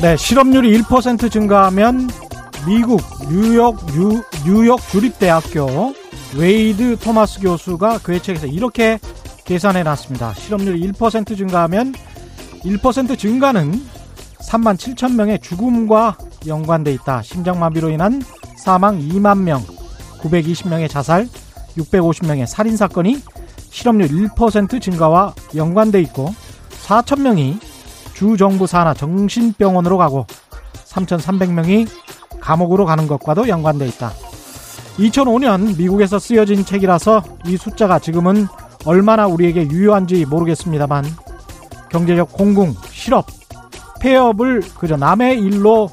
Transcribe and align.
네, 0.00 0.16
실업률이 0.16 0.80
1% 0.80 1.30
증가하면 1.30 2.08
미국 2.66 3.02
뉴욕 3.28 3.78
유, 3.94 4.22
뉴욕 4.46 4.80
주립대학교 4.90 5.94
웨이드 6.38 6.96
토마스 7.00 7.38
교수가 7.40 7.98
그의 7.98 8.22
책에서 8.22 8.46
이렇게 8.46 8.98
계산해 9.44 9.82
놨습니다. 9.82 10.32
실업률이 10.32 10.90
1% 10.92 11.36
증가하면 11.36 11.94
1% 12.64 13.18
증가는 13.18 13.82
3만 14.48 14.76
7천 14.76 15.14
명의 15.14 15.38
죽음과 15.38 16.16
연관돼 16.46 16.92
있다. 16.94 17.22
심장마비로 17.22 17.90
인한 17.90 18.22
사망 18.56 18.98
2만 18.98 19.38
명, 19.38 19.62
920명의 20.22 20.88
자살, 20.88 21.28
650명의 21.76 22.46
살인 22.46 22.76
사건이 22.76 23.22
실업률 23.70 24.08
1% 24.08 24.80
증가와 24.80 25.34
연관돼 25.54 26.00
있고 26.02 26.34
4천 26.82 27.20
명이 27.20 27.58
주 28.14 28.36
정부 28.36 28.66
산하 28.66 28.92
정신병원으로 28.94 29.96
가고 29.96 30.26
3,300명이 30.86 31.88
감옥으로 32.40 32.84
가는 32.84 33.06
것과도 33.06 33.48
연관돼 33.48 33.86
있다. 33.86 34.12
2005년 34.98 35.78
미국에서 35.78 36.18
쓰여진 36.18 36.64
책이라서 36.64 37.22
이 37.46 37.56
숫자가 37.56 37.98
지금은 37.98 38.46
얼마나 38.84 39.26
우리에게 39.26 39.70
유효한지 39.70 40.26
모르겠습니다만 40.26 41.04
경제적 41.90 42.32
공공, 42.32 42.74
실업, 42.90 43.26
폐업을 44.00 44.62
그저 44.78 44.96
남의 44.96 45.38
일로 45.40 45.90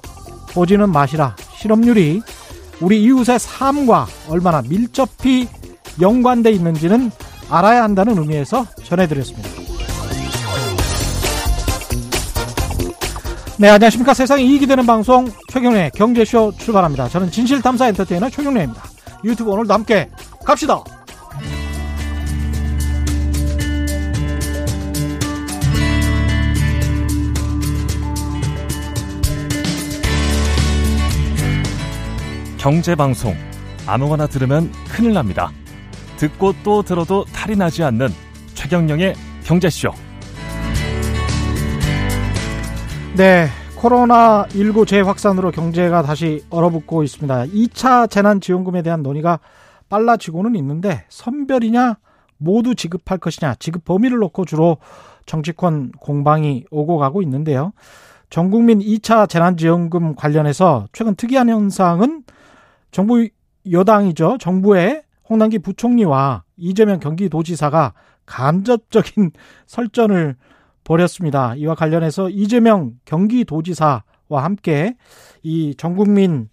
보지는 0.51 0.91
마시라. 0.91 1.35
실업률이 1.55 2.21
우리 2.81 3.03
이웃의 3.03 3.39
삶과 3.39 4.07
얼마나 4.29 4.61
밀접히 4.61 5.47
연관돼 5.99 6.51
있는지는 6.51 7.11
알아야 7.49 7.83
한다는 7.83 8.17
의미에서 8.17 8.65
전해드렸습니다. 8.83 9.49
네, 13.59 13.69
안녕하십니까. 13.69 14.13
세상에 14.13 14.43
이익이 14.43 14.67
되는 14.67 14.85
방송 14.85 15.27
최경련의 15.47 15.91
경제쇼 15.95 16.53
출발합니다. 16.57 17.09
저는 17.09 17.31
진실탐사 17.31 17.87
엔터테이너 17.87 18.29
최경련입니다. 18.29 18.83
유튜브 19.23 19.49
오늘도 19.51 19.73
함께 19.73 20.09
갑시다. 20.45 20.83
경제방송 32.67 33.33
아무거나 33.87 34.27
들으면 34.27 34.69
큰일 34.89 35.13
납니다. 35.13 35.51
듣고 36.17 36.53
또 36.65 36.81
들어도 36.83 37.23
탈이 37.23 37.55
나지 37.55 37.81
않는 37.81 38.09
최경영의 38.55 39.13
경제쇼. 39.45 39.89
네. 43.15 43.47
코로나19 43.77 44.85
재확산으로 44.85 45.51
경제가 45.51 46.01
다시 46.01 46.43
얼어붙고 46.49 47.03
있습니다. 47.03 47.45
2차 47.45 48.09
재난지원금에 48.09 48.81
대한 48.81 49.01
논의가 49.01 49.39
빨라지고는 49.87 50.55
있는데 50.55 51.05
선별이냐 51.07 51.95
모두 52.35 52.75
지급할 52.75 53.19
것이냐 53.19 53.55
지급 53.59 53.85
범위를 53.85 54.17
놓고 54.17 54.43
주로 54.43 54.75
정치권 55.25 55.93
공방이 56.01 56.65
오고 56.69 56.97
가고 56.97 57.21
있는데요. 57.21 57.71
전국민 58.29 58.79
2차 58.79 59.29
재난지원금 59.29 60.15
관련해서 60.15 60.87
최근 60.91 61.15
특이한 61.15 61.47
현상은 61.47 62.23
정부 62.91 63.27
여당이죠. 63.69 64.37
정부의 64.39 65.03
홍남기 65.29 65.59
부총리와 65.59 66.43
이재명 66.57 66.99
경기도지사가 66.99 67.93
간접적인 68.25 69.31
설전을 69.67 70.35
벌였습니다. 70.83 71.55
이와 71.55 71.75
관련해서 71.75 72.29
이재명 72.29 72.93
경기도지사와 73.05 74.01
함께 74.29 74.95
이 75.43 75.75
전국민 75.77 76.49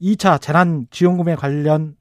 2차 0.00 0.40
재난지원금에 0.40 1.34
관련한 1.34 1.94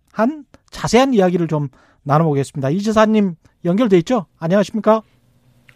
자세한 0.72 1.14
이야기를 1.14 1.48
좀 1.48 1.68
나눠보겠습니다. 2.03 2.69
이 2.69 2.80
지사님 2.80 3.36
연결돼 3.66 3.98
있죠? 4.00 4.25
안녕하십니까? 4.40 5.02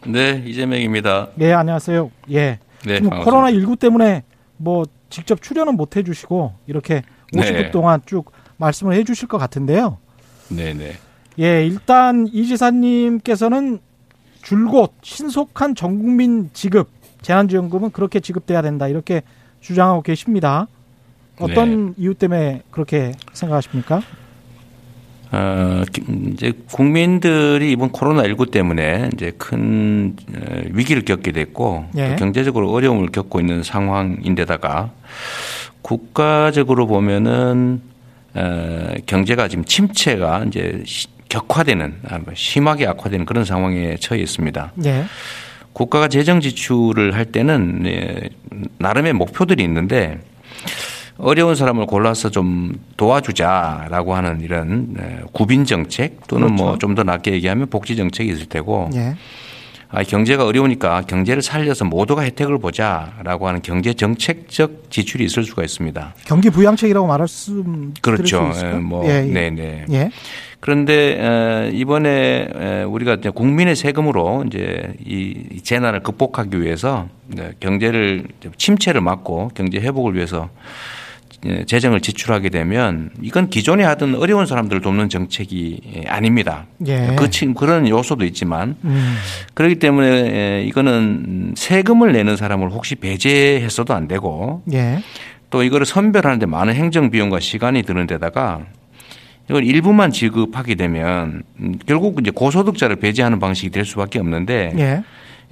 네, 0.07 0.43
이재명입니다. 0.45 1.31
네, 1.35 1.51
안녕하세요. 1.53 2.11
예. 2.31 2.59
네, 2.85 2.99
코로나 2.99 3.51
19 3.51 3.75
때문에 3.77 4.23
뭐 4.57 4.85
직접 5.09 5.41
출연은 5.41 5.75
못 5.75 5.95
해주시고 5.95 6.53
이렇게 6.67 7.01
50분 7.33 7.53
네. 7.53 7.71
동안 7.71 8.01
쭉 8.05 8.31
말씀을 8.57 8.95
해주실 8.95 9.27
것 9.27 9.38
같은데요. 9.38 9.97
네, 10.49 10.73
네. 10.73 10.94
예, 11.39 11.66
일단 11.66 12.27
이 12.31 12.45
지사님께서는 12.45 13.79
줄곧 14.41 14.94
신속한 15.01 15.75
전국민 15.75 16.49
지급 16.53 16.89
재난지원금은 17.22 17.91
그렇게 17.91 18.19
지급돼야 18.19 18.61
된다 18.61 18.88
이렇게 18.88 19.23
주장하고 19.61 20.01
계십니다. 20.01 20.67
어떤 21.39 21.88
네. 21.88 21.93
이유 21.97 22.13
때문에 22.13 22.61
그렇게 22.69 23.13
생각하십니까? 23.31 24.01
어, 25.31 25.81
이제 26.31 26.53
국민들이 26.72 27.72
이번 27.72 27.91
코로나19 27.91 28.51
때문에 28.51 29.09
이제 29.13 29.31
큰 29.31 30.16
어, 30.35 30.61
위기를 30.69 31.03
겪게 31.03 31.31
됐고 31.31 31.85
예. 31.97 32.16
경제적으로 32.19 32.72
어려움을 32.72 33.07
겪고 33.07 33.39
있는 33.39 33.63
상황인데다가 33.63 34.91
국가적으로 35.83 36.88
보면은 36.88 37.81
어, 38.33 38.94
경제가 39.05 39.47
지금 39.47 39.63
침체가 39.63 40.45
이제 40.47 40.83
격화되는 41.29 41.95
아, 42.09 42.17
뭐 42.17 42.33
심하게 42.35 42.88
악화되는 42.88 43.27
그런 43.27 43.45
상황에 43.45 43.97
처해 43.99 44.22
있습니다. 44.22 44.72
네. 44.75 45.05
국가가 45.73 46.07
재정 46.07 46.39
지출을 46.39 47.16
할 47.16 47.25
때는 47.25 47.83
네, 47.83 48.29
나름의 48.77 49.13
목표들이 49.13 49.63
있는데 49.63 50.19
어려운 51.17 51.55
사람을 51.55 51.85
골라서 51.85 52.29
좀 52.29 52.73
도와주자라고 52.97 54.16
하는 54.16 54.41
이런 54.41 54.93
네, 54.93 55.19
구빈 55.31 55.66
정책 55.66 56.27
또는 56.27 56.47
뭐 56.47 56.55
그렇죠. 56.55 56.88
뭐좀 56.88 56.95
더 56.95 57.03
낮게 57.03 57.33
얘기하면 57.33 57.67
복지 57.67 57.95
정책이 57.95 58.31
있을 58.31 58.45
테고 58.47 58.89
네. 58.93 59.16
아, 59.95 60.01
경제가 60.01 60.45
어려우니까 60.45 61.01
경제를 61.01 61.43
살려서 61.43 61.85
모두가 61.85 62.23
혜택을 62.23 62.57
보자라고 62.57 63.47
하는 63.47 63.61
경제 63.61 63.93
정책적 63.93 64.89
지출이 64.89 65.23
있을 65.23 65.43
수가 65.43 65.63
있습니다. 65.63 66.15
경기 66.25 66.49
부양책이라고 66.49 67.05
말할 67.05 67.27
수 67.27 67.63
그렇죠. 68.01 68.51
예, 68.55 68.69
뭐 68.73 69.05
예, 69.05 69.23
예. 69.27 69.31
네네. 69.31 69.85
예. 69.91 70.09
그런데 70.59 71.69
이번에 71.73 72.83
우리가 72.87 73.17
국민의 73.17 73.75
세금으로 73.75 74.45
이제 74.47 74.93
이 75.05 75.61
재난을 75.61 76.01
극복하기 76.01 76.59
위해서 76.59 77.07
네, 77.27 77.51
경제를 77.59 78.25
침체를 78.57 79.01
막고 79.01 79.51
경제 79.53 79.79
회복을 79.79 80.15
위해서 80.15 80.49
재정을 81.65 81.99
지출하게 82.01 82.49
되면 82.49 83.09
이건 83.21 83.49
기존에 83.49 83.83
하던 83.83 84.15
어려운 84.15 84.45
사람들을 84.45 84.81
돕는 84.81 85.09
정책이 85.09 86.05
아닙니다. 86.07 86.65
예. 86.87 87.15
그 87.17 87.29
그런 87.53 87.87
요소도 87.87 88.25
있지만 88.25 88.75
음. 88.83 89.15
그렇기 89.53 89.75
때문에 89.75 90.63
이거는 90.63 91.53
세금을 91.55 92.13
내는 92.13 92.37
사람을 92.37 92.69
혹시 92.69 92.95
배제했어도 92.95 93.93
안 93.93 94.07
되고 94.07 94.61
예. 94.73 95.03
또 95.49 95.63
이거를 95.63 95.85
선별하는데 95.85 96.45
많은 96.45 96.73
행정 96.75 97.11
비용과 97.11 97.39
시간이 97.39 97.83
드는 97.83 98.07
데다가 98.07 98.61
이걸 99.49 99.65
일부만 99.65 100.11
지급하게 100.11 100.75
되면 100.75 101.43
결국 101.85 102.19
이제 102.21 102.31
고소득자를 102.31 102.95
배제하는 102.95 103.39
방식이 103.39 103.69
될 103.69 103.85
수밖에 103.85 104.19
없는데 104.19 104.73
예. 104.77 105.03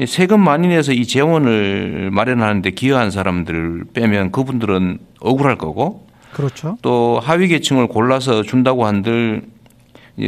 세금 0.07 0.39
많이 0.43 0.67
내서 0.67 0.93
이 0.93 1.05
재원을 1.05 2.09
마련하는데 2.11 2.71
기여한 2.71 3.11
사람들을 3.11 3.85
빼면 3.93 4.31
그분들은 4.31 4.97
억울할 5.19 5.57
거고 5.57 6.07
그렇죠. 6.33 6.77
또 6.81 7.19
하위 7.21 7.47
계층을 7.47 7.87
골라서 7.87 8.41
준다고 8.43 8.85
한들 8.85 9.43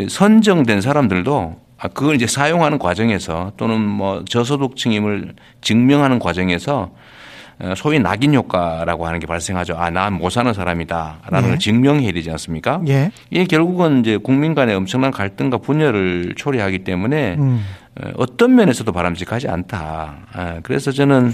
선정된 0.10 0.82
사람들도 0.82 1.62
아, 1.78 1.88
그걸 1.90 2.16
이제 2.16 2.28
사용하는 2.28 2.80
과정에서 2.80 3.52
또는 3.58 3.82
뭐 3.82 4.24
저소득층임을 4.26 5.34
증명하는 5.62 6.20
과정에서 6.20 6.92
어, 7.60 7.74
소위 7.76 8.00
낙인 8.00 8.34
효과라고 8.34 9.06
하는 9.06 9.20
게 9.20 9.28
발생하죠. 9.28 9.76
아, 9.78 9.90
난 9.90 10.14
못 10.14 10.30
사는 10.30 10.52
사람이다라는 10.54 11.44
예. 11.44 11.48
걸 11.50 11.60
증명해야 11.60 12.12
되지 12.14 12.32
않습니까? 12.32 12.82
예. 12.88 13.12
이게 13.30 13.44
결국은 13.46 14.00
이제 14.00 14.18
국민 14.18 14.56
간의 14.56 14.76
엄청난 14.76 15.12
갈등과 15.12 15.58
분열을 15.58 16.34
초래하기 16.36 16.80
때문에 16.80 17.36
음. 17.38 17.64
어, 18.02 18.10
어떤 18.18 18.56
면에서도 18.56 18.92
바람직하지 18.92 19.48
않다. 19.48 20.18
아, 20.34 20.60
그래서 20.64 20.92
저는 20.92 21.32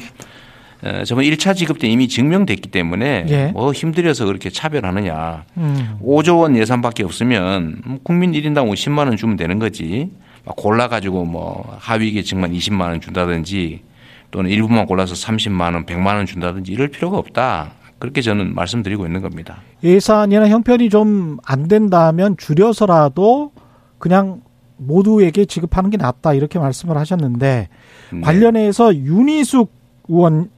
어, 0.83 1.03
저번 1.05 1.25
1차 1.25 1.55
지급 1.55 1.79
때 1.79 1.87
이미 1.87 2.07
증명됐기 2.07 2.69
때문에 2.69 3.25
예. 3.29 3.45
뭐 3.47 3.71
힘들여서 3.73 4.25
그렇게 4.25 4.49
차별하느냐. 4.49 5.43
음. 5.57 5.97
5조 6.01 6.39
원 6.39 6.55
예산밖에 6.55 7.03
없으면 7.03 7.99
국민 8.03 8.31
1인당 8.31 8.69
50만 8.71 8.99
원 8.99 9.17
주면 9.17 9.35
되는 9.35 9.59
거지. 9.59 10.11
골라 10.55 10.87
가지고 10.87 11.25
뭐 11.25 11.75
하위 11.79 12.11
계층만 12.11 12.53
20만 12.53 12.81
원 12.81 13.01
준다든지 13.01 13.81
또는 14.31 14.49
일부만 14.49 14.85
골라서 14.85 15.13
30만 15.13 15.73
원, 15.73 15.85
100만 15.85 16.15
원 16.15 16.25
준다든지 16.25 16.71
이럴 16.71 16.87
필요가 16.87 17.17
없다. 17.17 17.71
그렇게 17.99 18.21
저는 18.21 18.55
말씀드리고 18.55 19.05
있는 19.05 19.21
겁니다. 19.21 19.57
예산이나 19.83 20.47
형편이 20.47 20.89
좀 20.89 21.37
안 21.45 21.67
된다면 21.67 22.35
줄여서라도 22.37 23.51
그냥 23.97 24.41
모두에게 24.79 25.45
지급하는 25.45 25.89
게 25.89 25.97
낫다 25.97 26.33
이렇게 26.33 26.57
말씀을 26.57 26.97
하셨는데 26.97 27.69
네. 28.11 28.21
관련해서 28.21 28.95
윤희숙 28.95 29.71
의원 30.07 30.49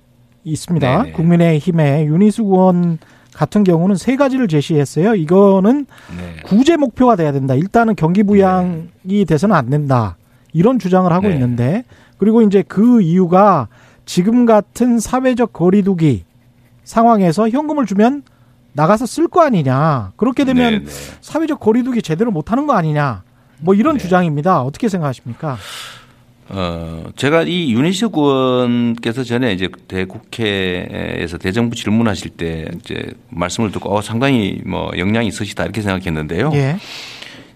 있습니다. 0.44 1.04
네네. 1.04 1.12
국민의힘의 1.12 2.06
윤희숙 2.08 2.48
의원 2.48 2.98
같은 3.34 3.64
경우는 3.64 3.96
세 3.96 4.16
가지를 4.16 4.48
제시했어요. 4.48 5.16
이거는 5.16 5.86
네. 6.18 6.44
구제 6.44 6.78
목표가 6.78 7.16
돼야 7.16 7.32
된다. 7.32 7.56
일단은 7.56 7.96
경기 7.96 8.24
부양이 8.24 8.88
네. 9.04 9.26
돼서는 9.26 9.56
안 9.56 9.70
된다. 9.70 10.18
이런 10.54 10.80
주장을 10.80 11.12
하고 11.12 11.28
네. 11.28 11.34
있는데 11.34 11.84
그리고 12.18 12.42
이제 12.42 12.64
그 12.68 13.02
이유가 13.02 13.68
지금 14.06 14.46
같은 14.46 15.00
사회적 15.00 15.54
거리두기 15.54 16.26
상황에서 16.84 17.50
현금을 17.50 17.86
주면 17.86 18.24
나가서 18.74 19.06
쓸 19.06 19.28
거 19.28 19.42
아니냐. 19.42 20.12
그렇게 20.16 20.46
되면 20.46 20.72
네네. 20.72 20.86
네. 20.86 20.92
사회적 21.22 21.60
거리두기 21.60 22.02
제대로 22.02 22.32
못 22.32 22.52
하는 22.52 22.68
거 22.68 22.74
아니냐. 22.74 23.24
뭐 23.62 23.74
이런 23.74 23.98
네. 23.98 24.04
주장입니다. 24.04 24.62
어떻게 24.62 24.90
생각하십니까? 24.90 25.58
어, 26.50 27.06
제가 27.16 27.44
이 27.44 27.74
윤희식 27.74 28.12
의원께서 28.14 29.24
전에 29.24 29.54
이제 29.54 29.70
대국회에서 29.88 31.38
대정부 31.38 31.76
질문하실 31.76 32.32
때 32.32 32.68
이제 32.78 33.14
말씀을 33.30 33.72
듣고 33.72 33.96
어, 33.96 34.02
상당히 34.02 34.62
뭐 34.66 34.92
영향이 34.98 35.28
있으시다 35.28 35.64
이렇게 35.64 35.82
생각했는데요. 35.82 36.52
예. 36.56 36.78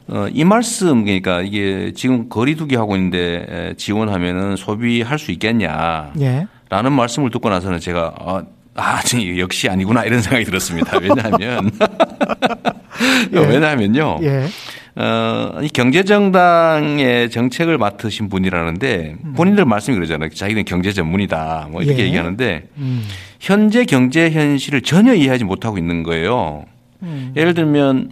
어, 0.07 0.27
이 0.31 0.43
말씀 0.45 1.03
그러니까 1.03 1.41
이게 1.41 1.91
지금 1.93 2.29
거리두기 2.29 2.75
하고 2.75 2.95
있는데 2.95 3.73
지원하면은 3.75 4.55
소비할 4.55 5.19
수 5.19 5.31
있겠냐. 5.31 6.13
예. 6.21 6.47
라는 6.69 6.93
말씀을 6.93 7.31
듣고 7.31 7.49
나서는 7.49 7.79
제가 7.79 8.13
어, 8.19 8.43
아, 8.75 9.01
역시 9.37 9.67
아니구나 9.67 10.03
이런 10.05 10.21
생각이 10.21 10.45
들었습니다. 10.45 10.97
왜냐하면 10.99 11.71
예. 13.33 13.39
왜냐하면요. 13.39 14.19
예. 14.21 14.47
어, 14.97 15.59
이 15.61 15.67
경제정당의 15.69 17.29
정책을 17.29 17.77
맡으신 17.77 18.29
분이라는데 18.29 19.15
본인들 19.35 19.65
말씀이 19.65 19.95
그러잖아요. 19.95 20.29
자기는 20.29 20.63
경제 20.65 20.93
전문이다. 20.93 21.67
뭐 21.71 21.81
이렇게 21.81 22.03
예. 22.03 22.05
얘기하는데 22.07 22.63
음. 22.77 23.03
현재 23.39 23.83
경제 23.85 24.29
현실을 24.31 24.81
전혀 24.81 25.13
이해하지 25.13 25.43
못하고 25.43 25.77
있는 25.77 26.03
거예요. 26.03 26.63
음. 27.03 27.33
예를 27.35 27.53
들면 27.53 28.11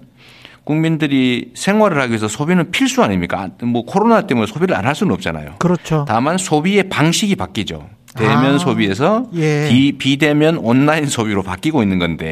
국민들이 0.66 1.52
생활을 1.56 2.00
하기 2.02 2.12
위해서 2.12 2.28
소비는 2.28 2.72
필수 2.72 3.02
아닙니까? 3.04 3.50
뭐 3.64 3.86
코로나 3.86 4.22
때문에 4.28 4.48
소비를 4.48 4.76
안 4.76 4.86
할 4.86 4.96
수는 4.96 5.14
없잖아요. 5.14 5.56
그렇죠. 5.60 6.06
다만 6.08 6.38
소비의 6.38 6.90
방식이 6.90 7.36
바뀌죠. 7.38 7.88
대면 8.16 8.56
아. 8.56 8.58
소비에서 8.58 9.26
예. 9.36 9.68
비, 9.70 9.94
비대면 9.98 10.58
온라인 10.58 11.06
소비로 11.08 11.44
바뀌고 11.44 11.82
있는 11.82 11.98
건데 12.00 12.26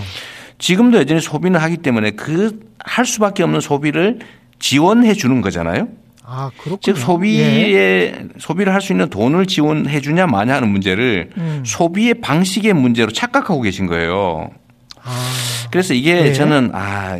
지금도 0.58 0.98
여전히 0.98 1.20
소비는 1.20 1.60
하기 1.60 1.78
때문에 1.78 2.12
그 2.12 2.66
할 2.86 3.04
수밖에 3.04 3.42
없는 3.42 3.60
소비를 3.60 4.20
지원해 4.58 5.12
주는 5.12 5.40
거잖아요. 5.40 5.88
아, 6.24 6.50
그렇군요. 6.56 6.78
즉 6.82 6.96
소비에 6.96 7.72
예. 7.74 8.24
소비를 8.38 8.72
할 8.72 8.80
수 8.80 8.92
있는 8.92 9.10
돈을 9.10 9.46
지원해 9.46 10.00
주냐 10.00 10.26
마냐 10.26 10.54
하는 10.54 10.68
문제를 10.68 11.30
음. 11.36 11.62
소비의 11.66 12.14
방식의 12.14 12.72
문제로 12.72 13.12
착각하고 13.12 13.60
계신 13.60 13.86
거예요. 13.86 14.50
아. 15.02 15.30
그래서 15.70 15.94
이게 15.94 16.26
예. 16.28 16.32
저는 16.32 16.70
아, 16.74 17.18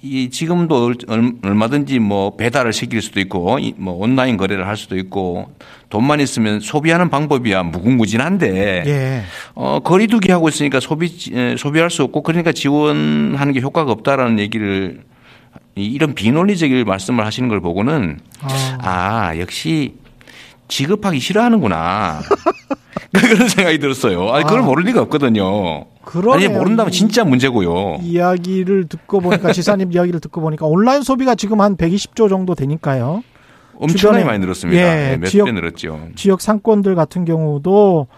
이 0.00 0.30
지금도 0.30 0.94
얼마든지 1.42 1.98
뭐 1.98 2.36
배달을 2.36 2.72
시킬 2.72 3.02
수도 3.02 3.18
있고 3.20 3.58
뭐 3.76 3.94
온라인 3.94 4.36
거래를 4.36 4.66
할 4.66 4.76
수도 4.76 4.96
있고 4.96 5.50
돈만 5.90 6.20
있으면 6.20 6.60
소비하는 6.60 7.10
방법이야. 7.10 7.64
무궁무진한데. 7.64 8.84
예. 8.86 9.22
어 9.54 9.80
거리두기 9.80 10.30
하고 10.30 10.48
있으니까 10.48 10.78
소비 10.78 11.08
소비할 11.56 11.90
수 11.90 12.04
없고 12.04 12.22
그러니까 12.22 12.52
지원하는 12.52 13.52
게 13.52 13.60
효과가 13.60 13.90
없다라는 13.90 14.38
얘기를 14.38 15.02
이런 15.74 16.14
비논리적인 16.14 16.84
말씀을 16.84 17.26
하시는 17.26 17.48
걸 17.48 17.60
보고는 17.60 18.20
아, 18.40 18.78
아 18.82 19.38
역시 19.38 19.94
지급하기 20.68 21.18
싫어하는구나. 21.18 22.20
그런 23.12 23.48
생각이 23.48 23.78
들었어요. 23.78 24.30
아니, 24.30 24.44
그걸 24.44 24.60
아. 24.60 24.62
모를 24.62 24.84
리가 24.84 25.02
없거든요. 25.02 25.86
아니, 26.32 26.48
모른다면 26.48 26.92
진짜 26.92 27.24
문제고요. 27.24 27.98
이야기를 28.02 28.88
듣고 28.88 29.20
보니까, 29.20 29.52
지사님 29.52 29.92
이야기를 29.92 30.20
듣고 30.20 30.40
보니까 30.40 30.66
온라인 30.66 31.02
소비가 31.02 31.34
지금 31.34 31.60
한 31.60 31.76
120조 31.76 32.28
정도 32.28 32.54
되니까요. 32.54 33.22
엄청나게 33.80 34.24
많이 34.24 34.38
늘었습니다. 34.40 34.80
예, 34.80 35.16
네, 35.16 35.38
몇배 35.38 35.52
늘었죠. 35.52 36.08
지역 36.16 36.40
상권들 36.40 36.94
같은 36.94 37.24
경우도 37.24 38.08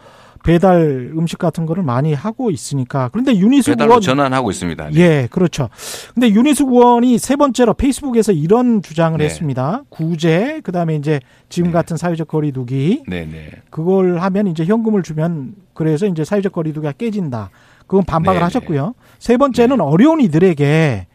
배달 0.42 1.10
음식 1.14 1.38
같은 1.38 1.66
거를 1.66 1.82
많이 1.82 2.14
하고 2.14 2.50
있으니까. 2.50 3.08
그런데 3.12 3.36
유니숙 3.36 3.80
의원 3.80 4.00
전환하고 4.00 4.50
있습니다. 4.50 4.90
네. 4.90 5.00
예, 5.00 5.28
그렇죠. 5.30 5.68
근데 6.14 6.30
유니숙 6.30 6.72
의원이 6.72 7.18
세 7.18 7.36
번째로 7.36 7.74
페이스북에서 7.74 8.32
이런 8.32 8.82
주장을 8.82 9.18
네. 9.18 9.24
했습니다. 9.24 9.82
구제, 9.88 10.60
그다음에 10.62 10.96
이제 10.96 11.20
지금 11.48 11.68
네. 11.68 11.72
같은 11.72 11.96
사회적 11.96 12.28
거리두기. 12.28 13.04
네, 13.06 13.26
네. 13.26 13.50
그걸 13.70 14.18
하면 14.18 14.46
이제 14.46 14.64
현금을 14.64 15.02
주면 15.02 15.54
그래서 15.74 16.06
이제 16.06 16.24
사회적 16.24 16.52
거리두기가 16.52 16.92
깨진다. 16.92 17.50
그건 17.86 18.04
반박을 18.04 18.36
네, 18.36 18.40
네. 18.40 18.44
하셨고요. 18.44 18.94
세 19.18 19.36
번째는 19.36 19.76
네. 19.76 19.82
어려운 19.82 20.20
이들에게 20.20 21.06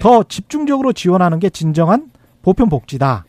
더 0.00 0.22
집중적으로 0.24 0.92
지원하는 0.92 1.38
게 1.38 1.48
진정한 1.48 2.10
보편 2.42 2.68
복지다. 2.68 3.24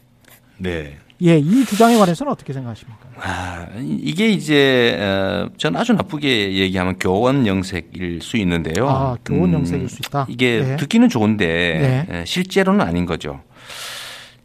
네. 0.57 0.97
예, 1.21 1.38
이 1.38 1.65
주장에 1.65 1.97
관해서는 1.97 2.31
어떻게 2.31 2.51
생각하십니까? 2.51 3.00
아, 3.21 3.67
이게 3.79 4.27
이제 4.27 4.97
어, 5.00 5.50
전 5.57 5.75
아주 5.75 5.94
나쁘게 5.94 6.53
얘기하면 6.56 7.00
교원 7.00 7.47
영색일 7.47 8.21
수 8.21 8.38
있는데요. 8.38 8.89
아, 8.89 9.17
교원 9.23 9.53
영색일 9.53 9.88
수 9.88 9.97
있다. 10.06 10.23
음, 10.23 10.25
이게 10.27 10.62
네. 10.62 10.75
듣기는 10.75 11.07
좋은데 11.07 12.06
네. 12.09 12.25
실제로는 12.25 12.81
아닌 12.81 13.06
거죠. 13.06 13.41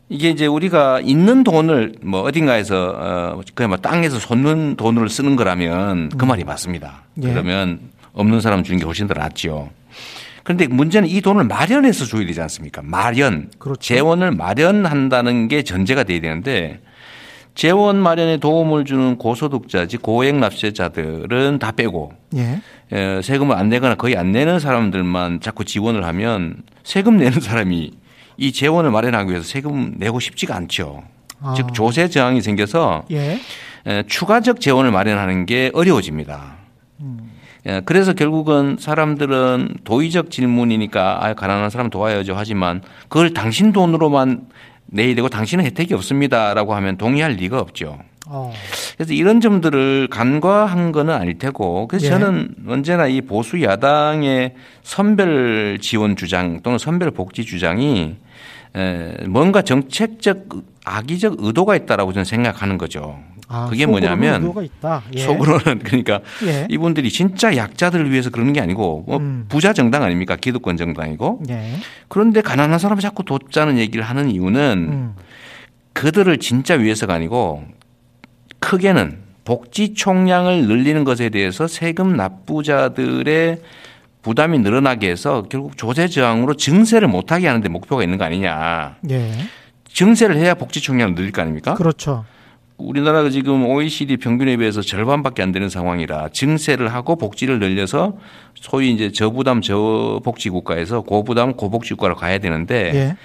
이게 0.09 0.31
이제 0.31 0.47
우리가 0.47 1.01
있는 1.01 1.45
돈을 1.45 1.95
뭐 2.03 2.23
어딘가에서 2.23 2.95
어 2.97 3.41
그냥 3.55 3.71
뭐 3.71 3.79
땅에서 3.79 4.19
솟는 4.19 4.77
돈을 4.77 5.09
쓰는 5.09 5.37
거라면 5.37 6.11
그 6.11 6.25
음. 6.25 6.29
말이 6.29 6.43
맞습니다. 6.45 7.05
예. 7.23 7.29
그러면 7.29 7.81
없는 8.13 8.41
사람 8.41 8.65
주는 8.65 8.79
게 8.79 8.85
훨씬 8.85 9.07
더 9.07 9.15
낫죠. 9.15 9.71
그런데 10.45 10.67
문제는 10.67 11.09
이 11.09 11.21
돈을 11.21 11.45
마련해서 11.45 12.05
줘야 12.07 12.27
되지 12.27 12.41
않습니까? 12.41 12.83
마련. 12.83 13.51
그렇죠. 13.59 13.81
재원을 13.81 14.31
마련한다는 14.33 15.49
게 15.49 15.63
전제가 15.63 16.05
돼야 16.05 16.21
되는데 16.21 16.81
재원 17.55 17.97
마련에 17.97 18.39
도움을 18.39 18.85
주는 18.85 19.19
고소득자지 19.19 19.99
고액 19.99 20.37
납세자들은 20.37 21.59
다 21.59 21.73
빼고 21.73 22.13
예. 22.37 22.61
예. 22.93 23.21
세금을 23.23 23.57
안 23.57 23.69
내거나 23.69 23.97
거의 23.97 24.17
안 24.17 24.33
내는 24.33 24.59
사람들만 24.59 25.41
자꾸 25.41 25.65
지원을 25.65 26.05
하면 26.05 26.63
세금 26.85 27.17
내는 27.19 27.41
사람이 27.41 27.93
이 28.37 28.53
재원을 28.53 28.91
마련하기 28.91 29.31
위해서 29.31 29.47
세금 29.47 29.95
내고 29.99 30.21
싶지가 30.21 30.57
않죠. 30.57 31.03
아. 31.43 31.55
즉 31.57 31.75
조세 31.75 32.09
저항이 32.09 32.41
생겨서 32.41 33.05
예. 33.11 33.39
예. 33.87 34.05
추가적 34.07 34.61
재원을 34.61 34.91
마련하는 34.91 35.47
게 35.47 35.71
어려워집니다. 35.75 36.60
음. 37.67 37.71
예, 37.71 37.83
그래서 37.85 38.13
결국은 38.13 38.77
사람들은 38.79 39.77
도의적 39.85 40.31
질문이니까 40.31 41.25
아, 41.25 41.35
가난한 41.35 41.71
사람 41.71 41.91
도와야죠 41.91 42.35
하지만 42.35 42.83
그걸 43.09 43.35
당신 43.35 43.73
돈으로만 43.73 44.47
내야 44.87 45.15
되고 45.15 45.29
당신은 45.29 45.65
혜택이 45.65 45.95
없습니다라고 45.95 46.75
하면 46.75 46.97
동의할 46.97 47.33
리가 47.33 47.61
없죠. 47.61 47.99
어. 48.27 48.53
그래서 48.97 49.13
이런 49.13 49.41
점들을 49.41 50.09
간과한 50.09 50.93
거는 50.93 51.15
아닐 51.15 51.39
테고 51.39 51.89
그래서 51.89 52.07
예. 52.07 52.11
저는 52.11 52.55
언제나 52.69 53.07
이 53.07 53.21
보수 53.21 53.63
야당의 53.63 54.55
선별 54.83 55.79
지원 55.81 56.17
주장 56.17 56.61
또는 56.63 56.79
선별 56.79 57.11
복지 57.11 57.45
주장이 57.45 58.17
뭔가 59.27 59.63
정책적 59.63 60.49
악의적 60.85 61.37
의도가 61.39 61.77
있다라고 61.77 62.13
저는 62.13 62.25
생각하는 62.25 62.79
거죠. 62.79 63.19
아, 63.53 63.67
그게 63.69 63.85
뭐냐면 63.85 64.55
예. 65.13 65.19
속으로는 65.19 65.81
그러니까 65.83 66.21
예. 66.47 66.69
이분들이 66.71 67.11
진짜 67.11 67.57
약자들을 67.57 68.09
위해서 68.09 68.31
그러는 68.31 68.53
게 68.53 68.61
아니고 68.61 69.05
뭐 69.09 69.17
음. 69.17 69.47
부자 69.49 69.73
정당 69.73 70.05
아닙니까 70.05 70.37
기득권 70.37 70.77
정당이고 70.77 71.43
예. 71.51 71.73
그런데 72.07 72.43
가난한 72.43 72.79
사람을 72.79 73.03
자꾸 73.03 73.25
돕자는 73.25 73.77
얘기를 73.79 74.05
하는 74.05 74.31
이유는 74.31 74.89
음. 74.89 75.15
그들을 75.95 76.39
진짜 76.39 76.75
위해서가 76.75 77.15
아니고 77.15 77.65
크게는 78.61 79.19
복지 79.45 79.95
총량을 79.95 80.69
늘리는 80.69 81.03
것에 81.03 81.29
대해서 81.29 81.67
세금 81.67 82.17
납부자들의 82.17 83.59
부담이 84.23 84.61
늘어나게 84.61 85.11
해서 85.11 85.43
결국 85.51 85.77
조세 85.77 86.07
저항으로 86.07 86.55
증세를 86.55 87.09
못하게 87.09 87.49
하는데 87.49 87.69
목표가 87.69 88.05
있는 88.05 88.17
거 88.17 88.25
아니냐. 88.25 88.99
예. 89.11 89.33
증세를 89.89 90.37
해야 90.37 90.55
복지 90.55 90.81
총량을 90.81 91.17
늘릴 91.17 91.33
거 91.33 91.43
아닙니까? 91.43 91.75
그렇죠. 91.75 92.25
우리나라가 92.81 93.31
지금 93.31 93.67
OECD 93.67 94.17
평균에 94.17 94.57
비해서 94.57 94.81
절반밖에 94.83 95.43
안 95.43 95.53
되는 95.53 95.69
상황이라 95.69 96.31
증세를 96.31 96.89
하고 96.89 97.17
복지를 97.17 97.59
늘려서 97.59 98.17
소위 98.55 98.93
이제 98.93 99.13
저부담 99.13 99.61
저복지 99.61 100.51
국가에서 100.51 101.03
고부담 101.03 101.55
고복지 101.55 101.95
국가로 101.95 102.17
가야 102.17 102.39
되는데 102.39 102.93
예. 102.95 103.17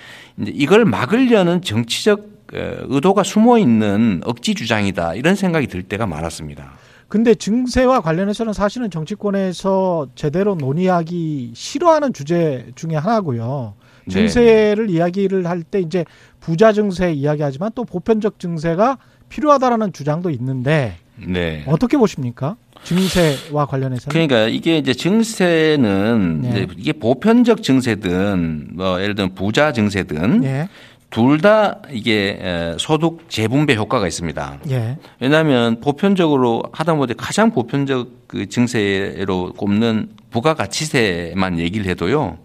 이제 0.41 0.51
이걸 0.55 0.85
막으려는 0.85 1.61
정치적 1.61 2.35
그 2.47 2.85
의도가 2.89 3.23
숨어 3.23 3.57
있는 3.57 4.21
억지 4.25 4.53
주장이다 4.53 5.15
이런 5.15 5.35
생각이 5.35 5.67
들 5.67 5.83
때가 5.83 6.05
많았습니다. 6.05 6.73
근데 7.07 7.33
증세와 7.35 8.01
관련해서는 8.01 8.53
사실은 8.53 8.89
정치권에서 8.89 10.07
제대로 10.15 10.55
논의하기 10.55 11.51
싫어하는 11.55 12.13
주제 12.13 12.67
중에 12.75 12.95
하나고요. 12.95 13.75
네. 14.05 14.13
증세를 14.13 14.87
네. 14.87 14.93
이야기를 14.93 15.47
할 15.47 15.63
때 15.63 15.79
이제 15.79 16.05
부자 16.39 16.73
증세 16.73 17.11
이야기하지만 17.11 17.71
또 17.73 17.85
보편적 17.85 18.39
증세가 18.39 18.97
필요하다라는 19.29 19.93
주장도 19.93 20.29
있는데 20.31 20.97
네. 21.15 21.63
어떻게 21.67 21.97
보십니까? 21.97 22.55
증세와 22.83 23.65
관련해서 23.65 24.11
그러니까 24.11 24.47
이게 24.47 24.77
이제 24.77 24.93
증세는 24.93 26.41
네. 26.41 26.49
이제 26.49 26.67
이게 26.77 26.93
보편적 26.93 27.63
증세든 27.63 28.69
뭐 28.73 29.01
예를 29.01 29.15
들면 29.15 29.33
부자 29.33 29.71
증세든 29.71 30.41
네. 30.41 30.69
둘다 31.09 31.81
이게 31.91 32.75
소득 32.77 33.29
재분배 33.29 33.75
효과가 33.75 34.05
있습니다. 34.05 34.59
예. 34.69 34.97
왜냐하면 35.19 35.79
보편적으로 35.79 36.63
하다못해 36.73 37.13
가장 37.15 37.51
보편적 37.51 38.27
그 38.27 38.49
증세로 38.49 39.53
꼽는 39.53 40.09
부가가치세만 40.31 41.59
얘기를 41.59 41.85
해도요. 41.87 42.37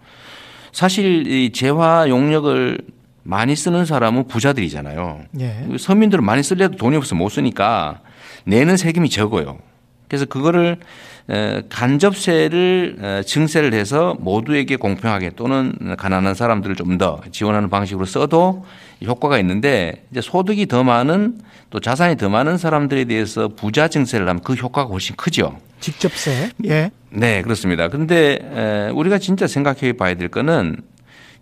사실 0.71 1.27
이 1.27 1.51
재화 1.51 2.07
용역을 2.07 2.77
많이 3.23 3.55
쓰는 3.55 3.85
사람은 3.85 4.27
부자들이잖아요. 4.27 5.21
예. 5.39 5.67
서민들은 5.77 6.23
많이 6.23 6.43
쓸래도 6.43 6.77
돈이 6.77 6.95
없어 6.97 7.15
못 7.15 7.29
쓰니까 7.29 7.99
내는 8.45 8.77
세금이 8.77 9.09
적어요. 9.09 9.59
그래서 10.07 10.25
그거를 10.25 10.77
간접세를 11.69 13.23
증세를 13.25 13.73
해서 13.73 14.17
모두에게 14.19 14.75
공평하게 14.75 15.31
또는 15.35 15.73
가난한 15.97 16.35
사람들을 16.35 16.75
좀 16.75 16.97
더 16.97 17.21
지원하는 17.31 17.69
방식으로 17.69 18.05
써도 18.05 18.65
효과가 19.05 19.39
있는데 19.39 20.05
이제 20.11 20.19
소득이 20.19 20.65
더 20.65 20.83
많은 20.83 21.39
또 21.69 21.79
자산이 21.79 22.17
더 22.17 22.27
많은 22.27 22.57
사람들에 22.57 23.05
대해서 23.05 23.47
부자 23.47 23.87
증세를 23.87 24.27
하면 24.27 24.41
그 24.43 24.53
효과가 24.53 24.89
훨씬 24.89 25.15
크죠. 25.15 25.57
직접세. 25.79 26.49
예. 26.65 26.91
네, 27.09 27.41
그렇습니다. 27.43 27.87
그런데 27.87 28.89
우리가 28.93 29.19
진짜 29.19 29.47
생각해 29.47 29.93
봐야 29.93 30.15
될 30.15 30.27
거는 30.27 30.77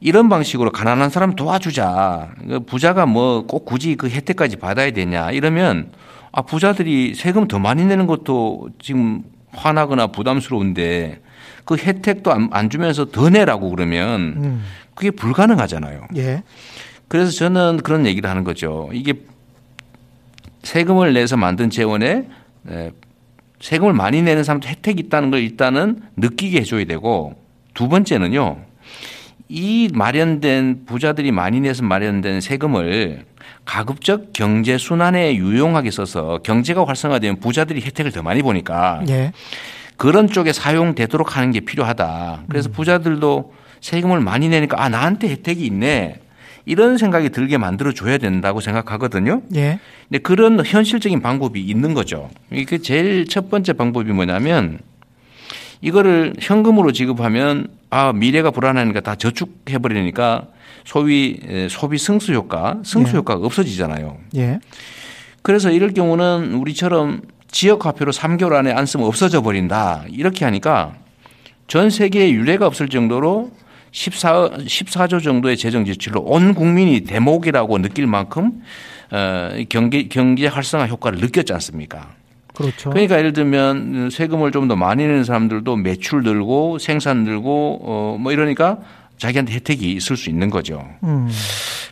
이런 0.02 0.30
방식으로 0.30 0.72
가난한 0.72 1.10
사람 1.10 1.36
도와주자. 1.36 2.30
그 2.48 2.60
부자가 2.62 3.06
뭐 3.06 3.44
꼭 3.48 3.66
굳이 3.66 3.96
그 3.96 4.10
혜택까지 4.10 4.56
받아야 4.58 4.92
되냐 4.92 5.32
이러면 5.32 5.92
아 6.32 6.42
부자들이 6.42 7.16
세금 7.16 7.48
더 7.48 7.60
많이 7.60 7.84
내는 7.86 8.08
것도 8.08 8.70
지금 8.82 9.24
화나거나 9.52 10.08
부담스러운데 10.08 11.22
그 11.66 11.76
혜택도 11.76 12.32
안, 12.32 12.50
안 12.52 12.70
주면서 12.70 13.06
더 13.06 13.30
내라고 13.30 13.70
그러면 13.70 14.22
음. 14.38 14.64
그게 14.96 15.12
불가능하잖아요. 15.12 16.08
예. 16.18 16.44
그래서 17.08 17.32
저는 17.32 17.78
그런 17.84 18.06
얘기를 18.06 18.30
하는 18.30 18.44
거죠. 18.44 18.90
이게 18.94 19.14
세금을 20.64 21.14
내서 21.14 21.38
만든 21.38 21.70
재원에 21.70 22.28
세금을 23.60 23.94
많이 23.94 24.22
내는 24.22 24.44
사람도 24.44 24.68
혜택이 24.68 25.04
있다는 25.04 25.32
걸 25.32 25.40
일단은 25.42 26.02
느끼게 26.18 26.60
해줘야 26.60 26.86
되고 26.86 27.36
두 27.74 27.88
번째는요. 27.88 28.58
이 29.50 29.90
마련된 29.92 30.86
부자들이 30.86 31.32
많이 31.32 31.60
내서 31.60 31.84
마련된 31.84 32.40
세금을 32.40 33.26
가급적 33.66 34.32
경제 34.32 34.78
순환에 34.78 35.36
유용하게 35.36 35.90
써서 35.90 36.40
경제가 36.44 36.86
활성화되면 36.86 37.40
부자들이 37.40 37.82
혜택을 37.82 38.12
더 38.12 38.22
많이 38.22 38.44
보니까 38.44 39.02
예. 39.10 39.32
그런 39.98 40.28
쪽에 40.28 40.54
사용되도록 40.54 41.36
하는 41.36 41.52
게 41.52 41.62
필요하다. 41.62 42.44
그래서 42.48 42.70
음. 42.70 42.72
부자들도 42.72 43.54
세금을 43.82 44.22
많이 44.22 44.50
내니까 44.50 44.82
아 44.82 44.88
나한테 44.88 45.30
혜택이 45.30 45.66
있네. 45.66 46.20
이런 46.66 47.00
생각이 47.00 47.30
들게 47.30 47.58
만들어 47.58 47.92
줘야 47.92 48.20
된다고 48.20 48.62
생각하거든요. 48.62 49.42
예. 49.56 49.80
근데 50.08 50.20
그런 50.20 50.64
현실적인 50.64 51.22
방법이 51.22 51.60
있는 51.60 51.96
거죠. 51.96 52.30
이게 52.52 52.78
제일 52.78 53.28
첫 53.28 53.50
번째 53.50 53.74
방법이 53.74 54.12
뭐냐면 54.12 54.80
이거를 55.82 56.34
현금으로 56.40 56.92
지급하면 56.92 57.68
아 57.90 58.14
미래가 58.14 58.52
불안하니까 58.52 59.02
다 59.02 59.16
저축해 59.16 59.78
버리니까 59.80 60.48
소위 60.86 61.40
소비 61.70 61.98
승수 61.98 62.34
효과, 62.34 62.80
승수 62.84 63.14
예. 63.14 63.18
효과가 63.18 63.46
없어지잖아요. 63.46 64.18
예. 64.36 64.60
그래서 65.42 65.72
이럴 65.72 65.94
경우는 65.94 66.54
우리처럼 66.54 67.22
지역 67.52 67.86
화폐로 67.86 68.12
3개월 68.12 68.54
안에 68.54 68.72
안 68.72 68.86
쓰면 68.86 69.08
없어져 69.08 69.42
버린다. 69.42 70.04
이렇게 70.10 70.46
하니까 70.46 70.94
전 71.68 71.90
세계에 71.90 72.32
유례가 72.32 72.68
없을 72.68 72.90
정도로 72.90 73.52
14, 73.92 74.50
14조 74.58 75.24
정도의 75.24 75.58
재정 75.58 75.86
지출로 75.86 76.22
온 76.22 76.54
국민이 76.54 77.02
대목이라고 77.02 77.80
느낄 77.80 78.06
만큼 78.06 78.62
어, 79.12 79.52
경제, 79.70 80.04
경제 80.04 80.48
활성화 80.48 80.88
효과를 80.88 81.20
느꼈지 81.20 81.54
않습니까? 81.54 82.19
그렇죠. 82.60 82.90
그러니까 82.90 83.18
예를 83.18 83.34
들면 83.34 84.10
세금을 84.12 84.52
좀 84.52 84.68
더 84.68 84.76
많이 84.76 85.08
내는 85.08 85.24
사람들도 85.24 85.78
매출 85.78 86.22
늘고 86.22 86.78
생산 86.78 87.24
늘고 87.24 87.80
어, 87.82 88.18
뭐 88.20 88.32
이러니까 88.32 88.78
자기한테 89.18 89.54
혜택이 89.54 89.94
있을 89.94 90.16
수 90.16 90.30
있는 90.30 90.50
거죠. 90.50 90.86
음. 91.04 91.28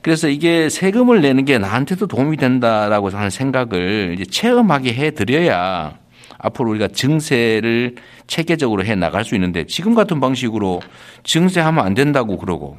그래서 0.01 0.27
이게 0.29 0.69
세금을 0.69 1.21
내는 1.21 1.43
게 1.45 1.57
나한테도 1.57 2.07
도움이 2.07 2.37
된다라고 2.37 3.09
하는 3.09 3.29
생각을 3.29 4.13
이제 4.13 4.25
체험하게 4.25 4.93
해 4.93 5.11
드려야 5.11 5.97
앞으로 6.37 6.69
우리가 6.69 6.89
증세를 6.89 7.95
체계적으로 8.27 8.85
해 8.85 8.93
나갈 8.95 9.25
수 9.25 9.33
있는데 9.35 9.65
지금 9.65 9.95
같은 9.95 10.19
방식으로 10.19 10.81
증세하면 11.23 11.83
안 11.83 11.93
된다고 11.95 12.37
그러고 12.37 12.77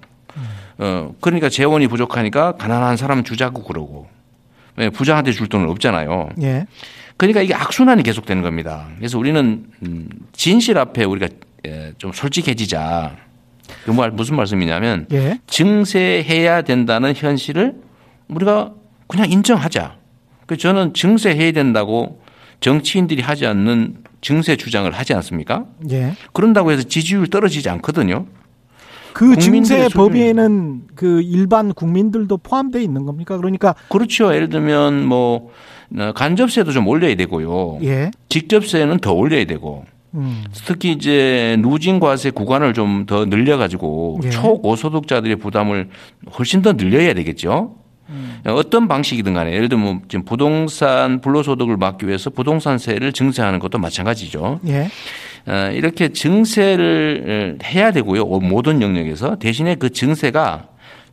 어 0.79 1.13
그러니까 1.21 1.49
재원이 1.49 1.89
부족하니까 1.89 2.53
가난한 2.53 2.97
사람 2.97 3.25
주자고 3.25 3.65
그러고 3.65 4.07
부자한테 4.95 5.33
줄 5.33 5.49
돈은 5.49 5.69
없잖아요. 5.71 6.29
예. 6.43 6.67
그러니까 7.19 7.43
이게 7.43 7.53
악순환이 7.55 8.03
계속되는 8.05 8.43
겁니다. 8.43 8.87
그래서 8.97 9.19
우리는 9.19 9.67
음, 9.83 10.09
진실 10.33 10.79
앞에 10.79 11.05
우리가 11.05 11.29
예, 11.67 11.93
좀 11.99 12.13
솔직해지자. 12.13 13.17
그 13.85 13.93
말 13.93 14.11
무슨 14.11 14.37
말씀이냐면 14.37 15.07
예. 15.13 15.39
증세해야 15.47 16.63
된다는 16.63 17.13
현실을 17.15 17.75
우리가 18.29 18.73
그냥 19.09 19.31
인정하자. 19.31 19.97
그 20.47 20.57
저는 20.57 20.95
증세해야 20.95 21.53
된다고 21.53 22.23
정치인들이 22.61 23.21
하지 23.21 23.47
않는 23.47 23.99
증세 24.21 24.57
주장을 24.57 24.91
하지 24.91 25.13
않습니까? 25.15 25.67
예. 25.91 26.15
그런다고 26.33 26.73
해서 26.73 26.83
지지율 26.83 27.27
떨어지지 27.29 27.69
않거든요. 27.71 28.27
그 29.13 29.37
증세 29.37 29.89
법에는 29.89 30.83
그 30.95 31.21
일반 31.23 31.73
국민들도 31.75 32.37
포함되어 32.39 32.81
있는 32.81 33.05
겁니까? 33.05 33.37
그러니까 33.37 33.75
그렇죠. 33.89 34.33
예를 34.33 34.49
들면 34.49 35.05
뭐 35.07 35.37
어, 35.37 35.51
간접세도 36.15 36.73
좀 36.73 36.87
올려야 36.87 37.15
되고요. 37.15 37.79
예. 37.83 38.11
직접세는 38.29 38.99
더 38.99 39.13
올려야 39.13 39.45
되고. 39.45 39.85
음. 40.15 40.45
특히 40.65 40.93
이제 40.93 41.57
누진 41.61 42.01
과세 42.01 42.31
구간을 42.31 42.73
좀 42.75 43.05
더 43.07 43.25
늘려 43.27 43.57
가지고 43.59 44.21
예. 44.25 44.31
초고소득자들의 44.31 45.37
부담을 45.37 45.89
훨씬 46.39 46.63
더 46.63 46.73
늘려야 46.75 47.15
되겠죠. 47.15 47.75
음. 48.11 48.41
어떤 48.47 48.89
방식이든 48.89 49.35
간에 49.35 49.53
예를 49.53 49.69
들면 49.69 50.03
지금 50.09 50.25
부동산 50.25 51.21
불로소득을 51.21 51.77
막기 51.77 52.07
위해서 52.07 52.31
부동산세를 52.31 53.13
증세하는 53.13 53.59
것도 53.59 53.79
마찬가지죠. 53.79 54.61
예. 54.69 54.89
어, 55.47 55.71
이렇게 55.73 56.09
증세를 56.11 57.59
해야 57.65 57.93
되고요. 57.93 58.25
모든 58.25 58.81
영역에서 58.83 59.37
대신에 59.37 59.75
그 59.75 59.91
증세가 59.91 60.69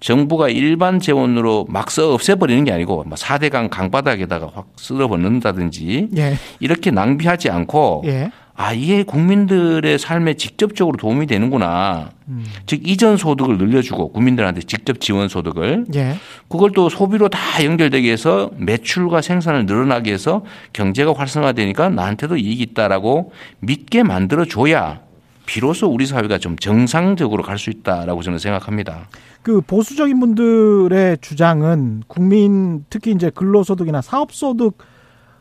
정부가 0.05 0.49
일반 0.49 0.99
재원으로 0.99 1.65
막 1.67 1.89
써 1.89 2.13
없애버리는 2.13 2.63
게 2.63 2.71
아니고 2.71 3.05
4대강 3.09 3.61
뭐 3.61 3.69
강바닥에다가 3.69 4.51
확 4.53 4.67
쓸어버린다든지 4.75 6.09
예. 6.17 6.37
이렇게 6.59 6.91
낭비하지 6.91 7.49
않고 7.49 8.03
예. 8.05 8.31
아, 8.53 8.73
이게 8.73 9.03
국민들의 9.03 9.97
삶에 9.97 10.35
직접적으로 10.35 10.97
도움이 10.97 11.27
되는구나. 11.27 12.11
음. 12.29 12.45
즉, 12.65 12.87
이전 12.87 13.17
소득을 13.17 13.57
늘려주고 13.57 14.13
국민들한테 14.13 14.61
직접 14.61 15.01
지원 15.01 15.27
소득을. 15.27 15.85
예. 15.95 16.15
그걸 16.47 16.71
또 16.71 16.87
소비로 16.87 17.27
다 17.27 17.39
연결되게 17.65 18.11
해서 18.11 18.51
매출과 18.57 19.21
생산을 19.21 19.65
늘어나게 19.65 20.13
해서 20.13 20.45
경제가 20.71 21.13
활성화되니까 21.13 21.89
나한테도 21.89 22.37
이익이 22.37 22.63
있다라고 22.63 23.33
믿게 23.59 24.03
만들어줘야 24.03 25.01
비로소 25.45 25.87
우리 25.87 26.05
사회가 26.05 26.37
좀 26.37 26.57
정상적으로 26.57 27.43
갈 27.43 27.57
수 27.57 27.69
있다라고 27.69 28.21
저는 28.21 28.39
생각합니다. 28.39 29.07
그 29.45 29.61
보수적인 29.61 30.19
분들의 30.19 31.19
주장은 31.21 32.01
국민 32.07 32.83
특히 32.89 33.11
이제 33.11 33.29
근로소득이나 33.29 34.01
사업소득 34.01 34.75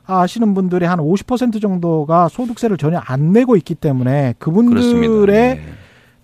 하시는 0.03 0.53
분들의 0.53 0.87
한50% 0.87 1.63
정도가 1.63 2.29
소득세를 2.29 2.77
전혀 2.77 2.99
안 2.99 3.33
내고 3.33 3.57
있기 3.57 3.75
때문에 3.75 4.35
그분들의 4.39 5.57
네. 5.57 5.65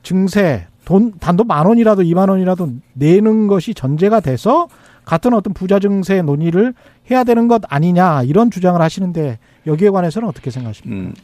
증세 0.02 0.66
돈 0.84 1.14
단돈 1.18 1.46
만 1.46 1.64
원이라도 1.64 2.02
2만 2.02 2.28
원이라도 2.28 2.68
내는 2.92 3.46
것이 3.46 3.72
전제가 3.72 4.20
돼서 4.20 4.68
같은 5.06 5.32
어떤 5.32 5.54
부자 5.54 5.78
증세 5.78 6.20
논의를 6.20 6.74
해야 7.10 7.24
되는 7.24 7.48
것 7.48 7.62
아니냐 7.68 8.22
이런 8.22 8.50
주장을 8.50 8.80
하시는데 8.80 9.38
여기에 9.66 9.90
관해서는 9.90 10.28
어떻게 10.28 10.50
생각하십니까? 10.50 10.96
음, 10.96 11.14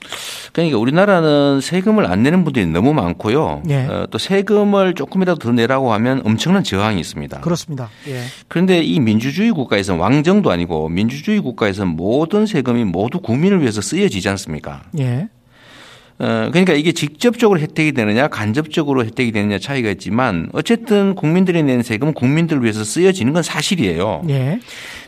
그러니까 0.52 0.78
우리나라는 0.78 1.61
세금을 1.61 2.07
안 2.07 2.23
내는 2.23 2.45
분들이 2.45 2.66
너무 2.66 2.93
많고요. 2.93 3.62
예. 3.69 3.87
어, 3.87 4.07
또 4.11 4.19
세금을 4.19 4.95
조금이라도 4.95 5.38
더 5.38 5.52
내라고 5.52 5.93
하면 5.95 6.21
엄청난 6.25 6.62
저항이 6.62 7.00
있습니다. 7.00 7.40
그렇습니다. 7.40 7.88
예. 8.09 8.23
그런데 8.49 8.83
이 8.83 9.00
민주주의 9.00 9.50
국가에서는 9.52 10.00
왕정도 10.00 10.50
아니고 10.50 10.88
민주주의 10.88 11.40
국가에서는 11.40 11.97
모든 11.97 12.47
세금이 12.47 12.85
모두 12.85 13.21
국민을 13.21 13.61
위해서 13.61 13.81
쓰여지지 13.81 14.28
않습니까? 14.28 14.83
예. 14.99 15.28
어, 16.19 16.49
그러니까 16.50 16.73
이게 16.73 16.93
직접적으로 16.93 17.61
혜택이 17.61 17.93
되느냐 17.93 18.28
간접적으로 18.28 19.05
혜택이 19.05 19.33
되느냐 19.33 19.59
차이가 19.59 19.90
있지만 19.90 20.49
어쨌든 20.52 21.14
국민들이 21.14 21.62
낸 21.62 21.83
세금은 21.83 22.14
국민들을 22.14 22.62
위해서 22.62 22.85
쓰여지는 22.85 23.35
건 23.35 23.43
사실이에요. 23.43 24.23
예. 24.31 24.59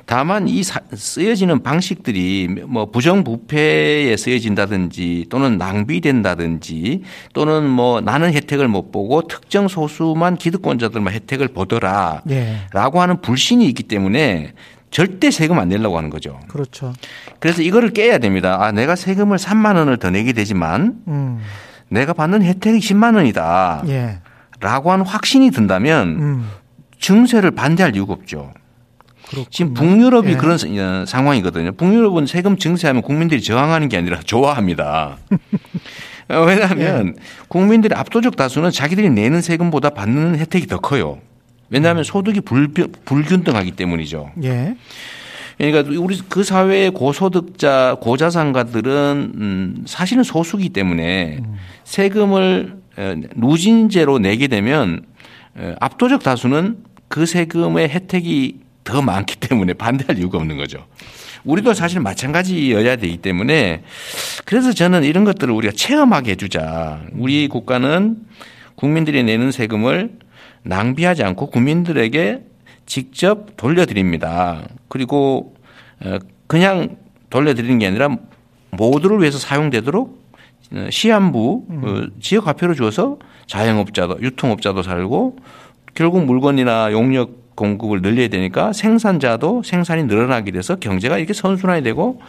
다만 0.08 0.48
이 0.48 0.62
쓰여지는 0.62 1.62
방식들이 1.62 2.48
뭐 2.66 2.90
부정부패에 2.90 4.16
쓰여진다든지 4.16 5.26
또는 5.28 5.58
낭비된다든지 5.58 7.02
또는 7.34 7.68
뭐 7.68 8.00
나는 8.00 8.32
혜택을 8.32 8.68
못 8.68 8.90
보고 8.90 9.28
특정 9.28 9.68
소수만 9.68 10.36
기득권자들만 10.36 11.12
혜택을 11.12 11.48
보더라라고 11.48 12.22
예. 12.30 12.58
하는 12.72 13.20
불신이 13.20 13.66
있기 13.66 13.82
때문에 13.82 14.54
절대 14.90 15.30
세금 15.30 15.58
안 15.58 15.68
내려고 15.68 15.98
하는 15.98 16.08
거죠. 16.08 16.40
그렇죠. 16.48 16.94
그래서 17.38 17.60
이거를 17.60 17.90
깨야 17.90 18.16
됩니다. 18.16 18.56
아, 18.62 18.72
내가 18.72 18.96
세금을 18.96 19.36
3만 19.36 19.76
원을 19.76 19.98
더 19.98 20.08
내게 20.08 20.32
되지만 20.32 21.02
음. 21.06 21.42
내가 21.90 22.14
받는 22.14 22.42
혜택이 22.42 22.78
10만 22.78 23.14
원이다. 23.14 23.82
예. 23.88 24.20
라고 24.60 24.90
하는 24.90 25.04
확신이 25.04 25.50
든다면 25.50 26.08
음. 26.08 26.50
증세를 26.98 27.50
반대할 27.50 27.94
이유가 27.94 28.14
없죠. 28.14 28.54
그렇군요. 29.28 29.46
지금 29.50 29.74
북유럽이 29.74 30.32
예. 30.32 30.36
그런 30.36 30.58
어, 30.78 31.04
상황이거든요. 31.06 31.72
북유럽은 31.72 32.26
세금 32.26 32.56
증세하면 32.56 33.02
국민들이 33.02 33.42
저항하는 33.42 33.88
게 33.88 33.98
아니라 33.98 34.20
좋아합니다. 34.24 35.18
어, 36.30 36.42
왜냐하면 36.42 37.14
예. 37.16 37.22
국민들의 37.48 37.96
압도적 37.98 38.36
다수는 38.36 38.70
자기들이 38.70 39.10
내는 39.10 39.40
세금보다 39.40 39.90
받는 39.90 40.38
혜택이 40.38 40.66
더 40.66 40.78
커요. 40.78 41.18
왜냐하면 41.70 42.04
소득이 42.04 42.40
불, 42.40 42.68
불균등하기 42.72 43.72
때문이죠. 43.72 44.30
예. 44.44 44.74
그러니까 45.58 45.92
우리 46.00 46.18
그 46.28 46.44
사회의 46.44 46.90
고소득자, 46.90 47.96
고자산가들은 48.00 49.32
음 49.34 49.84
사실은 49.86 50.22
소수기 50.22 50.68
때문에 50.68 51.38
음. 51.40 51.56
세금을 51.84 52.76
누진제로 53.34 54.18
내게 54.18 54.46
되면 54.46 55.04
압도적 55.80 56.22
다수는 56.22 56.78
그 57.08 57.26
세금의 57.26 57.88
혜택이 57.88 58.60
더 58.88 59.02
많기 59.02 59.36
때문에 59.36 59.74
반대할 59.74 60.18
이유가 60.18 60.38
없는 60.38 60.56
거죠. 60.56 60.86
우리도 61.44 61.74
사실 61.74 62.00
마찬가지여야 62.00 62.96
되기 62.96 63.18
때문에 63.18 63.82
그래서 64.46 64.72
저는 64.72 65.04
이런 65.04 65.24
것들을 65.24 65.52
우리가 65.52 65.74
체험하게 65.76 66.32
해주자. 66.32 67.02
우리 67.12 67.48
국가는 67.48 68.16
국민들이 68.76 69.22
내는 69.22 69.52
세금을 69.52 70.18
낭비하지 70.62 71.22
않고 71.22 71.50
국민들에게 71.50 72.40
직접 72.86 73.56
돌려드립니다. 73.58 74.66
그리고 74.88 75.54
어, 76.00 76.18
그냥 76.46 76.96
돌려드리는 77.28 77.78
게 77.78 77.86
아니라 77.88 78.16
모두를 78.70 79.20
위해서 79.20 79.36
사용되도록 79.38 80.18
시한부 80.90 81.66
음. 81.68 81.82
어, 81.84 82.20
지역 82.20 82.46
화폐로 82.46 82.74
주어서 82.74 83.18
자영업자도 83.46 84.22
유통업자도 84.22 84.82
살고 84.82 85.36
결국 85.94 86.24
물건이나 86.24 86.92
용역 86.92 87.47
공급을 87.58 88.02
늘려야 88.02 88.28
되니까 88.28 88.72
생산자도 88.72 89.62
생산이 89.64 90.04
늘어나게 90.04 90.52
돼서 90.52 90.76
경제가 90.76 91.18
이렇게 91.18 91.32
선순환이 91.32 91.82
되고 91.82 92.20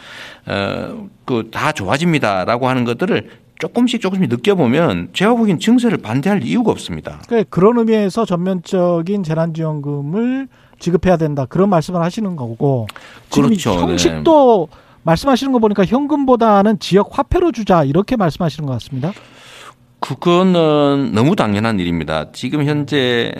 어그 0.47 1.49
다 1.51 1.71
좋아집니다라고 1.71 2.67
하는 2.67 2.83
것들을 2.83 3.29
조금씩 3.59 4.01
조금씩 4.01 4.29
느껴보면 4.29 5.09
제가 5.13 5.35
보기엔 5.35 5.59
증세를 5.59 5.99
반대할 5.99 6.43
이유가 6.43 6.71
없습니다. 6.71 7.21
그러니까 7.27 7.47
그런 7.49 7.77
의미에서 7.77 8.25
전면적인 8.25 9.21
재난지원금을 9.23 10.47
지급해야 10.79 11.17
된다 11.17 11.45
그런 11.45 11.69
말씀을 11.69 12.01
하시는 12.01 12.35
거고 12.35 12.87
지금 13.29 13.49
그렇죠. 13.49 13.73
형식도 13.73 14.69
네. 14.71 14.77
말씀하시는 15.03 15.51
거 15.53 15.59
보니까 15.59 15.85
현금보다는 15.85 16.79
지역 16.79 17.17
화폐로 17.17 17.51
주자 17.51 17.83
이렇게 17.83 18.15
말씀하시는 18.15 18.65
것 18.65 18.73
같습니다. 18.73 19.11
그거는 19.99 21.11
너무 21.13 21.35
당연한 21.35 21.79
일입니다. 21.79 22.31
지금 22.31 22.65
현재 22.65 23.33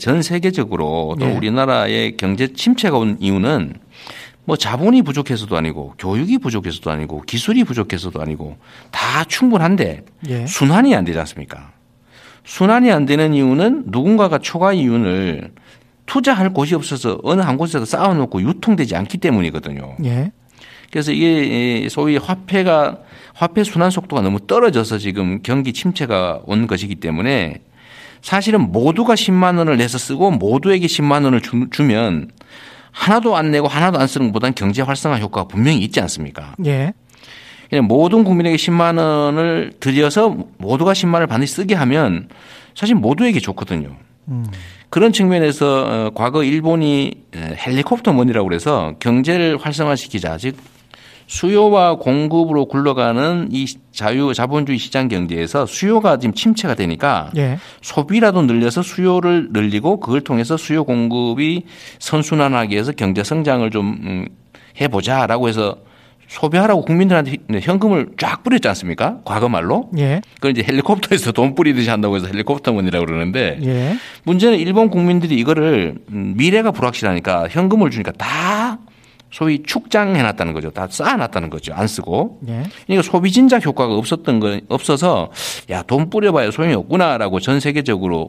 전 0.00 0.22
세계적으로 0.22 1.16
또 1.18 1.26
네. 1.26 1.36
우리나라의 1.36 2.16
경제 2.16 2.52
침체가 2.52 2.98
온 2.98 3.16
이유는 3.20 3.74
뭐 4.44 4.56
자본이 4.56 5.02
부족해서도 5.02 5.56
아니고 5.56 5.94
교육이 5.98 6.38
부족해서도 6.38 6.90
아니고 6.90 7.22
기술이 7.22 7.62
부족해서도 7.64 8.20
아니고 8.20 8.56
다 8.90 9.24
충분한데 9.24 10.04
예. 10.28 10.46
순환이 10.46 10.94
안 10.96 11.04
되지 11.04 11.18
않습니까? 11.20 11.70
순환이 12.44 12.90
안 12.90 13.06
되는 13.06 13.32
이유는 13.32 13.84
누군가가 13.86 14.38
초과 14.38 14.72
이윤을 14.72 15.52
투자할 16.06 16.52
곳이 16.52 16.74
없어서 16.74 17.20
어느 17.22 17.42
한 17.42 17.56
곳에서 17.56 17.84
쌓아놓고 17.84 18.42
유통되지 18.42 18.96
않기 18.96 19.18
때문이거든요. 19.18 19.96
예. 20.04 20.32
그래서 20.90 21.12
이게 21.12 21.86
소위 21.88 22.16
화폐가 22.16 22.98
화폐 23.40 23.64
순환 23.64 23.90
속도가 23.90 24.20
너무 24.20 24.38
떨어져서 24.46 24.98
지금 24.98 25.40
경기 25.42 25.72
침체가 25.72 26.42
온 26.44 26.66
것이기 26.66 26.96
때문에 26.96 27.62
사실은 28.20 28.70
모두가 28.70 29.14
10만 29.14 29.56
원을 29.56 29.78
내서 29.78 29.96
쓰고 29.96 30.32
모두에게 30.32 30.86
10만 30.86 31.24
원을 31.24 31.40
주, 31.40 31.82
면 31.82 32.30
하나도 32.90 33.38
안 33.38 33.50
내고 33.50 33.66
하나도 33.66 33.98
안 33.98 34.06
쓰는 34.06 34.26
것보다는 34.26 34.54
경제 34.54 34.82
활성화 34.82 35.20
효과가 35.20 35.48
분명히 35.48 35.78
있지 35.78 36.02
않습니까? 36.02 36.54
예. 36.66 36.92
그냥 37.70 37.86
모든 37.86 38.24
국민에게 38.24 38.56
10만 38.56 38.98
원을 38.98 39.72
들여서 39.80 40.36
모두가 40.58 40.92
10만 40.92 41.14
원을 41.14 41.26
반드시 41.26 41.54
쓰게 41.54 41.74
하면 41.76 42.28
사실 42.74 42.94
모두에게 42.94 43.40
좋거든요. 43.40 43.96
음. 44.28 44.44
그런 44.90 45.14
측면에서 45.14 45.86
어, 45.86 46.10
과거 46.14 46.44
일본이 46.44 47.14
헬리콥터 47.34 48.12
머니라고 48.12 48.46
그래서 48.46 48.96
경제를 49.00 49.56
활성화시키자 49.56 50.36
즉 50.36 50.56
수요와 51.30 51.94
공급으로 51.94 52.66
굴러가는 52.66 53.50
이 53.52 53.64
자유 53.92 54.34
자본주의 54.34 54.78
시장 54.78 55.06
경제에서 55.06 55.64
수요가 55.64 56.18
지금 56.18 56.34
침체가 56.34 56.74
되니까 56.74 57.30
예. 57.36 57.58
소비라도 57.82 58.42
늘려서 58.42 58.82
수요를 58.82 59.50
늘리고 59.52 60.00
그걸 60.00 60.22
통해서 60.22 60.56
수요 60.56 60.82
공급이 60.82 61.66
선순환하기 62.00 62.74
위해서 62.74 62.90
경제 62.90 63.22
성장을 63.22 63.70
좀 63.70 63.86
음, 64.02 64.28
해보자라고 64.80 65.48
해서 65.48 65.76
소비하라고 66.26 66.82
국민들한테 66.82 67.36
현금을 67.60 68.08
쫙 68.18 68.42
뿌렸지 68.42 68.66
않습니까? 68.66 69.18
과거 69.24 69.48
말로. 69.48 69.88
예. 69.98 70.22
그걸 70.34 70.50
이제 70.50 70.64
헬리콥터에서 70.66 71.30
돈 71.32 71.54
뿌리듯이 71.54 71.90
한다고 71.90 72.16
해서 72.16 72.26
헬리콥터문이라고 72.26 73.06
그러는데 73.06 73.60
예. 73.62 73.96
문제는 74.24 74.58
일본 74.58 74.90
국민들이 74.90 75.36
이거를 75.36 75.94
음, 76.10 76.34
미래가 76.36 76.72
불확실하니까 76.72 77.46
현금을 77.48 77.90
주니까 77.90 78.10
다 78.18 78.79
소위 79.30 79.62
축장해 79.62 80.22
놨다는 80.22 80.52
거죠. 80.52 80.70
다 80.70 80.88
쌓아 80.90 81.16
놨다는 81.16 81.50
거죠. 81.50 81.72
안 81.74 81.86
쓰고. 81.86 82.38
네. 82.42 82.64
그러니까 82.86 83.08
소비 83.08 83.30
진작 83.30 83.64
효과가 83.64 83.94
없었던 83.94 84.40
거 84.40 84.60
없어서 84.68 85.30
야, 85.70 85.82
돈 85.82 86.10
뿌려봐야 86.10 86.50
소용이 86.50 86.74
없구나라고 86.74 87.38
전 87.40 87.60
세계적으로 87.60 88.28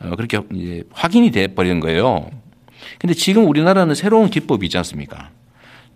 어, 0.00 0.10
그렇게 0.16 0.40
이제 0.52 0.84
확인이 0.92 1.30
돼 1.30 1.48
버리는 1.48 1.80
거예요. 1.80 2.30
근데 2.98 3.14
지금 3.14 3.48
우리나라는 3.48 3.94
새로운 3.94 4.28
기법이 4.28 4.66
있지 4.66 4.76
않습니까? 4.78 5.30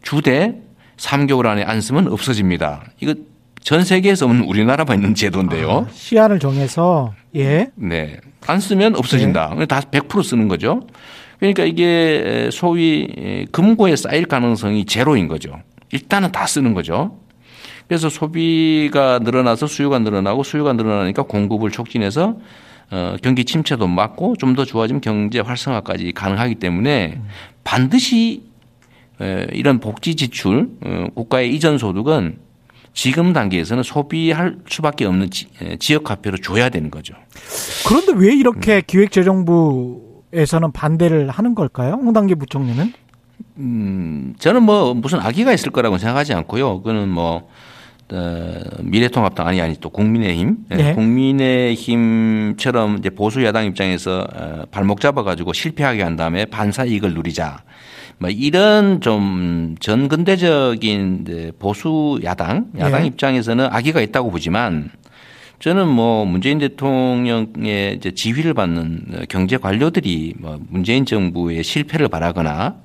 주대 0.03 0.55
3개월 0.97 1.47
안에 1.47 1.62
안 1.62 1.81
쓰면 1.81 2.09
없어집니다. 2.11 2.85
이거 3.01 3.14
전 3.61 3.85
세계에서 3.85 4.27
없는 4.27 4.45
우리나라만 4.45 4.97
있는 4.99 5.14
제도인데요. 5.14 5.87
아, 5.88 5.92
시한을 5.92 6.38
정해서 6.38 7.12
예. 7.35 7.69
네. 7.75 8.19
안 8.47 8.61
쓰면 8.61 8.95
없어진다. 8.97 9.55
네. 9.59 9.66
다100% 9.66 10.23
쓰는 10.23 10.49
거죠. 10.49 10.87
그러니까 11.38 11.64
이게 11.64 12.49
소위 12.53 13.46
금고에 13.53 13.96
쌓일 13.96 14.27
가능성이 14.27 14.85
제로인 14.85 15.29
거죠. 15.29 15.61
일단은 15.92 16.33
다 16.33 16.46
쓰는 16.46 16.75
거죠. 16.75 17.18
그래서 17.88 18.09
소비가 18.09 19.20
늘어나서 19.20 19.66
수요가 19.66 19.99
늘어나고 20.01 20.42
수요가 20.42 20.72
늘어나니까 20.72 21.22
공급을 21.22 21.70
촉진해서 21.70 22.37
어, 22.90 23.16
경기 23.22 23.44
침체도 23.44 23.87
막고 23.87 24.37
좀 24.37 24.55
더 24.57 24.64
좋아지면 24.64 25.01
경제 25.01 25.40
활성화까지 25.40 26.12
가능하기 26.12 26.57
때문에 26.57 27.20
반드시 27.64 28.42
이런 29.53 29.81
복지 29.81 30.14
지출, 30.14 30.68
어, 30.85 31.07
국가의 31.14 31.55
이전 31.55 31.79
소득은 31.79 32.38
지금 32.92 33.33
단계에서는 33.33 33.83
소비할 33.83 34.57
수밖에 34.68 35.05
없는 35.05 35.31
지 35.31 35.92
역 35.92 36.11
화폐로 36.11 36.38
줘야 36.38 36.68
되는 36.70 36.90
거죠. 36.90 37.14
그런데 37.87 38.12
왜 38.16 38.35
이렇게 38.35 38.77
음. 38.77 38.83
기획재정부 38.87 40.06
에서는 40.33 40.73
반대를 40.73 41.31
하는 41.31 41.55
걸까요? 41.55 41.93
홍당기 41.93 42.35
부총리는? 42.35 42.93
음, 43.59 44.35
저는 44.39 44.62
뭐 44.62 44.95
무슨 44.95 45.21
악의가 45.21 45.53
있을 45.53 45.71
거라고 45.71 45.99
생각하지 45.99 46.33
않고요. 46.35 46.79
그거는 46.79 47.09
뭐 47.09 47.49
어, 48.12 48.61
미래통합당 48.83 49.49
아니 49.49 49.61
아니 49.61 49.77
또 49.81 49.91
국민의힘 49.91 50.59
네. 50.69 50.95
국민의힘처럼 50.95 52.99
이제 52.99 53.11
보수 53.11 53.45
야당 53.45 53.65
입장에서 53.65 54.25
어, 54.33 54.62
발목 54.71 55.01
잡아가지고 55.01 55.53
실패하게 55.53 56.05
한 56.05 56.15
다음에 56.17 56.45
반사 56.45 56.85
이익을 56.85 57.15
누리자 57.15 57.65
뭐 58.19 58.31
이런 58.31 59.01
좀 59.01 59.75
전근대적인 59.81 61.55
보수 61.59 62.21
야당 62.23 62.67
야당 62.79 63.03
예. 63.03 63.07
입장에서는 63.07 63.67
악의가 63.71 64.01
있다고 64.01 64.31
보지만 64.31 64.91
저는 65.59 65.88
뭐 65.88 66.25
문재인 66.25 66.59
대통령의 66.59 67.95
이제 67.97 68.11
지휘를 68.12 68.55
받는 68.55 69.27
경제 69.29 69.57
관료들이 69.57 70.35
뭐 70.38 70.61
문재인 70.69 71.07
정부의 71.07 71.64
실패를 71.64 72.09
바라거나 72.09 72.77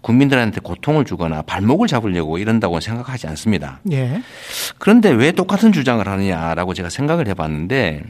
국민들한테 0.00 0.60
고통을 0.60 1.04
주거나 1.04 1.42
발목을 1.42 1.88
잡으려고 1.88 2.38
이런다고 2.38 2.80
생각하지 2.80 3.26
않습니다. 3.28 3.80
예. 3.90 4.22
그런데 4.78 5.10
왜 5.10 5.32
똑같은 5.32 5.72
주장을 5.72 6.06
하느냐라고 6.06 6.74
제가 6.74 6.90
생각을 6.90 7.26
해봤는데 7.28 8.02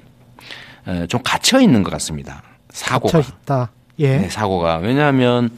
어, 0.87 1.07
좀 1.09 1.21
갇혀 1.23 1.61
있는 1.61 1.83
것 1.83 1.91
같습니다. 1.93 2.43
사고가. 2.71 3.19
갇혀 3.19 3.33
있다. 3.43 3.71
예. 3.99 4.19
네, 4.19 4.29
사고가 4.29 4.77
왜냐하면 4.77 5.51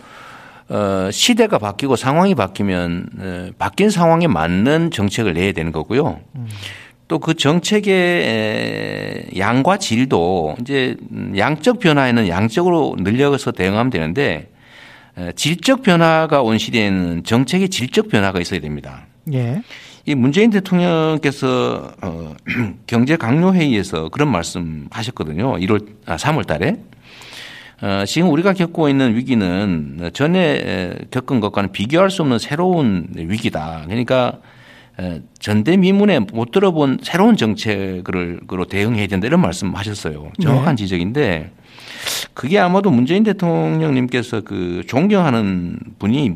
어, 0.68 1.08
시대가 1.10 1.58
바뀌고 1.58 1.96
상황이 1.96 2.34
바뀌면 2.34 3.06
어, 3.18 3.48
바뀐 3.58 3.90
상황에 3.90 4.26
맞는 4.26 4.90
정책을 4.90 5.34
내야 5.34 5.52
되는 5.52 5.72
거고요. 5.72 6.20
음. 6.36 6.46
또 7.08 7.18
그 7.18 7.34
정책의 7.34 9.30
양과 9.36 9.78
질도 9.78 10.56
이제 10.60 10.96
양적 11.36 11.80
변화에는 11.80 12.28
양적으로 12.28 12.96
늘려서 12.98 13.52
대응하면 13.52 13.90
되는데 13.90 14.50
질적 15.34 15.82
변화가 15.82 16.42
온 16.42 16.58
시대에는 16.58 17.24
정책의 17.24 17.70
질적 17.70 18.08
변화가 18.08 18.40
있어야 18.40 18.60
됩니다. 18.60 19.06
예. 19.32 19.62
이 20.04 20.14
문재인 20.14 20.50
대통령께서 20.50 21.92
어 22.02 22.34
경제 22.86 23.16
강요 23.16 23.52
회의에서 23.52 24.10
그런 24.10 24.30
말씀 24.30 24.86
하셨거든요. 24.90 25.56
1월 25.56 25.86
아 26.06 26.16
3월 26.16 26.46
달에. 26.46 26.76
어 27.80 28.04
지금 28.06 28.30
우리가 28.30 28.52
겪고 28.52 28.88
있는 28.88 29.16
위기는 29.16 30.10
전에 30.12 30.94
겪은 31.10 31.40
것과는 31.40 31.72
비교할 31.72 32.10
수 32.10 32.22
없는 32.22 32.38
새로운 32.38 33.08
위기다. 33.14 33.84
그러니까 33.86 34.38
전대미문에 35.38 36.20
못 36.32 36.50
들어본 36.50 36.98
새로운 37.02 37.36
정책으로 37.36 38.64
대응해야 38.68 39.06
된다 39.06 39.26
이런 39.26 39.40
말씀하셨어요. 39.40 40.32
정확한 40.42 40.76
네. 40.76 40.82
지적인데 40.84 41.52
그게 42.34 42.58
아마도 42.58 42.90
문재인 42.90 43.22
대통령님께서 43.22 44.40
그 44.40 44.82
존경하는 44.86 45.78
분이 45.98 46.34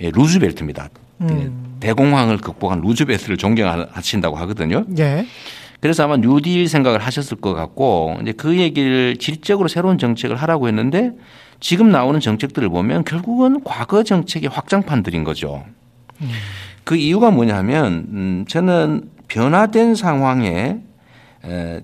루즈벨트입니다. 0.00 0.88
음. 1.22 1.76
대공황을 1.80 2.38
극복한 2.38 2.80
루즈벨트를 2.80 3.36
존경하신다고 3.36 4.36
하거든요. 4.36 4.84
네. 4.88 5.26
그래서 5.80 6.04
아마 6.04 6.16
뉴딜 6.16 6.68
생각을 6.68 7.00
하셨을 7.00 7.38
것 7.38 7.54
같고 7.54 8.18
이제 8.22 8.32
그 8.32 8.58
얘기를 8.58 9.16
질적으로 9.16 9.66
새로운 9.66 9.98
정책을 9.98 10.36
하라고 10.36 10.68
했는데 10.68 11.12
지금 11.58 11.90
나오는 11.90 12.20
정책들을 12.20 12.68
보면 12.68 13.04
결국은 13.04 13.62
과거 13.64 14.02
정책의 14.02 14.50
확장판들인 14.50 15.24
거죠. 15.24 15.64
음. 16.20 16.28
그 16.90 16.96
이유가 16.96 17.30
뭐냐면 17.30 18.04
음 18.10 18.44
저는 18.48 19.10
변화된 19.28 19.94
상황에 19.94 20.78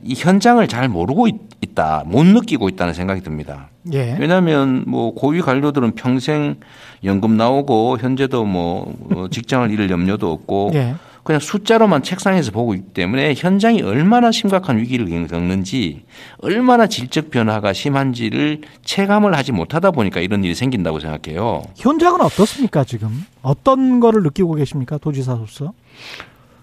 이 0.02 0.14
현장을 0.16 0.66
잘 0.66 0.88
모르고 0.88 1.28
있다, 1.60 2.02
못 2.06 2.26
느끼고 2.26 2.68
있다는 2.70 2.92
생각이 2.92 3.20
듭니다. 3.20 3.68
예. 3.92 4.16
왜냐하면 4.18 4.82
뭐 4.88 5.14
고위 5.14 5.40
관료들은 5.40 5.92
평생 5.92 6.56
연금 7.04 7.36
나오고 7.36 7.98
현재도 8.00 8.46
뭐 8.46 8.92
어, 9.14 9.28
직장을 9.30 9.70
잃을 9.70 9.90
염려도 9.90 10.28
없고 10.28 10.72
예. 10.74 10.96
그냥 11.26 11.40
숫자로만 11.40 12.04
책상에서 12.04 12.52
보고 12.52 12.72
있기 12.74 12.92
때문에 12.94 13.34
현장이 13.36 13.82
얼마나 13.82 14.30
심각한 14.30 14.78
위기를 14.78 15.06
겪는지 15.26 16.04
얼마나 16.38 16.86
질적 16.86 17.30
변화가 17.30 17.72
심한지를 17.72 18.60
체감을 18.84 19.36
하지 19.36 19.50
못하다 19.50 19.90
보니까 19.90 20.20
이런 20.20 20.44
일이 20.44 20.54
생긴다고 20.54 21.00
생각해요. 21.00 21.64
현장은 21.74 22.20
어떻습니까 22.20 22.84
지금? 22.84 23.24
어떤 23.42 23.98
거를 23.98 24.22
느끼고 24.22 24.54
계십니까 24.54 24.98
도지사로서? 24.98 25.72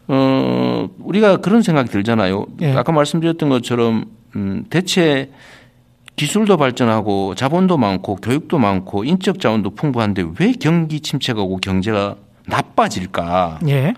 어 0.08 0.90
우리가 0.98 1.38
그런 1.38 1.62
생각이 1.62 1.90
들잖아요. 1.90 2.46
예. 2.62 2.72
아까 2.72 2.94
말씀드렸던 2.94 3.50
것처럼 3.50 4.06
음 4.38 4.64
대체 4.70 5.30
기술도 6.16 6.56
발전하고 6.56 7.36
자본도 7.36 7.76
많고 7.76 8.16
교육도 8.16 8.60
많고 8.60 9.04
인적 9.04 9.42
자원도 9.42 9.72
풍부한데 9.72 10.24
왜 10.40 10.54
경기 10.54 11.02
침체가 11.02 11.42
오고 11.42 11.58
경제가 11.58 12.16
나빠질까? 12.48 13.60
예. 13.68 13.94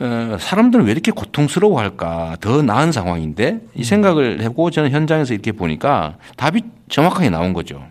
어, 0.00 0.36
사람들은 0.40 0.86
왜 0.86 0.92
이렇게 0.92 1.12
고통스러워할까 1.12 2.38
더 2.40 2.62
나은 2.62 2.90
상황인데 2.92 3.60
이 3.74 3.78
음. 3.80 3.82
생각을 3.84 4.40
해보고 4.42 4.70
저는 4.70 4.90
현장에서 4.90 5.34
이렇게 5.34 5.52
보니까 5.52 6.16
답이 6.36 6.62
정확하게 6.88 7.30
나온 7.30 7.52
거죠. 7.52 7.82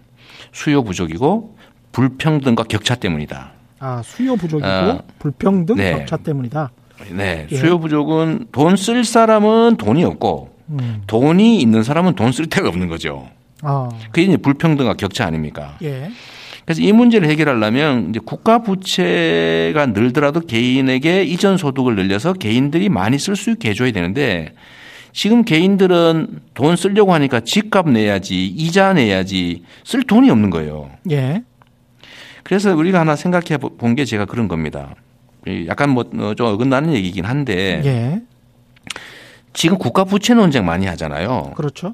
수요 0.51 0.83
부족이고 0.83 1.55
불평등과 1.93 2.63
격차 2.65 2.95
때문이다. 2.95 3.51
아 3.79 4.01
수요 4.03 4.35
부족이고 4.35 4.67
어, 4.67 5.01
불평등 5.19 5.75
네. 5.75 5.91
격차 5.97 6.17
때문이다. 6.17 6.71
네, 7.11 7.47
예. 7.51 7.55
수요 7.55 7.79
부족은 7.79 8.47
돈 8.51 8.75
쓸 8.77 9.03
사람은 9.03 9.77
돈이 9.77 10.03
없고 10.03 10.53
음. 10.69 11.03
돈이 11.07 11.59
있는 11.59 11.83
사람은 11.83 12.15
돈 12.15 12.31
쓸 12.31 12.47
데가 12.47 12.67
없는 12.69 12.87
거죠. 12.87 13.27
아. 13.61 13.89
그게 14.11 14.23
이제 14.23 14.37
불평등과 14.37 14.93
격차 14.95 15.25
아닙니까? 15.25 15.77
예. 15.83 16.09
그래서 16.65 16.81
이 16.81 16.91
문제를 16.93 17.27
해결하려면 17.29 18.09
이제 18.09 18.19
국가 18.23 18.59
부채가 18.63 19.87
늘더라도 19.87 20.39
개인에게 20.41 21.23
이전 21.23 21.57
소득을 21.57 21.95
늘려서 21.95 22.33
개인들이 22.33 22.89
많이 22.89 23.19
쓸 23.19 23.35
수 23.35 23.51
있게 23.51 23.69
해줘야 23.71 23.91
되는데 23.91 24.53
지금 25.11 25.43
개인들은 25.43 26.39
돈 26.53 26.75
쓰려고 26.75 27.13
하니까 27.13 27.41
집값 27.41 27.89
내야지 27.89 28.45
이자 28.47 28.93
내야지 28.93 29.63
쓸 29.83 30.03
돈이 30.03 30.29
없는 30.29 30.49
거예요. 30.49 30.89
예. 31.11 31.43
그래서 32.43 32.75
우리가 32.75 32.99
하나 33.01 33.15
생각해 33.15 33.57
본 33.57 33.95
게 33.95 34.05
제가 34.05 34.25
그런 34.25 34.47
겁니다. 34.47 34.95
약간 35.67 35.89
뭐 35.89 36.03
좀 36.35 36.47
어, 36.47 36.51
어긋나는 36.51 36.93
얘기긴 36.93 37.25
한데 37.25 37.81
예. 37.85 38.21
지금 39.51 39.77
국가 39.77 40.03
부채 40.05 40.33
논쟁 40.33 40.65
많이 40.65 40.85
하잖아요. 40.87 41.51
그렇죠. 41.55 41.93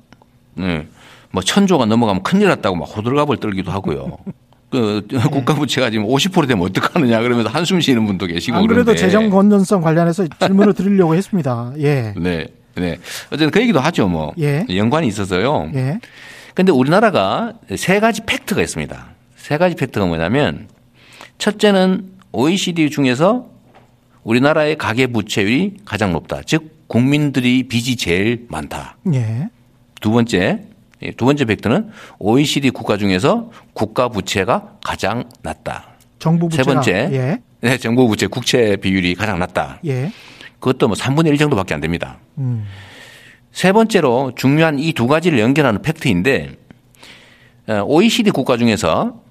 네. 0.53 0.87
뭐 1.31 1.41
천조가 1.43 1.85
넘어가면 1.85 2.23
큰일 2.23 2.47
났다고 2.47 2.75
막 2.75 2.85
호들갑을 2.85 3.37
떨기도 3.37 3.71
하고요. 3.71 4.17
그 4.69 5.05
네. 5.09 5.19
국가 5.29 5.55
부채가 5.55 5.89
지금 5.89 6.05
50% 6.05 6.47
되면 6.47 6.63
어떡하느냐 6.65 7.21
그러면서 7.21 7.49
한숨 7.49 7.81
쉬는 7.81 8.05
분도 8.05 8.25
계시고 8.25 8.57
안 8.57 8.67
그래도 8.67 8.95
재정 8.95 9.29
건전성 9.29 9.81
관련해서 9.81 10.27
질문을 10.39 10.73
드리려고 10.73 11.15
했습니다. 11.15 11.73
예. 11.79 12.13
네. 12.17 12.47
네. 12.75 12.97
어쨌든 13.27 13.51
그 13.51 13.61
얘기도 13.61 13.79
하죠. 13.79 14.07
뭐. 14.07 14.33
예. 14.39 14.65
연관이 14.75 15.07
있어서요. 15.07 15.71
예. 15.73 15.99
근데 16.53 16.71
우리나라가 16.71 17.53
세 17.75 17.99
가지 17.99 18.21
팩트가 18.25 18.61
있습니다. 18.61 19.07
세 19.35 19.57
가지 19.57 19.75
팩트가 19.75 20.05
뭐냐면 20.05 20.67
첫째는 21.37 22.09
OECD 22.31 22.89
중에서 22.89 23.47
우리나라의 24.23 24.77
가계 24.77 25.07
부채율이 25.07 25.77
가장 25.85 26.11
높다. 26.11 26.41
즉 26.45 26.79
국민들이 26.87 27.63
빚이 27.63 27.95
제일 27.95 28.45
많다. 28.49 28.97
예. 29.13 29.49
두 30.01 30.11
번째 30.11 30.37
예, 30.37 30.68
두 31.17 31.25
번째 31.25 31.45
팩트는 31.45 31.89
OECD 32.19 32.71
국가 32.71 32.97
중에서 32.97 33.51
국가 33.73 34.09
부채가 34.09 34.77
가장 34.83 35.25
낮다. 35.41 35.85
정부 36.19 36.49
부채 36.49 36.63
세 36.63 36.73
번째, 36.73 36.91
예. 37.13 37.39
네, 37.61 37.77
정부 37.77 38.07
부채 38.07 38.27
국채 38.27 38.75
비율이 38.75 39.15
가장 39.15 39.39
낮다. 39.39 39.79
예. 39.85 40.11
그것도 40.59 40.87
뭐 40.89 40.97
3분의 40.97 41.27
1 41.27 41.37
정도밖에 41.37 41.73
안 41.73 41.79
됩니다. 41.79 42.19
음. 42.37 42.65
세 43.51 43.71
번째로 43.71 44.33
중요한 44.35 44.77
이 44.79 44.91
두 44.93 45.07
가지를 45.07 45.39
연결하는 45.39 45.81
팩트인데 45.81 46.51
어, 47.67 47.83
OECD 47.85 48.31
국가 48.31 48.57
중에서 48.57 49.21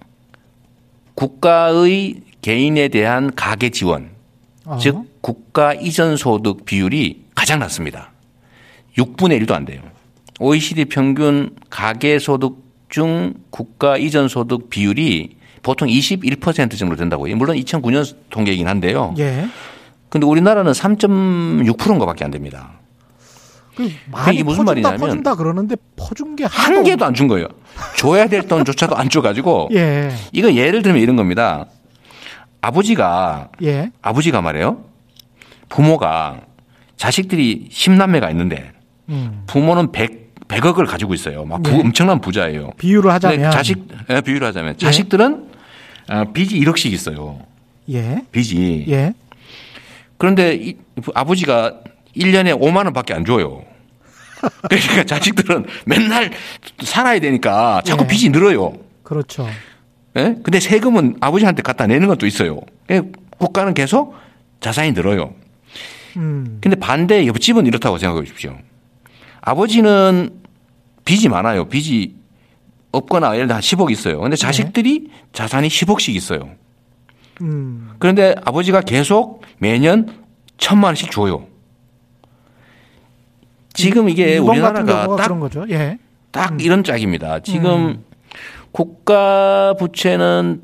국가의 1.14 2.22
개인에 2.40 2.88
대한 2.88 3.35
가계 3.35 3.70
지원, 3.70 4.11
어. 4.64 4.78
즉 4.78 5.04
국가 5.20 5.74
이전 5.74 6.16
소득 6.16 6.64
비율이 6.64 7.24
가장 7.35 7.59
낮습니다. 7.59 8.12
6분의 8.96 9.42
1도 9.44 9.52
안 9.52 9.64
돼요. 9.64 9.83
OECD 10.38 10.85
평균 10.87 11.51
가계 11.70 12.18
소득 12.18 12.59
중 12.88 13.35
국가 13.51 13.96
이전 13.96 14.29
소득 14.29 14.70
비율이 14.70 15.37
보통 15.62 15.88
21% 15.88 16.79
정도 16.79 16.96
된다고요. 16.96 17.37
물론 17.37 17.57
2009년 17.57 18.14
통계이긴 18.31 18.68
한데요. 18.68 19.14
예. 19.18 19.46
근데 20.09 20.27
우리나라는 20.27 20.72
3.6%인 20.72 21.98
것밖에 21.98 22.24
안 22.24 22.31
됩니다. 22.31 22.72
그 23.77 23.85
이게 24.33 24.42
무슨 24.42 24.64
퍼준다, 24.64 24.64
말이냐면 24.64 24.98
퍼준다 24.98 25.35
그러는데 25.37 25.77
퍼준 25.96 26.35
게 26.35 26.44
한 26.46 26.83
개도 26.83 27.05
안 27.05 27.14
준 27.14 27.29
거예요. 27.29 27.46
줘야 27.96 28.27
될 28.27 28.42
돈조차도 28.48 28.96
안 28.96 29.09
줘가지고 29.09 29.68
예. 29.74 30.11
이거 30.33 30.53
예를 30.55 30.83
들면 30.83 31.01
이런 31.03 31.16
겁니다. 31.16 31.66
아버지가 32.61 33.51
예. 33.62 33.90
아버지가 34.03 34.40
말해요. 34.40 34.85
부모가 35.68 36.40
자식들이 36.96 37.68
10남매가 37.70 38.31
있는데 38.31 38.72
음. 39.11 39.42
부모는 39.46 39.92
100 39.92 40.28
100억을 40.48 40.87
가지고 40.87 41.14
있어요. 41.14 41.44
막 41.44 41.62
부, 41.62 41.70
네. 41.70 41.80
엄청난 41.80 42.20
부자예요. 42.20 42.72
비유를 42.78 43.11
하자면 43.12 43.50
자식 43.50 43.87
네, 44.08 44.20
비유를 44.20 44.46
하자면 44.48 44.74
예. 44.74 44.78
자식들은 44.78 45.48
아, 46.08 46.24
빚이 46.24 46.58
1억씩 46.61 46.92
있어요. 46.92 47.40
예. 47.90 48.22
빚이. 48.32 48.87
예. 48.88 49.12
그런데 50.16 50.54
이, 50.54 50.76
아버지가 51.14 51.80
1년에 52.16 52.58
5만 52.58 52.84
원밖에 52.84 53.14
안 53.14 53.24
줘요. 53.24 53.62
그러니까 54.68 55.04
자식들은 55.04 55.66
맨날 55.84 56.30
살아야 56.82 57.20
되니까 57.20 57.82
자꾸 57.84 58.04
예. 58.04 58.06
빚이 58.08 58.30
늘어요. 58.30 58.74
그렇죠. 59.02 59.46
예? 60.16 60.37
근데 60.42 60.61
세금은 60.61 61.16
아버지한테 61.20 61.62
갖다 61.62 61.87
내는 61.87 62.08
것도 62.08 62.26
있어요. 62.26 62.61
예, 62.90 63.02
국가는 63.38 63.72
계속 63.74 64.14
자산이 64.61 64.92
늘어요. 64.92 65.34
음. 66.16 66.58
근데 66.61 66.76
반대 66.76 67.26
옆집은 67.26 67.66
이렇다고 67.66 67.98
생각해 67.98 68.20
보십시오. 68.22 68.56
아버지는 69.40 70.31
빚이 71.05 71.29
많아요. 71.29 71.68
빚이 71.68 72.14
없거나 72.92 73.35
예를 73.35 73.46
들어 73.46 73.57
한 73.57 73.62
10억 73.62 73.90
있어요. 73.90 74.20
근데 74.20 74.37
자식들이 74.37 75.09
네. 75.09 75.11
자산이 75.33 75.68
10억씩 75.68 76.14
있어요. 76.14 76.51
음. 77.42 77.90
그런데 77.98 78.35
아버지가 78.44 78.81
계속 78.81 79.42
매년 79.59 80.09
천만 80.57 80.88
원씩 80.88 81.11
줘요. 81.11 81.46
지금 83.74 84.09
이게 84.09 84.38
우리나라가 84.38 85.16
딱, 85.16 85.70
예. 85.70 85.98
딱 86.33 86.53
음. 86.53 86.61
이런 86.61 86.83
짝입니다. 86.83 87.40
지금 87.40 87.87
음. 87.87 88.05
국가 88.72 89.74
부채는 89.79 90.61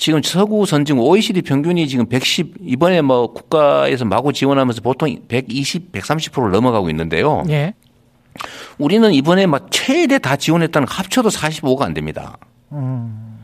지금 0.00 0.22
서구 0.22 0.64
선진국 0.64 1.06
OECD 1.06 1.42
평균이 1.42 1.86
지금 1.86 2.06
110 2.06 2.54
이번에 2.64 3.02
뭐 3.02 3.34
국가에서 3.34 4.06
마구 4.06 4.32
지원하면서 4.32 4.80
보통 4.80 5.14
120, 5.28 5.92
130%를 5.92 6.50
넘어가고 6.52 6.88
있는데요. 6.88 7.44
예. 7.50 7.74
우리는 8.78 9.12
이번에 9.12 9.44
막 9.44 9.66
최대 9.70 10.18
다 10.18 10.36
지원했다는 10.36 10.88
합쳐도 10.88 11.28
45가 11.28 11.82
안 11.82 11.92
됩니다. 11.92 12.38
음. 12.72 13.38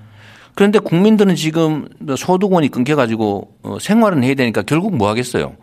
그런데 0.55 0.79
국민들은 0.79 1.35
지금 1.37 1.89
소득원이 2.17 2.71
끊겨가지고 2.71 3.51
어, 3.63 3.77
생활은 3.79 4.25
해야 4.25 4.35
되니까 4.35 4.63
결국 4.63 4.97
뭐 4.97 5.11
하겠어요? 5.11 5.57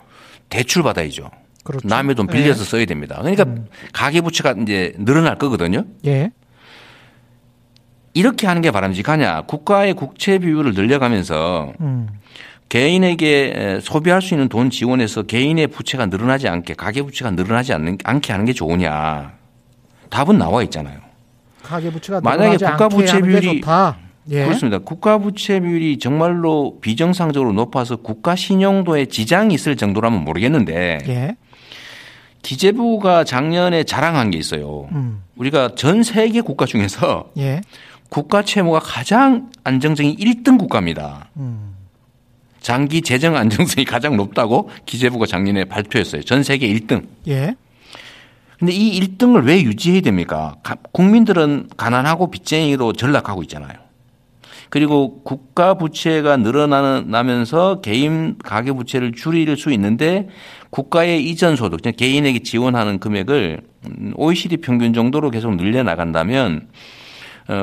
대출 0.50 0.84
받아야죠. 0.84 1.32
그렇죠. 1.64 1.88
남의 1.88 2.14
돈 2.14 2.28
빌려서 2.28 2.62
예. 2.62 2.66
써야 2.66 2.86
됩니다. 2.86 3.18
그러니까 3.20 3.46
음. 3.46 3.66
가계부채가 3.94 4.58
이제 4.62 4.94
늘어날 5.00 5.40
거거든요. 5.40 5.86
예. 6.06 6.30
이렇게 8.14 8.48
하는 8.48 8.62
게 8.62 8.72
바람직하냐. 8.72 9.44
국가의 9.44 9.94
국채 9.94 10.38
비율을 10.38 10.74
늘려가면서 10.74 11.74
음. 11.82 12.08
개인에게 12.70 13.80
소비할 13.82 14.22
수 14.22 14.34
있는 14.34 14.50
돈 14.50 14.70
지원해서 14.70 15.24
개인의 15.24 15.68
부채가 15.68 16.08
늘어나지 16.08 16.48
않게 16.48 16.74
가계부채가 16.74 17.32
늘어나지 17.32 17.74
않는, 17.74 18.00
않게 18.04 18.32
하는 18.32 18.46
게 18.46 18.54
좋으냐. 18.54 19.34
답은 20.10 20.38
나와 20.38 20.64
있잖아요. 20.64 20.98
가계부채가 21.64 22.22
만약에 22.22 22.58
국가부채 22.58 23.22
비율이 23.22 23.62
예. 24.30 24.44
그렇습니다. 24.46 24.78
국가부채 24.80 25.60
비율이 25.60 26.00
정말로 26.00 26.78
비정상적으로 26.82 27.52
높아서 27.54 27.98
국가 27.98 28.36
신용도에 28.36 29.08
지장이 29.08 29.54
있을 29.54 29.76
정도라면 29.76 30.24
모르겠는데 30.24 31.00
예. 31.08 31.36
기재부가 32.42 33.24
작년에 33.24 33.84
자랑한 33.84 34.32
게 34.32 34.38
있어요. 34.38 34.88
음. 34.92 35.24
우리가 35.36 35.76
전 35.76 36.04
세계 36.04 36.42
국가 36.42 36.66
중에서 36.66 37.32
예. 37.38 37.62
국가 38.14 38.44
채무가 38.44 38.78
가장 38.78 39.50
안정성이 39.64 40.16
1등 40.16 40.60
국가입니다. 40.60 41.30
음. 41.38 41.74
장기 42.62 43.02
재정 43.02 43.36
안정성이 43.36 43.86
가장 43.86 44.16
높다고 44.18 44.70
기재부가 44.86 45.26
작년에 45.26 45.66
발표했어요. 45.66 46.22
전 46.22 46.44
세계 46.44 46.72
1등. 46.72 47.08
예. 47.28 47.56
근데 48.60 48.72
이 48.72 49.00
1등을 49.02 49.48
왜 49.48 49.64
유지해야 49.64 50.02
됩니까? 50.02 50.58
국민들은 50.92 51.70
가난하고 51.76 52.30
빚쟁이로 52.30 52.94
전락하고 52.94 53.42
있잖아요. 53.42 53.74
그리고 54.70 55.24
국가 55.24 55.74
부채가 55.74 56.38
늘어나면서 56.38 57.82
개인 57.82 58.38
가계 58.38 58.74
부채를 58.74 59.14
줄일 59.14 59.58
수 59.58 59.72
있는데 59.72 60.30
국가의 60.70 61.24
이전 61.24 61.56
소득, 61.56 61.82
개인에게 61.82 62.44
지원하는 62.44 63.00
금액을 63.00 63.62
OECD 64.16 64.58
평균 64.58 64.94
정도로 64.94 65.32
계속 65.32 65.56
늘려 65.56 65.82
나간다면 65.82 66.68
어, 66.68 66.70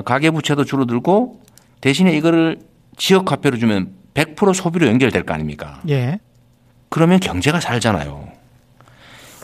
가계 0.04 0.30
부채도 0.30 0.64
줄어들고 0.64 1.40
대신에 1.80 2.16
이거를 2.16 2.58
지역 2.96 3.30
화폐로 3.32 3.56
주면 3.58 3.92
100% 4.14 4.54
소비로 4.54 4.86
연결될 4.86 5.22
거 5.24 5.32
아닙니까? 5.34 5.80
예. 5.88 6.18
그러면 6.88 7.20
경제가 7.20 7.60
살잖아요. 7.60 8.28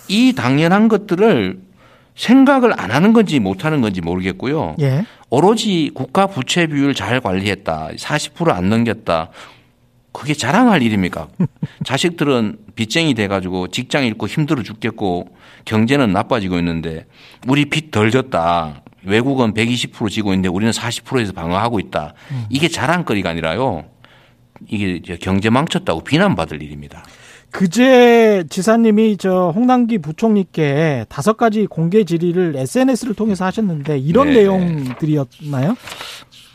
이 0.08 0.32
당연한 0.34 0.88
것들을 0.88 1.60
생각을 2.14 2.78
안 2.80 2.90
하는 2.90 3.12
건지 3.12 3.38
못 3.40 3.64
하는 3.64 3.80
건지 3.80 4.00
모르겠고요. 4.00 4.76
예. 4.80 5.04
오로지 5.30 5.90
국가 5.94 6.26
부채 6.26 6.66
비율 6.66 6.94
잘 6.94 7.20
관리했다. 7.20 7.90
40%안 7.96 8.68
넘겼다. 8.68 9.30
그게 10.12 10.32
자랑할 10.32 10.82
일입니까? 10.82 11.28
자식들은 11.84 12.58
빚쟁이 12.74 13.14
돼가지고 13.14 13.68
직장 13.68 14.04
잃고 14.06 14.26
힘들어 14.28 14.62
죽겠고 14.62 15.28
경제는 15.66 16.12
나빠지고 16.12 16.58
있는데 16.58 17.06
우리 17.46 17.66
빚 17.66 17.90
덜 17.90 18.10
졌다. 18.10 18.82
외국은 19.06 19.54
120% 19.54 20.10
지고 20.10 20.32
있는데 20.32 20.48
우리는 20.48 20.72
40%에서 20.72 21.32
방어하고 21.32 21.80
있다. 21.80 22.14
음. 22.30 22.44
이게 22.50 22.68
자랑거리가 22.68 23.30
아니라요. 23.30 23.84
이게 24.68 25.00
경제 25.16 25.50
망쳤다고 25.50 26.02
비난받을 26.02 26.62
일입니다. 26.62 27.04
그제 27.50 28.44
지사님이 28.50 29.16
저 29.16 29.52
홍남기 29.54 29.98
부총리께 29.98 31.06
다섯 31.08 31.36
가지 31.36 31.66
공개 31.66 32.04
질의를 32.04 32.54
SNS를 32.56 33.14
통해서 33.14 33.44
하셨는데 33.46 33.98
이런 33.98 34.28
네. 34.28 34.40
내용들이었나요? 34.40 35.76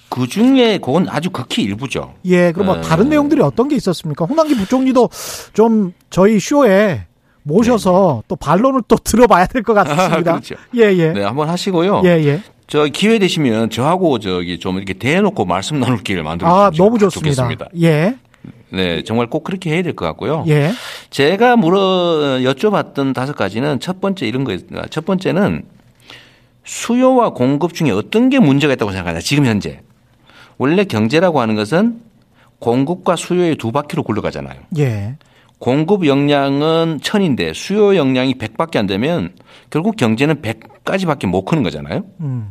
그 0.10 0.28
중에 0.28 0.78
그건 0.78 1.08
아주 1.10 1.30
극히 1.30 1.64
일부죠. 1.64 2.14
예, 2.26 2.52
그럼 2.52 2.66
뭐 2.68 2.76
어. 2.76 2.82
다른 2.82 3.08
내용들이 3.08 3.42
어떤 3.42 3.70
게 3.70 3.78
있었습니까? 3.78 4.26
홍남기 4.26 4.56
부총리도 4.56 5.10
좀 5.54 5.94
저희 6.10 6.38
쇼에 6.40 7.06
모셔서 7.44 8.20
네. 8.22 8.26
또 8.28 8.36
반론을 8.36 8.82
또 8.88 8.96
들어봐야 8.98 9.46
될 9.48 9.64
것 9.64 9.74
같습니다. 9.74 10.04
아, 10.06 10.20
그렇죠. 10.22 10.56
예, 10.76 10.82
예. 10.94 11.12
네, 11.14 11.24
한번 11.24 11.50
하시고요. 11.50 12.02
예, 12.06 12.10
예. 12.26 12.42
저 12.68 12.86
기회 12.86 13.20
되시면 13.20 13.70
저하고 13.70 14.20
저기 14.20 14.60
좀 14.60 14.78
이렇게 14.78 14.94
대놓고 14.94 15.46
말씀 15.46 15.80
나눌 15.80 16.04
기회를 16.04 16.24
만들어 16.24 16.50
주시면 16.50 16.66
아, 16.66 16.72
너무 16.78 16.98
좋습니다. 17.00 17.44
좋겠습니다. 17.44 17.68
예. 17.82 18.16
네, 18.74 19.04
정말 19.04 19.28
꼭 19.28 19.44
그렇게 19.44 19.72
해야 19.74 19.82
될 19.84 19.94
것 19.94 20.06
같고요. 20.06 20.46
예. 20.48 20.72
제가 21.10 21.58
물어 21.58 22.40
여쭤봤던 22.44 23.14
다섯 23.14 23.36
가지는 23.36 23.80
첫 23.82 24.00
번째 24.00 24.26
이런 24.28 24.44
거였습니다. 24.46 24.88
첫 24.90 25.06
번째는 25.06 25.64
수요와 26.64 27.32
공급 27.32 27.74
중에 27.74 27.92
어떤 27.92 28.30
게 28.30 28.40
문제가 28.40 28.74
있다고 28.74 28.92
생각하냐. 28.92 29.20
지금 29.20 29.46
현재 29.46 29.82
원래 30.58 30.84
경제라고 30.86 31.42
하는 31.42 31.56
것은 31.56 32.00
공급과 32.60 33.16
수요의 33.16 33.56
두 33.56 33.72
바퀴로 33.72 34.04
굴러가잖아요. 34.04 34.60
예. 34.78 35.16
공급 35.62 36.08
역량은 36.08 37.02
천인데 37.04 37.54
수요 37.54 37.96
역량이 37.96 38.34
백밖에안 38.40 38.88
되면 38.88 39.34
결국 39.70 39.96
경제는 39.96 40.42
백까지밖에못 40.42 41.46
크는 41.46 41.62
거잖아요. 41.62 42.04
음. 42.20 42.50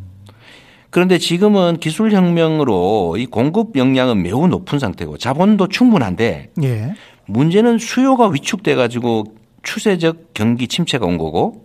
그런데 0.91 1.19
지금은 1.19 1.79
기술 1.79 2.13
혁명으로 2.13 3.17
이 3.19 3.27
공급 3.27 3.77
역량은 3.77 4.23
매우 4.23 4.47
높은 4.47 4.79
상태고 4.79 5.19
자본도 5.19 5.67
충분한데 5.69 6.51
예. 6.63 6.95
문제는 7.27 7.79
수요가 7.79 8.29
위축돼 8.29 8.77
가지고 8.77 9.25
추세적 9.65 10.33
경기 10.33 10.69
침체가 10.69 11.05
온 11.05 11.19
거고 11.19 11.65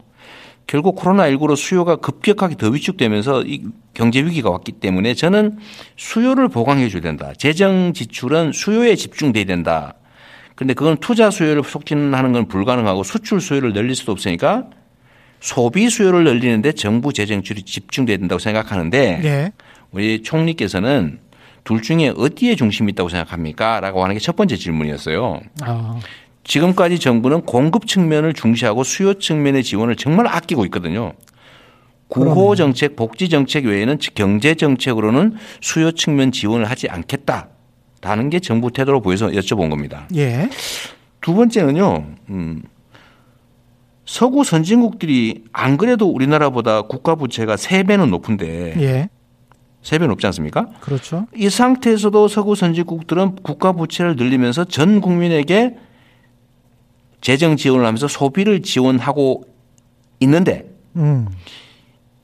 결국 0.66 0.98
코로나19로 0.98 1.56
수요가 1.56 1.96
급격하게 1.98 2.56
더 2.56 2.70
위축되면서 2.70 3.44
이 3.44 3.66
경제 3.94 4.20
위기가 4.20 4.50
왔기 4.50 4.72
때문에 4.74 5.14
저는 5.14 5.60
수요를 5.96 6.50
보강해 6.50 6.90
줘야 6.90 7.04
된다. 7.04 7.34
재정 7.38 7.94
지출은 7.94 8.52
수요에 8.52 8.96
집중돼야 8.96 9.46
된다. 9.46 9.94
그런데 10.56 10.74
그건 10.74 10.98
투자 10.98 11.30
수요를 11.30 11.64
촉진하는 11.64 12.32
건 12.32 12.48
불가능하고 12.48 13.04
수출 13.04 13.42
수요를 13.42 13.74
늘릴 13.74 13.96
수도 13.96 14.12
없으니까 14.12 14.66
소비 15.42 15.90
수요를 15.90 16.24
늘리는데 16.24 16.72
정부 16.72 17.14
재정출이 17.14 17.64
집중돼야 17.64 18.18
된다고 18.18 18.40
생각하는데 18.40 19.20
네. 19.22 19.52
우리 19.92 20.24
총리께서는 20.24 21.20
둘 21.64 21.82
중에 21.82 22.14
어디에 22.16 22.56
중심이 22.56 22.92
있다고 22.92 23.10
생각합니까? 23.10 23.80
라고 23.80 24.04
하는 24.04 24.16
게 24.16 24.20
첫 24.20 24.36
번째 24.36 24.56
질문이었어요. 24.56 25.42
아. 25.62 26.00
지금까지 26.44 27.00
정부는 27.00 27.42
공급 27.42 27.88
측면을 27.88 28.34
중시하고 28.34 28.84
수요 28.84 29.16
측면의 29.16 29.64
지원을 29.64 29.96
정말 29.96 30.28
아끼고 30.28 30.64
있거든요. 30.66 31.14
구호 32.08 32.56
정책, 32.56 32.96
복지 32.96 33.30
정책 33.30 33.66
외에는 33.66 33.98
경제 34.14 34.54
정책으로는 34.54 35.38
수요 35.60 35.92
측면 35.92 36.32
지원을 36.32 36.70
하지 36.70 36.88
않겠다 36.88 37.50
라는 38.06 38.30
게 38.30 38.40
정부 38.40 38.70
태도로 38.70 39.02
보여서 39.02 39.30
여쭤본 39.30 39.72
겁니다. 39.72 40.08
예. 40.16 40.48
두 41.22 41.34
번째는요. 41.34 42.06
음, 42.30 42.62
서구 44.06 44.44
선진국들이 44.44 45.46
안 45.52 45.76
그래도 45.78 46.08
우리나라보다 46.12 46.84
국가 46.84 47.16
부채가 47.16 47.56
3배는 47.56 48.10
높은데 48.10 48.76
예. 48.80 49.10
3배 49.82 50.06
높지 50.06 50.28
않습니까? 50.28 50.68
그렇죠. 50.82 51.26
이 51.36 51.50
상태에서도 51.50 52.28
서구 52.28 52.54
선진국들은 52.54 53.38
국가 53.42 53.72
부채를 53.72 54.16
늘리면서 54.18 54.66
전 54.66 55.02
국민에게 55.02 55.76
재정 57.22 57.58
지원을 57.58 57.88
하면서 57.88 58.08
소비를 58.08 58.62
지원하고 58.62 59.46
있는데 60.20 60.70
음. 60.96 61.28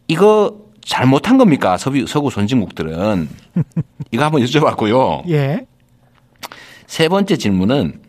이거 0.07 0.61
잘못한 0.85 1.39
겁니까? 1.39 1.77
서구, 1.77 2.05
서구 2.05 2.29
선진국들은. 2.29 3.29
이거 4.11 4.25
한번 4.25 4.43
여쭤봤고요. 4.43 5.27
예. 5.29 5.65
세 6.91 7.07
번째 7.07 7.37
질문은 7.37 8.01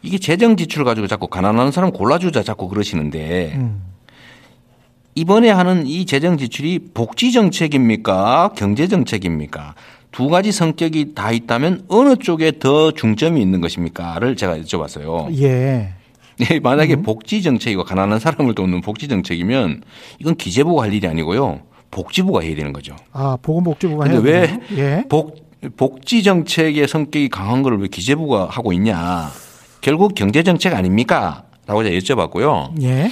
이게 0.00 0.16
재정 0.16 0.56
지출 0.56 0.84
가지고 0.84 1.06
자꾸 1.06 1.26
가난한 1.26 1.70
사람 1.70 1.90
골라주자 1.90 2.42
자꾸 2.42 2.66
그러시는데 2.66 3.52
음. 3.56 3.82
이번에 5.14 5.50
하는 5.50 5.86
이 5.86 6.06
재정 6.06 6.38
지출이 6.38 6.92
복지 6.94 7.30
정책입니까? 7.30 8.52
경제 8.56 8.88
정책입니까? 8.88 9.74
두 10.12 10.30
가지 10.30 10.50
성격이 10.50 11.12
다 11.14 11.30
있다면 11.30 11.84
어느 11.88 12.16
쪽에 12.16 12.52
더 12.58 12.90
중점이 12.90 13.38
있는 13.38 13.60
것입니까를 13.60 14.34
제가 14.34 14.56
여쭤봤어요. 14.60 15.38
예. 15.42 15.92
네, 16.38 16.58
만약에 16.58 16.94
음. 16.94 17.02
복지 17.02 17.42
정책이고 17.42 17.84
가난한 17.84 18.18
사람을 18.18 18.54
돕는 18.54 18.80
복지 18.80 19.08
정책이면 19.08 19.82
이건 20.20 20.36
기재부가 20.36 20.84
할 20.84 20.94
일이 20.94 21.06
아니고요. 21.06 21.60
복지부가 21.90 22.40
해야 22.40 22.56
되는 22.56 22.72
거죠. 22.72 22.96
아, 23.12 23.36
보건복지부가 23.42 24.06
해야 24.06 24.22
되는 24.22 24.24
왜 24.24 24.58
예. 24.78 25.04
복, 25.10 25.49
복지 25.76 26.22
정책의 26.22 26.88
성격이 26.88 27.28
강한 27.28 27.62
걸 27.62 27.76
왜 27.76 27.88
기재부가 27.88 28.46
하고 28.50 28.72
있냐. 28.72 29.30
결국 29.80 30.14
경제 30.14 30.42
정책 30.42 30.74
아닙니까? 30.74 31.44
라고 31.66 31.82
제가 31.84 31.96
여쭤봤고요. 31.96 32.82
예. 32.82 33.10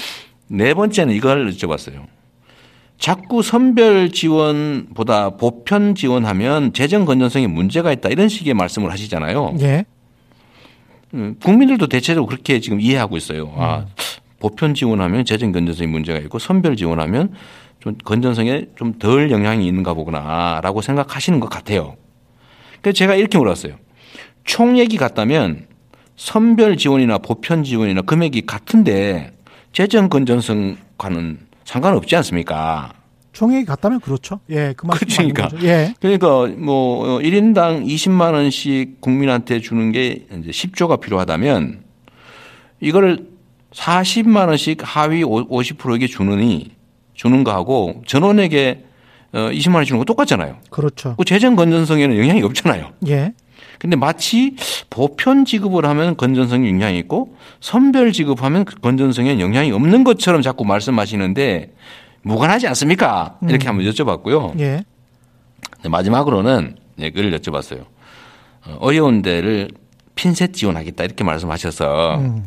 네 0.49 0.75
번째는 0.75 1.15
이걸 1.15 1.51
여쭤봤어요. 1.51 2.07
자꾸 2.99 3.43
선별 3.43 4.11
지원보다 4.11 5.31
보편 5.37 5.95
지원하면 5.95 6.73
재정 6.73 7.05
건전성에 7.05 7.47
문제가 7.47 7.93
있다 7.93 8.09
이런 8.09 8.29
식의 8.29 8.55
말씀을 8.55 8.91
하시잖아요. 8.91 9.57
예. 9.61 9.85
음, 11.15 11.37
국민들도 11.43 11.87
대체적으로 11.87 12.27
그렇게 12.27 12.61
지금 12.61 12.81
이해하고 12.81 13.17
있어요. 13.17 13.53
아, 13.57 13.79
음. 13.79 13.87
보편 14.41 14.75
지원하면 14.75 15.25
재정 15.25 15.53
건전성에 15.53 15.87
문제가 15.89 16.19
있고 16.21 16.39
선별 16.39 16.77
지원하면 16.77 17.33
좀 17.81 17.97
건전성에 18.05 18.67
좀 18.77 18.99
덜 18.99 19.31
영향이 19.31 19.67
있는가 19.67 19.95
보구나라고 19.95 20.83
생각하시는 20.83 21.39
것 21.41 21.49
같아요. 21.49 21.95
그래서 22.83 22.97
제가 22.97 23.15
이렇게 23.15 23.39
물었어요. 23.39 23.75
총액이 24.45 24.97
같다면 24.97 25.67
선별 26.17 26.77
지원이나 26.77 27.19
보편 27.19 27.65
지원이나 27.65 28.03
금액이 28.03 28.47
같은데 28.47 29.33
재정 29.73 30.09
건전성과는 30.09 31.39
상관없지 31.65 32.17
않습니까? 32.17 32.93
총액이 33.33 33.67
같다면 33.67 34.01
그렇죠. 34.01 34.41
예, 34.51 34.75
그 34.77 34.87
말씀 34.87 35.07
그러니까. 35.29 35.49
예. 35.63 35.95
그러니까 36.01 36.47
뭐 36.59 37.19
1인당 37.19 37.87
20만 37.87 38.33
원씩 38.33 39.01
국민한테 39.01 39.61
주는 39.61 39.93
게 39.93 40.27
이제 40.41 40.51
10조가 40.51 41.01
필요하다면 41.01 41.85
이거를 42.81 43.29
40만 43.73 44.49
원씩 44.49 44.79
하위 44.83 45.23
50%에게 45.23 46.07
주느니 46.07 46.73
주는 47.15 47.45
거하고 47.45 48.03
전원에게 48.07 48.85
20만 49.33 49.75
원 49.77 49.85
주는 49.85 49.99
거 49.99 50.05
똑같잖아요. 50.05 50.57
그렇죠. 50.71 51.15
그 51.17 51.25
재정 51.25 51.57
건전성에는 51.57 52.17
영향이 52.17 52.43
없잖아요. 52.43 52.93
예. 53.09 53.33
근데 53.79 53.97
마치 53.97 54.57
보편 54.91 55.45
지급을 55.45 55.85
하면 55.87 56.17
건전성에 56.17 56.69
영향이 56.69 56.99
있고 57.01 57.37
선별 57.61 58.13
지급하면 58.13 58.65
그 58.65 58.77
건전성에 58.81 59.39
영향이 59.39 59.71
없는 59.71 60.05
것처럼 60.05 60.43
자꾸 60.43 60.65
말씀하시는데 60.65 61.73
무관하지 62.23 62.67
않습니까? 62.69 63.39
이렇게 63.49 63.69
음. 63.69 63.79
한번 63.79 63.87
여쭤봤고요. 63.87 64.59
예. 64.61 64.85
마지막으로는 65.85 66.77
네, 66.97 67.11
그걸 67.11 67.31
여쭤봤어요. 67.39 67.85
어, 68.67 68.77
어려운 68.81 69.23
데를 69.23 69.69
핀셋 70.17 70.53
지원하겠다 70.53 71.05
이렇게 71.05 71.23
말씀하셔서 71.23 72.17
음. 72.17 72.45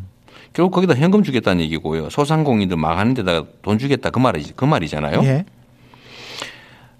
결국 0.52 0.72
거기다 0.72 0.94
현금 0.94 1.22
주겠다는 1.22 1.62
얘기고요. 1.64 2.10
소상공인들 2.10 2.76
망하는 2.76 3.14
데다가 3.14 3.46
돈 3.62 3.78
주겠다 3.78 4.10
그 4.10 4.18
말이 4.18 4.44
그 4.54 4.64
말이잖아요. 4.66 5.22
예. 5.24 5.44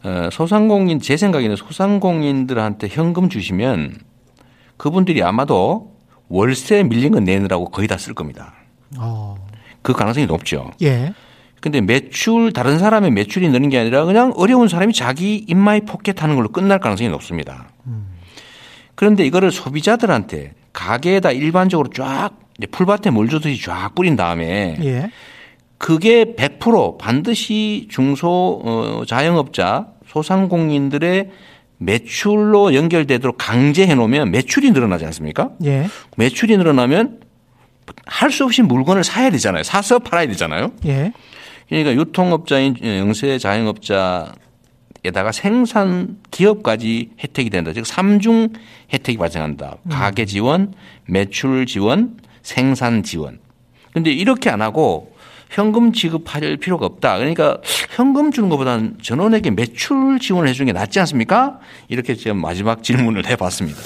어, 0.05 0.29
소상공인 0.33 1.01
제 1.01 1.17
생각에는 1.17 1.57
소상공인들한테 1.57 2.89
현금 2.89 3.29
주시면 3.29 3.99
그분들이 4.77 5.23
아마도 5.23 5.93
월세 6.29 6.83
밀린 6.83 7.13
거 7.13 7.21
내느라고 7.21 7.71
거의 7.71 7.87
다 7.89 7.97
쓸 7.97 8.15
겁니다. 8.15 8.55
어. 8.99 9.37
그 9.83 9.93
가능성이 9.93 10.27
높죠. 10.27 10.71
예. 10.83 11.13
근데 11.61 11.81
매출 11.81 12.53
다른 12.53 12.79
사람의 12.79 13.13
매출이 13.13 13.49
느는 13.49 13.69
게 13.69 13.79
아니라 13.79 14.05
그냥 14.05 14.33
어려운 14.37 14.67
사람이 14.69 14.93
자기 14.93 15.45
in 15.49 15.66
my 15.66 15.83
pocket 15.83 16.23
하는 16.23 16.35
걸로 16.35 16.49
끝날 16.49 16.81
가능성이 16.81 17.09
높습니다. 17.11 17.69
음. 17.87 18.07
그런데 18.97 19.25
이거를 19.25 19.53
소비자들한테 19.53 20.55
가게에다 20.73 21.31
일반적으로 21.33 21.91
쫙 21.91 22.31
풀밭에 22.71 23.11
물 23.11 23.29
주듯이 23.29 23.63
쫙 23.63 23.95
뿌린 23.95 24.17
다음에 24.17 24.77
예. 24.83 25.11
그게 25.83 26.37
100% 26.37 26.97
반드시 26.97 27.89
중소 27.91 28.63
어, 28.65 29.03
자영업자 29.05 29.89
소상공인들의 30.07 31.29
매출로 31.79 32.73
연결되도록 32.75 33.37
강제해 33.37 33.93
놓으면 33.97 34.31
매출이 34.31 34.71
늘어나지 34.71 35.05
않습니까? 35.07 35.51
예. 35.65 35.89
매출이 36.17 36.57
늘어나면 36.57 37.19
할 38.07 38.31
수 38.31 38.45
없이 38.45 38.63
물건을 38.63 39.03
사야 39.03 39.31
되잖아요. 39.31 39.65
사서 39.65 39.99
팔아야 39.99 40.29
되잖아요. 40.29 40.71
예. 40.87 41.13
그러니까 41.69 41.95
유통업자인 41.95 42.77
영세 42.85 43.37
자영업자에다가 43.39 45.33
생산 45.33 46.19
기업까지 46.31 47.11
혜택이 47.19 47.51
된다. 47.51 47.73
즉 47.73 47.87
삼중 47.87 48.51
혜택이 48.93 49.19
발생한다. 49.19 49.79
음. 49.83 49.91
가계 49.91 50.27
지원, 50.27 50.75
매출 51.07 51.67
지원, 51.67 52.19
생산 52.43 53.03
지원. 53.03 53.41
근데 53.93 54.13
이렇게 54.13 54.49
안 54.49 54.63
하고 54.63 55.12
현금 55.53 55.93
지급할 55.93 56.57
필요가 56.57 56.87
없다. 56.87 57.19
그러니까 57.19 57.59
현금 57.91 58.33
주는 58.33 58.49
것보다는 58.49 58.97
전원에게 59.03 59.51
매출 59.51 60.19
지원을 60.19 60.49
해주는 60.49 60.67
게 60.67 60.73
낫지 60.73 60.99
않습니까? 61.01 61.59
이렇게 61.89 62.15
지금 62.15 62.41
마지막 62.41 62.83
질문을 62.83 63.27
해봤습니다. 63.27 63.79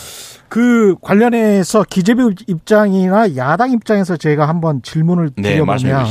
그 0.48 0.94
관련해서 1.00 1.85
기재부 1.90 2.33
입장이나 2.46 3.35
야당 3.35 3.72
입장에서 3.72 4.16
제가 4.16 4.48
한번 4.48 4.81
질문을 4.81 5.31
네, 5.37 5.55
드려보면 5.55 6.07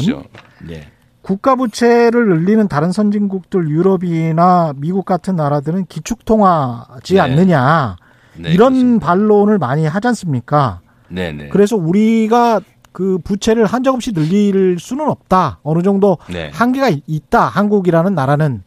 네, 0.68 0.88
국가 1.22 1.56
부채를 1.56 2.28
늘리는 2.28 2.68
다른 2.68 2.92
선진국들 2.92 3.70
유럽이나 3.70 4.74
미국 4.76 5.06
같은 5.06 5.38
나라들은 5.38 5.86
기축통화지 5.86 7.14
네. 7.14 7.20
않느냐 7.22 7.96
네, 8.36 8.52
이런 8.52 8.74
그렇습니다. 8.74 9.08
반론을 9.08 9.58
많이 9.58 9.88
하지 9.88 10.08
않습니까? 10.10 10.82
네, 11.08 11.32
네. 11.32 11.48
그래서 11.48 11.78
우리가 11.78 12.60
그 12.96 13.18
부채를 13.18 13.66
한적 13.66 13.94
없이 13.94 14.14
늘릴 14.14 14.80
수는 14.80 15.10
없다. 15.10 15.60
어느 15.64 15.84
정도 15.84 16.18
네. 16.32 16.50
한계가 16.54 16.92
있다. 17.06 17.46
한국이라는 17.46 18.16
나라는 18.16 18.64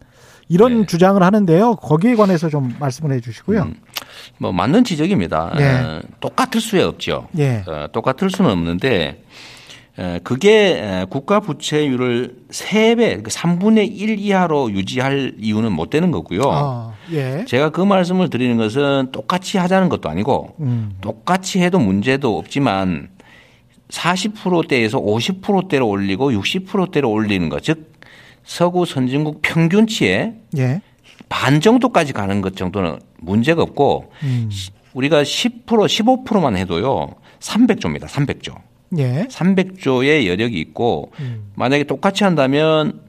이런 0.51 0.81
네. 0.81 0.87
주장을 0.87 1.23
하는데요. 1.23 1.77
거기에 1.77 2.15
관해서 2.15 2.51
좀 2.51 2.77
말씀을 2.79 3.17
해 3.17 3.21
주시고요. 3.21 3.63
음, 3.63 3.75
뭐 4.37 4.53
맞는 4.53 4.85
지적입니다. 4.85 5.55
네. 5.57 5.81
어, 5.81 6.03
똑같을 6.21 6.61
수야 6.61 6.89
없죠. 6.89 7.29
예. 7.39 7.65
어, 7.67 7.87
똑같을 7.91 8.29
수는 8.29 8.51
없는데 8.51 9.25
어, 9.97 10.19
그게 10.23 11.07
국가 11.09 11.41
부채율을 11.41 12.37
3배, 12.51 13.23
3분의 13.23 13.61
그러니까 13.61 13.83
1 13.83 14.19
이하로 14.19 14.73
유지할 14.73 15.37
이유는 15.39 15.73
못 15.73 15.89
되는 15.89 16.11
거고요. 16.11 16.43
아, 16.45 16.93
예. 17.13 17.47
제가 17.47 17.71
그 17.71 17.81
말씀을 17.81 18.29
드리는 18.29 18.59
것은 18.59 19.09
똑같이 19.11 19.57
하자는 19.57 19.89
것도 19.89 20.11
아니고 20.11 20.55
음. 20.61 20.97
똑같이 21.01 21.61
해도 21.61 21.79
문제도 21.79 22.37
없지만 22.37 23.09
40%대에서 23.89 25.01
50%대로 25.01 25.89
올리고 25.89 26.33
60%대로 26.33 27.11
올리는 27.11 27.49
것, 27.49 27.63
즉 27.63 27.93
서구 28.45 28.87
선진국 28.87 29.41
평균치의 29.43 30.35
예. 30.59 30.81
반 31.29 31.61
정도까지 31.61 32.13
가는 32.13 32.41
것 32.41 32.57
정도는 32.57 32.99
문제가 33.19 33.63
없고 33.63 34.11
음. 34.23 34.51
우리가 34.95 35.23
10% 35.23 35.67
15%만 35.67 36.57
해도요 36.57 37.15
300조입니다. 37.41 38.07
300조. 38.07 38.57
예. 38.99 39.27
300조의 39.29 40.27
여력이 40.27 40.59
있고 40.61 41.13
음. 41.21 41.51
만약에 41.55 41.85
똑같이 41.85 42.25
한다면 42.25 43.01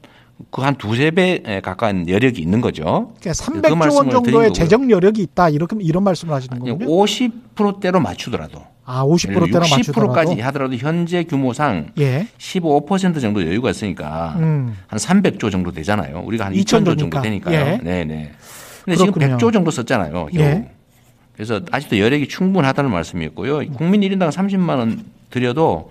그 0.50 0.62
한 0.62 0.74
두세 0.76 1.10
배 1.10 1.60
가까운 1.62 2.08
여력이 2.08 2.40
있는 2.40 2.60
거죠. 2.60 3.12
그러니까 3.20 3.32
300조 3.32 3.88
그원 3.90 4.10
정도의 4.10 4.52
재정 4.52 4.90
여력이 4.90 5.22
있다. 5.22 5.48
이렇게 5.50 5.76
이런 5.80 6.02
말씀을 6.04 6.34
하시는 6.34 6.58
거군요. 6.58 6.78
50%대로 6.86 8.00
맞추더라도 8.00 8.62
아, 8.84 9.04
50%대로 9.04 9.64
60%까지 9.64 10.40
하더라도 10.40 10.74
현재 10.76 11.22
규모상 11.24 11.90
예. 11.98 12.26
15% 12.38 13.20
정도 13.20 13.46
여유가 13.46 13.70
있으니까 13.70 14.34
음. 14.38 14.76
한 14.88 14.98
300조 14.98 15.50
정도 15.50 15.70
되잖아요. 15.72 16.22
우리가 16.24 16.46
한 16.46 16.52
2천조 16.54 16.98
정도 16.98 17.20
되니까요. 17.22 17.54
예. 17.54 17.80
네, 17.82 18.04
네. 18.04 18.32
근데 18.84 18.96
그렇군요. 18.98 19.26
지금 19.26 19.38
100조 19.38 19.52
정도 19.52 19.70
썼잖아요. 19.70 20.28
예. 20.36 20.70
그래서 21.34 21.60
아직도 21.70 21.98
여력이 21.98 22.28
충분하다는 22.28 22.90
말씀이었고요. 22.90 23.72
국민 23.74 24.00
1인당 24.00 24.30
30만 24.30 24.78
원 24.78 25.04
드려도 25.30 25.90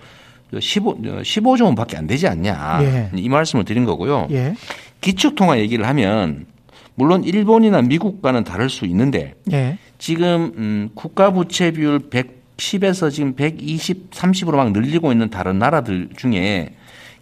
15, 0.58 0.96
15조 1.22 1.64
원밖에 1.64 1.96
안 1.96 2.06
되지 2.06 2.26
않냐. 2.26 2.78
예. 2.82 3.10
이 3.14 3.28
말씀을 3.28 3.64
드린 3.64 3.84
거고요. 3.84 4.26
예. 4.30 4.54
기축통화 5.00 5.58
얘기를 5.58 5.86
하면 5.86 6.46
물론 6.94 7.24
일본이나 7.24 7.82
미국과는 7.82 8.44
다를 8.44 8.68
수 8.68 8.84
있는데 8.86 9.34
예. 9.52 9.78
지금 9.98 10.52
음, 10.56 10.90
국가 10.94 11.32
부채 11.32 11.70
비율 11.70 12.10
110에서 12.10 13.10
지금 13.10 13.34
120, 13.34 14.10
30으로 14.10 14.56
막 14.56 14.72
늘리고 14.72 15.12
있는 15.12 15.30
다른 15.30 15.58
나라들 15.58 16.08
중에 16.16 16.74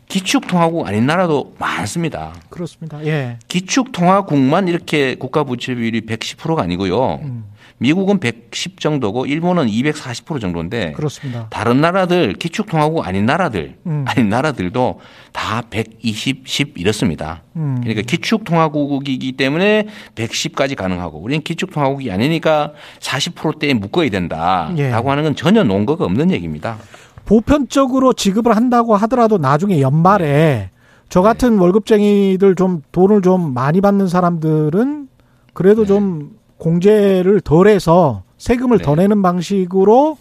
기축통화국 0.08 0.86
아닌 0.86 1.06
나라도 1.06 1.54
많습니다. 1.58 2.34
그렇습니다. 2.48 3.04
예. 3.04 3.38
기축통화국만 3.46 4.68
이렇게 4.68 5.14
국가 5.14 5.44
부채 5.44 5.74
비율이 5.74 6.02
110%가 6.02 6.62
아니고요. 6.62 7.20
음. 7.22 7.44
미국은 7.78 8.18
110 8.18 8.80
정도고 8.80 9.26
일본은 9.26 9.66
240% 9.66 10.40
정도인데 10.40 10.92
그렇습니다. 10.92 11.46
다른 11.50 11.80
나라들 11.80 12.34
기축통화국 12.34 13.06
아닌 13.06 13.24
나라들 13.24 13.76
음. 13.86 14.04
아닌 14.06 14.28
나라들도 14.28 15.00
다 15.32 15.62
120, 15.70 16.46
10 16.46 16.74
이렇습니다. 16.76 17.42
음. 17.56 17.78
그러니까 17.80 18.02
기축통화국이기 18.02 19.32
때문에 19.32 19.86
110까지 20.16 20.76
가능하고 20.76 21.18
우리는 21.18 21.42
기축통화국이 21.42 22.10
아니니까 22.10 22.72
40%대에 22.98 23.74
묶어야 23.74 24.10
된다라고 24.10 24.78
예. 24.78 24.90
하는 24.90 25.22
건 25.22 25.36
전혀 25.36 25.62
논거가 25.62 26.04
없는 26.04 26.32
얘기입니다. 26.32 26.78
보편적으로 27.24 28.12
지급을 28.12 28.56
한다고 28.56 28.96
하더라도 28.96 29.38
나중에 29.38 29.80
연말에 29.80 30.70
저 31.10 31.22
같은 31.22 31.56
네. 31.56 31.62
월급쟁이들 31.62 32.54
좀 32.54 32.82
돈을 32.92 33.22
좀 33.22 33.54
많이 33.54 33.80
받는 33.80 34.08
사람들은 34.08 35.08
그래도 35.52 35.82
네. 35.82 35.88
좀 35.88 36.38
공제를 36.58 37.40
덜해서 37.40 38.22
세금을 38.36 38.78
네. 38.78 38.84
더 38.84 38.94
내는 38.94 39.22
방식으로 39.22 40.18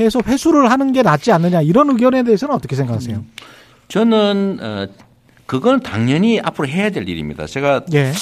해서 0.00 0.20
회수를 0.26 0.70
하는 0.70 0.92
게 0.92 1.02
낫지 1.02 1.32
않느냐 1.32 1.62
이런 1.62 1.90
의견에 1.90 2.22
대해서는 2.22 2.54
어떻게 2.54 2.76
생각하세요? 2.76 3.16
음. 3.18 3.30
저는 3.88 4.58
어 4.60 4.86
그건 5.46 5.80
당연히 5.80 6.40
앞으로 6.40 6.66
해야 6.66 6.88
될 6.88 7.08
일입니다. 7.08 7.46
제가 7.46 7.82
예. 7.92 8.12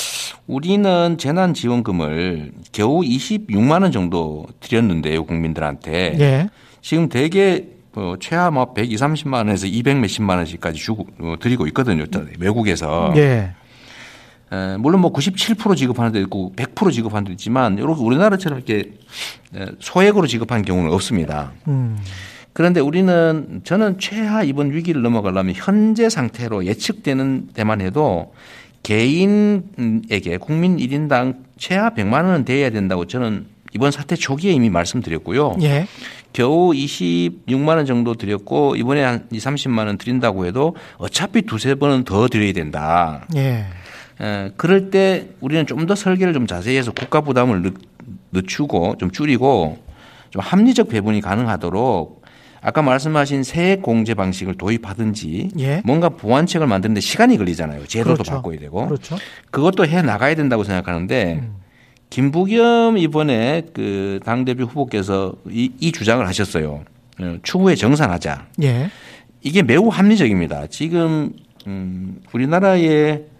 우리는 0.49 1.17
재난지원금을 1.17 2.53
겨우 2.73 3.03
26만 3.03 3.83
원 3.83 3.93
정도 3.93 4.47
드렸는데요 4.59 5.25
국민들한테 5.25 6.17
예. 6.19 6.49
지금 6.83 7.09
대개 7.09 7.67
뭐 7.93 8.17
최하 8.19 8.51
뭐 8.51 8.73
120, 8.73 8.99
30만 8.99 9.35
원에서 9.35 9.67
200 9.67 9.99
몇십만 9.99 10.39
원씩까지 10.39 10.79
주고 10.79 11.07
어, 11.21 11.35
드리고 11.41 11.67
있거든요. 11.69 12.05
외국에서. 12.39 13.13
예. 13.17 13.53
에, 14.53 14.77
물론 14.77 15.01
뭐 15.01 15.13
97% 15.13 15.77
지급하는 15.77 16.13
데 16.13 16.21
있고 16.21 16.53
100% 16.57 16.93
지급하는 16.93 17.27
데 17.27 17.33
있지만 17.33 17.79
이렇게 17.79 18.03
우리나라처럼 18.03 18.59
이렇게 18.59 18.93
소액으로 19.79 20.27
지급하는 20.27 20.65
경우는 20.65 20.93
없습니다. 20.93 21.53
음. 21.69 21.99
그런데 22.53 22.81
우리는 22.81 23.61
저는 23.65 23.99
최하 23.99 24.43
이번 24.43 24.73
위기를 24.73 25.03
넘어가려면 25.03 25.55
현재 25.57 26.09
상태로 26.09 26.67
예측되는 26.67 27.51
데만 27.55 27.81
해도 27.81 28.33
개인에게 28.83 30.39
국민 30.39 30.77
1인당 30.77 31.37
최하 31.59 31.91
100만 31.91 32.25
원은 32.25 32.45
돼야 32.45 32.71
된다고 32.71 33.07
저는 33.07 33.47
이번 33.73 33.93
사태 33.93 34.17
초기에 34.17 34.53
이미 34.53 34.69
말씀드렸고요. 34.69 35.59
예. 35.63 35.87
겨우 36.33 36.71
26만 36.73 37.77
원 37.77 37.87
정도 37.87 38.15
드렸고 38.15 38.77
이번에 38.77 39.03
한 39.03 39.27
2, 39.31 39.39
30만 39.39 39.87
원 39.87 39.97
드린다고 39.99 40.47
해도 40.47 40.77
어차피 40.97 41.43
두세 41.43 41.75
번은 41.77 42.05
더 42.05 42.29
드려야 42.29 42.53
된다. 42.53 43.27
예. 43.37 43.67
에, 44.21 44.51
그럴 44.57 44.91
때 44.91 45.29
우리는 45.41 45.67
좀 45.67 45.87
더 45.87 45.95
설계를 45.95 46.33
좀 46.33 46.47
자세히 46.47 46.77
해서 46.77 46.93
국가 46.93 47.21
부담을 47.23 47.63
늦, 47.63 47.75
늦추고 48.33 48.97
좀 48.99 49.11
줄이고 49.11 49.79
좀 50.31 50.43
합리적 50.43 50.89
배분이 50.89 51.21
가능하도록 51.21 52.21
아까 52.63 52.83
말씀하신 52.83 53.43
세액 53.43 53.81
공제 53.83 54.13
방식을 54.15 54.55
도입하든지 54.57 55.49
예. 55.61 55.81
뭔가 55.85 56.11
보완책을 56.11 56.67
만드는데 56.67 57.01
시간이 57.01 57.39
걸리잖아요. 57.39 57.87
제도도 57.87 58.15
그렇죠. 58.15 58.33
바꿔야 58.33 58.59
되고 58.59 58.87
그렇죠. 58.87 59.17
그것도 59.51 59.87
해 59.87 60.03
나가야 60.03 60.35
된다고 60.35 60.63
생각하는데 60.63 61.41
음. 61.43 61.55
김부겸 62.11 62.99
이번에 62.99 63.63
그 63.73 64.21
당대표 64.25 64.65
후보께서 64.65 65.35
이, 65.49 65.73
이 65.81 65.91
주장을 65.93 66.27
하셨어요. 66.27 66.85
어, 67.21 67.37
추후에 67.43 67.75
정산하자. 67.77 68.49
예. 68.63 68.91
이게 69.43 69.63
매우 69.63 69.89
합리적입니다. 69.89 70.67
지금 70.67 71.33
음 71.67 72.21
우리나라의 72.33 73.13
어 73.23 73.31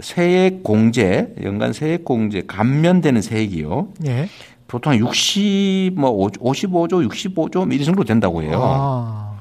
세액 0.00 0.62
공제 0.62 1.34
연간 1.42 1.72
세액 1.72 2.04
공제 2.04 2.42
감면되는 2.46 3.20
세액이요. 3.22 3.88
예. 4.06 4.28
보통 4.66 4.96
60, 4.96 5.92
뭐 5.94 6.28
55조, 6.28 7.08
65조 7.08 7.72
이 7.72 7.84
정도 7.84 8.04
된다고 8.04 8.42
해요. 8.42 8.60
아. 8.62 9.36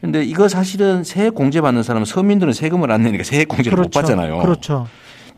근데 0.00 0.22
이거 0.22 0.48
사실은 0.48 1.02
세액 1.02 1.34
공제 1.34 1.60
받는 1.60 1.82
사람은 1.82 2.04
서민들은 2.04 2.52
세금을 2.52 2.90
안 2.90 3.02
내니까 3.02 3.24
세액 3.24 3.48
공제를 3.48 3.76
그렇죠. 3.76 3.98
못 3.98 4.02
받잖아요. 4.02 4.38
그렇죠. 4.38 4.86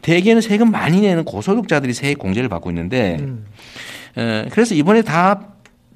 대개는 0.03 0.42
세금 0.42 0.70
많이 0.70 1.01
내는 1.01 1.24
고소득자들이 1.24 1.92
세액 1.92 2.18
공제를 2.18 2.49
받고 2.49 2.70
있는데 2.70 3.16
음. 3.20 3.47
에, 4.16 4.47
그래서 4.51 4.74
이번에 4.74 5.03
다 5.03 5.49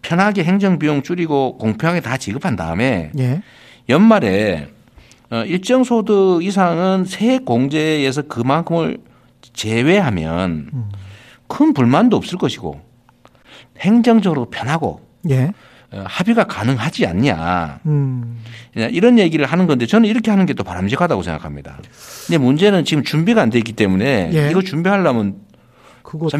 편하게 0.02 0.44
행정 0.44 0.78
비용 0.78 1.02
줄이고 1.02 1.58
공평하게 1.58 2.00
다 2.00 2.16
지급한 2.16 2.56
다음에 2.56 3.10
예. 3.18 3.42
연말에 3.88 4.68
어, 4.68 4.79
일정 5.46 5.84
소득 5.84 6.42
이상은 6.42 7.04
세액 7.04 7.44
공제에서 7.44 8.22
그만큼을 8.22 8.98
제외하면 9.52 10.70
음. 10.72 10.88
큰 11.46 11.72
불만도 11.72 12.16
없을 12.16 12.38
것이고 12.38 12.80
행정적으로 13.80 14.46
편하고 14.50 15.00
예. 15.30 15.52
어, 15.92 16.04
합의가 16.06 16.44
가능하지 16.44 17.04
않냐. 17.06 17.80
음. 17.86 18.38
이런 18.76 19.18
얘기를 19.18 19.44
하는 19.46 19.66
건데 19.66 19.86
저는 19.86 20.08
이렇게 20.08 20.30
하는 20.30 20.46
게 20.46 20.54
또 20.54 20.62
바람직하다고 20.62 21.22
생각합니다. 21.22 21.78
근데 22.26 22.38
문제는 22.38 22.84
지금 22.84 23.02
준비가 23.02 23.42
안 23.42 23.50
돼 23.50 23.58
있기 23.58 23.72
때문에 23.72 24.30
예. 24.32 24.50
이거 24.50 24.62
준비하려면 24.62 25.36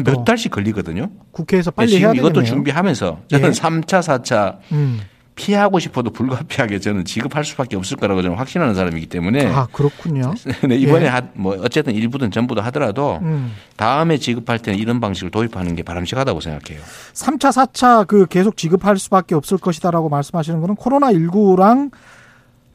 몇 0.03 0.23
달씩 0.25 0.51
걸리거든요. 0.51 1.09
국회에서 1.31 1.71
빨리 1.71 1.97
해야 1.99 2.09
되겠네요. 2.11 2.29
이것도 2.29 2.43
준비하면서 2.43 3.21
저는 3.27 3.47
예. 3.49 3.51
3차, 3.51 3.99
4차 4.21 4.57
음. 4.71 4.99
피하고 5.41 5.79
싶어도 5.79 6.11
불가피하게 6.11 6.79
저는 6.79 7.03
지급할 7.03 7.43
수밖에 7.43 7.75
없을 7.75 7.97
거라고 7.97 8.21
저는 8.21 8.37
확신하는 8.37 8.75
사람이기 8.75 9.07
때문에 9.07 9.47
아 9.47 9.67
그렇군요. 9.71 10.35
네, 10.69 10.75
이번에 10.75 11.07
예. 11.07 11.21
뭐 11.33 11.57
어쨌든 11.61 11.95
일부든 11.95 12.29
전부도 12.29 12.61
하더라도 12.61 13.17
음. 13.23 13.51
다음에 13.75 14.17
지급할 14.17 14.59
때는 14.59 14.77
이런 14.77 14.99
방식을 14.99 15.31
도입하는 15.31 15.75
게 15.75 15.81
바람직하다고 15.81 16.41
생각해요. 16.41 16.83
3차, 17.13 17.49
4차 17.73 18.05
그 18.05 18.27
계속 18.27 18.55
지급할 18.55 18.99
수밖에 18.99 19.33
없을 19.33 19.57
것이다라고 19.57 20.09
말씀하시는 20.09 20.61
거는 20.61 20.75
코로나 20.75 21.11
19랑 21.11 21.91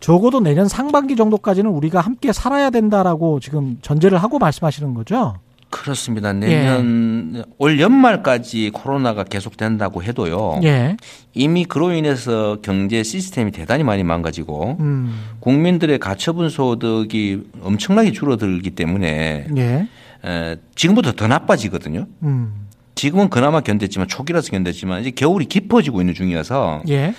적어도 0.01 0.41
내년 0.41 0.67
상반기 0.67 1.15
정도까지는 1.15 1.71
우리가 1.71 2.01
함께 2.01 2.33
살아야 2.33 2.71
된다라고 2.71 3.39
지금 3.39 3.79
전제를 3.81 4.19
하고 4.19 4.41
말씀하시는 4.41 4.93
거죠? 4.95 5.37
그렇습니다. 5.71 6.33
내년 6.33 7.33
예. 7.37 7.43
올 7.59 7.81
연말까지 7.81 8.71
코로나가 8.73 9.25
계속된다고 9.25 10.03
해도요. 10.03 10.61
예. 10.65 10.97
이미 11.35 11.65
그로 11.65 11.93
인해서 11.93 12.59
경제 12.63 13.03
시스템이 13.03 13.51
대단히 13.51 13.83
많이 13.83 14.05
망가지고 14.05 14.77
음. 14.81 15.21
국민들의 15.41 15.99
가처분 15.99 16.49
소득이 16.49 17.43
엄청나게 17.63 18.13
줄어들기 18.13 18.71
때문에 18.71 19.47
예. 19.57 19.89
에, 20.25 20.57
지금부터 20.75 21.13
더 21.13 21.27
나빠지거든요. 21.27 22.07
음. 22.23 22.67
지금은 22.95 23.29
그나마 23.29 23.61
견뎠지만 23.61 24.09
초기라서 24.09 24.51
견뎠지만 24.53 25.01
이제 25.01 25.11
겨울이 25.11 25.47
깊어지고 25.47 26.01
있는 26.01 26.15
중이어서 26.15 26.83
예. 26.89 27.15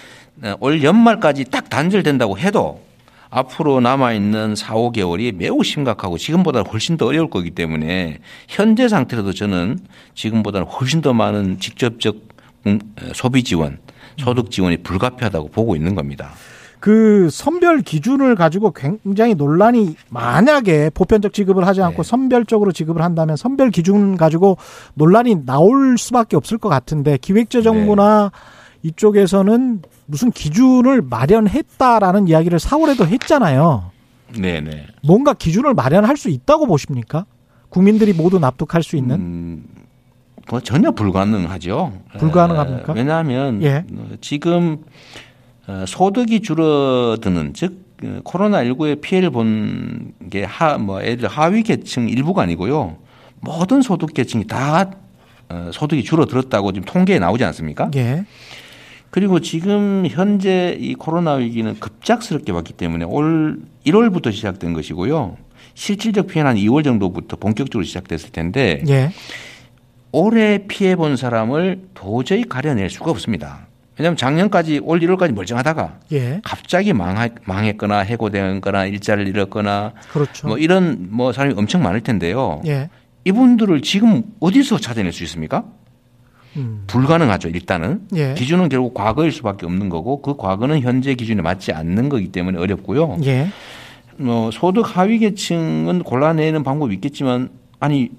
올 0.60 0.84
연말까지 0.84 1.46
딱 1.46 1.70
단절된다고 1.70 2.38
해도 2.40 2.87
앞으로 3.30 3.80
남아있는 3.82 4.56
4, 4.56 4.74
5개월이 4.74 5.36
매우 5.36 5.64
심각하고 5.64 6.18
지금보다 6.18 6.62
훨씬 6.62 6.98
더 6.98 7.08
어려울 7.08 7.30
거기 7.30 7.52
때문에 7.52 8.20
현재 8.48 8.88
상태로도 8.88 9.34
저는 9.34 9.80
지금보다 10.14 10.62
훨씬 10.62 11.02
더 11.02 11.14
많은 11.14 11.60
직접적 11.60 12.16
소비 13.14 13.44
지원, 13.44 13.80
소득 14.18 14.52
지원이 14.52 14.78
불가피하다고 14.78 15.50
보고 15.50 15.76
있는 15.76 15.96
겁니다. 15.96 16.32
그 16.80 17.30
선별 17.32 17.82
기준을 17.82 18.36
가지고 18.36 18.72
굉장히 18.72 19.34
논란이 19.34 19.96
만약에 20.10 20.92
보편적 20.94 21.34
지급을 21.34 21.66
하지 21.66 21.82
않고 21.82 22.04
네. 22.04 22.10
선별적으로 22.10 22.72
지급을 22.72 23.02
한다면 23.02 23.36
선별 23.36 23.72
기준 23.72 24.16
가지고 24.16 24.58
논란이 24.94 25.46
나올 25.46 25.98
수밖에 25.98 26.36
없을 26.36 26.58
것 26.58 26.70
같은데 26.70 27.18
기획재정부나 27.18 28.32
네. 28.32 28.90
이쪽에서는 28.90 29.82
무슨 30.08 30.32
기준을 30.32 31.02
마련했다라는 31.04 32.28
이야기를 32.28 32.60
4월에도 32.60 33.06
했잖아요. 33.06 33.92
네네. 34.40 34.88
뭔가 35.04 35.34
기준을 35.34 35.74
마련할 35.74 36.18
수 36.18 36.30
있다고 36.30 36.66
보십니까? 36.66 37.26
국민들이 37.70 38.14
모두 38.14 38.40
납득할 38.40 38.84
수 38.84 38.96
있는? 38.96 39.16
음, 39.16 39.66
뭐 40.50 40.60
전혀 40.62 40.92
불가능하죠. 40.92 41.94
불가능합니까? 42.18 42.94
왜냐하면 42.94 43.62
예. 43.64 43.86
지금 44.22 44.78
어, 45.68 45.84
소득이 45.86 46.42
줄어드는 46.42 47.54
즉그 47.54 48.22
코로나 48.24 48.64
19의 48.64 49.02
피해를 49.02 49.30
본 49.30 50.14
게 50.30 50.44
하뭐 50.44 51.02
애들 51.04 51.30
하위 51.30 51.64
계층 51.64 52.10
일부가 52.10 52.42
아니고요. 52.42 52.98
모든 53.40 53.82
소득 53.82 54.14
계층이 54.14 54.46
다 54.48 54.90
어, 55.50 55.70
소득이 55.72 56.04
줄어들었다고 56.04 56.74
지금 56.74 56.86
통계에 56.86 57.18
나오지 57.20 57.46
않습니까? 57.46 57.90
예. 57.96 58.26
그리고 59.10 59.40
지금 59.40 60.06
현재 60.10 60.78
이 60.80 60.94
코로나 60.94 61.34
위기는 61.34 61.80
급작스럽게 61.80 62.52
왔기 62.52 62.74
때문에 62.74 63.06
올 63.06 63.60
1월부터 63.86 64.32
시작된 64.32 64.74
것이고요. 64.74 65.38
실질적 65.74 66.28
피해는 66.28 66.52
한 66.52 66.58
2월 66.58 66.84
정도부터 66.84 67.38
본격적으로 67.38 67.84
시작됐을 67.84 68.32
텐데 68.32 68.84
예. 68.90 69.12
올해 70.12 70.66
피해 70.68 70.96
본 70.96 71.16
사람을 71.16 71.90
도저히 71.94 72.44
가려낼 72.44 72.90
수가 72.90 73.12
없습니다. 73.12 73.68
왜냐하면 73.98 74.18
작년까지 74.18 74.82
올 74.84 75.00
1월까지 75.00 75.34
멀쩡하다가 75.34 76.00
예. 76.12 76.42
갑자기 76.44 76.94
망하, 76.94 77.30
망했거나 77.46 78.00
해고되거나 78.00 78.86
일자리를 78.86 79.30
잃었거나 79.30 79.94
그렇죠. 80.12 80.48
뭐 80.48 80.58
이런 80.58 81.08
뭐 81.10 81.32
사람이 81.32 81.56
엄청 81.58 81.82
많을 81.84 82.02
텐데요. 82.02 82.62
예. 82.66 82.90
이분들을 83.26 83.82
지금 83.82 84.24
어디서 84.40 84.80
찾아낼 84.80 85.12
수 85.12 85.24
있습니까? 85.24 85.66
음. 86.58 86.84
불가능하죠. 86.88 87.50
일단은 87.50 88.02
예. 88.16 88.34
기준은 88.34 88.70
결국 88.70 88.94
과거일 88.94 89.32
수밖에 89.32 89.66
없는 89.66 89.90
거고 89.90 90.22
그 90.22 90.36
과거는 90.36 90.82
현재 90.82 91.14
기준에 91.16 91.42
맞지 91.42 91.72
않는 91.72 92.10
거기 92.10 92.32
때문에 92.32 92.58
어렵고요. 92.60 93.18
예. 93.26 93.48
뭐 94.18 94.50
소득 94.52 94.98
하위 94.98 95.20
계층은 95.20 96.04
골라내는 96.04 96.64
방법이 96.64 96.94
있겠지만 96.96 97.50
아니 97.80 98.10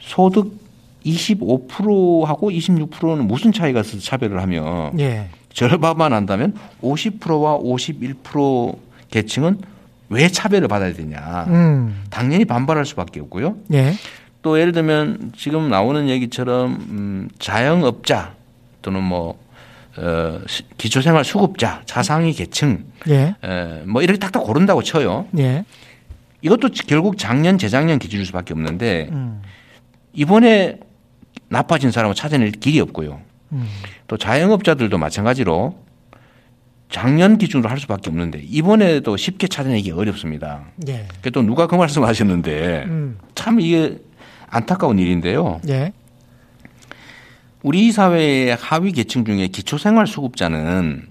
소득 0.00 0.66
25%하고 1.04 2.50
26%는 2.50 3.26
무슨 3.26 3.52
차이가 3.52 3.80
있어서 3.80 3.98
차별을 4.00 4.42
하면 4.42 4.98
예. 4.98 5.28
절반만 5.52 6.12
한다면 6.12 6.54
50%와 6.82 7.58
51% 7.58 8.76
계층은 9.10 9.58
왜 10.08 10.28
차별을 10.28 10.68
받아야 10.68 10.92
되냐. 10.92 11.46
음. 11.48 12.04
당연히 12.10 12.44
반발할 12.44 12.84
수밖에 12.84 13.20
없고요. 13.20 13.56
예. 13.72 13.94
또 14.42 14.60
예를 14.60 14.72
들면 14.72 15.32
지금 15.36 15.68
나오는 15.68 16.08
얘기처럼 16.08 16.74
음 16.90 17.28
자영업자 17.38 18.34
또는 18.82 19.02
뭐 19.02 19.38
어, 19.98 20.40
기초생활 20.76 21.24
수급자, 21.24 21.82
자상위 21.86 22.32
계층, 22.32 22.84
예. 23.08 23.34
에, 23.42 23.82
뭐 23.86 24.02
이렇게 24.02 24.18
딱딱 24.18 24.44
고른다고 24.44 24.82
쳐요. 24.82 25.26
예. 25.38 25.64
이것도 26.42 26.68
결국 26.86 27.16
작년, 27.18 27.56
재작년 27.56 27.98
기준일 27.98 28.26
수밖에 28.26 28.52
없는데 28.52 29.08
음. 29.10 29.42
이번에 30.12 30.78
나빠진 31.48 31.90
사람을 31.90 32.14
찾아낼 32.14 32.52
길이 32.52 32.78
없고요. 32.80 33.20
음. 33.52 33.66
또 34.06 34.16
자영업자들도 34.16 34.98
마찬가지로 34.98 35.78
작년 36.88 37.38
기준으로 37.38 37.68
할 37.68 37.80
수밖에 37.80 38.10
없는데 38.10 38.42
이번에도 38.44 39.16
쉽게 39.16 39.48
찾아내기 39.48 39.90
어렵습니다. 39.90 40.66
예. 40.88 41.06
또 41.32 41.42
누가 41.42 41.66
그 41.66 41.74
말씀을 41.74 42.06
하셨는데 42.06 42.84
음. 42.86 43.18
참 43.34 43.60
이게 43.60 43.98
안타까운 44.56 44.98
일인데요. 44.98 45.60
예. 45.68 45.92
우리 47.62 47.92
사회의 47.92 48.54
하위 48.54 48.92
계층 48.92 49.24
중에 49.24 49.48
기초생활 49.48 50.06
수급자는 50.06 51.08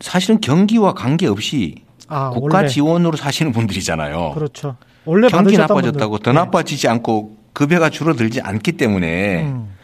사실은 0.00 0.40
경기와 0.40 0.94
관계없이 0.94 1.76
아, 2.08 2.30
국가 2.30 2.58
원래. 2.58 2.68
지원으로 2.68 3.16
사시는 3.16 3.52
분들이잖아요. 3.52 4.32
그렇죠. 4.34 4.76
원래 5.04 5.28
경기 5.28 5.56
나빠졌다고. 5.56 6.18
더 6.18 6.32
네. 6.32 6.38
나빠지지 6.38 6.88
않고 6.88 7.36
급여가 7.52 7.90
줄어들지 7.90 8.40
않기 8.40 8.72
때문에 8.72 9.44
음. 9.44 9.74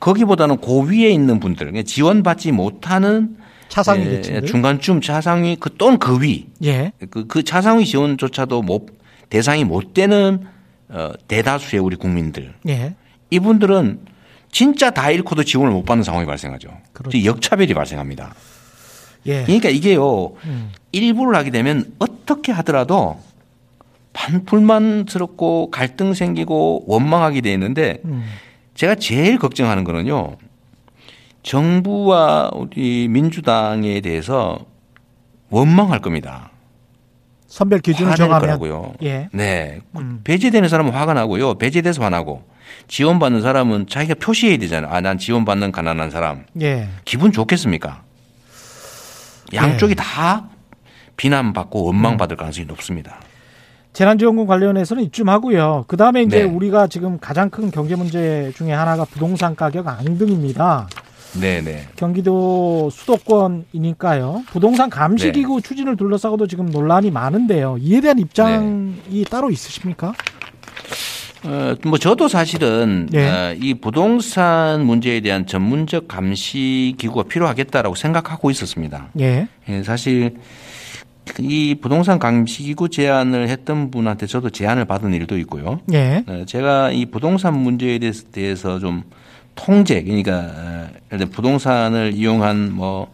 거기보다는 0.00 0.56
고위에 0.58 1.10
있는 1.10 1.38
분들, 1.38 1.66
그러니까 1.66 1.84
지원받지 1.84 2.52
못하는 2.52 3.36
차상위 3.68 4.20
예, 4.28 4.40
중간쯤 4.42 5.00
차상위 5.00 5.56
그 5.60 5.76
또는 5.76 5.98
그 5.98 6.20
위, 6.20 6.46
예. 6.64 6.92
그, 7.10 7.26
그 7.26 7.42
차상위 7.42 7.86
지원조차도 7.86 8.62
못 8.62 8.88
대상이 9.30 9.64
못 9.64 9.94
되는 9.94 10.46
어, 10.88 11.12
대다수의 11.28 11.82
우리 11.82 11.96
국민들. 11.96 12.54
예. 12.68 12.94
이분들은 13.30 14.00
진짜 14.50 14.90
다 14.90 15.10
잃고도 15.10 15.44
지원을 15.44 15.72
못 15.72 15.84
받는 15.84 16.04
상황이 16.04 16.26
발생하죠. 16.26 16.68
그렇죠. 16.92 17.24
역차별이 17.24 17.72
발생합니다. 17.74 18.34
예. 19.26 19.44
그러니까 19.44 19.68
이게요, 19.70 20.34
음. 20.44 20.72
일부를 20.92 21.36
하게 21.36 21.50
되면 21.50 21.92
어떻게 21.98 22.52
하더라도 22.52 23.18
반불만스럽고 24.12 25.70
갈등 25.70 26.12
생기고 26.12 26.84
원망하게 26.86 27.40
돼 27.40 27.52
있는데 27.54 27.98
음. 28.04 28.24
제가 28.74 28.94
제일 28.96 29.38
걱정하는 29.38 29.84
거는요. 29.84 30.36
정부와 31.42 32.50
우리 32.54 33.08
민주당에 33.08 34.00
대해서 34.00 34.66
원망할 35.50 36.00
겁니다. 36.00 36.51
선별 37.52 37.80
기준을 37.80 38.14
정하면 38.14 38.40
거라고요. 38.40 38.94
예. 39.02 39.28
네. 39.30 39.82
음. 39.96 40.22
배제되는 40.24 40.70
사람은 40.70 40.94
화가 40.94 41.12
나고요. 41.12 41.58
배제돼서 41.58 42.02
화나고 42.02 42.42
지원받는 42.88 43.42
사람은 43.42 43.88
자기가 43.88 44.14
표시해야 44.14 44.56
되잖아요. 44.56 44.90
아, 44.90 45.02
난 45.02 45.18
지원받는 45.18 45.70
가난한 45.70 46.10
사람. 46.10 46.46
예. 46.62 46.88
기분 47.04 47.30
좋겠습니까? 47.30 48.04
양쪽이 49.52 49.90
예. 49.90 49.94
다 49.96 50.48
비난받고 51.18 51.84
원망받을 51.84 52.36
음. 52.36 52.38
가능성이 52.38 52.66
높습니다. 52.68 53.20
재난지원금 53.92 54.46
관련해서는 54.46 55.02
이쯤 55.04 55.28
하고요. 55.28 55.84
그 55.88 55.98
다음에 55.98 56.22
이제 56.22 56.38
네. 56.38 56.44
우리가 56.44 56.86
지금 56.86 57.18
가장 57.18 57.50
큰 57.50 57.70
경제 57.70 57.96
문제 57.96 58.50
중에 58.56 58.72
하나가 58.72 59.04
부동산 59.04 59.54
가격 59.54 59.88
앙등입니다. 59.88 60.88
네네. 61.40 61.62
네. 61.62 61.88
경기도 61.96 62.90
수도권이니까요. 62.90 64.44
부동산 64.48 64.90
감시기구 64.90 65.60
네. 65.60 65.68
추진을 65.68 65.96
둘러싸고도 65.96 66.46
지금 66.46 66.66
논란이 66.66 67.10
많은데요. 67.10 67.78
이에 67.80 68.00
대한 68.00 68.18
입장이 68.18 68.94
네. 69.10 69.24
따로 69.24 69.50
있으십니까? 69.50 70.12
어, 71.44 71.74
뭐 71.84 71.98
저도 71.98 72.28
사실은 72.28 73.08
네. 73.10 73.28
어, 73.28 73.54
이 73.58 73.74
부동산 73.74 74.84
문제에 74.84 75.20
대한 75.20 75.46
전문적 75.46 76.06
감시 76.06 76.94
기구가 76.98 77.24
필요하겠다라고 77.24 77.94
생각하고 77.94 78.50
있었습니다. 78.50 79.08
예. 79.20 79.48
예 79.68 79.82
사실 79.82 80.36
이 81.38 81.76
부동산 81.80 82.18
감시 82.18 82.62
기구 82.62 82.88
제안을 82.88 83.48
했던 83.48 83.90
분한테 83.90 84.26
저도 84.26 84.50
제안을 84.50 84.84
받은 84.84 85.14
일도 85.14 85.38
있고요. 85.38 85.80
예. 85.92 86.24
네, 86.26 86.44
제가 86.46 86.92
이 86.92 87.06
부동산 87.06 87.58
문제에 87.58 87.98
대해서 88.32 88.78
좀 88.78 89.02
통제, 89.54 90.02
그러니까 90.02 90.90
어, 91.10 91.18
부동산을 91.30 92.12
이용한 92.14 92.72
뭐 92.72 93.12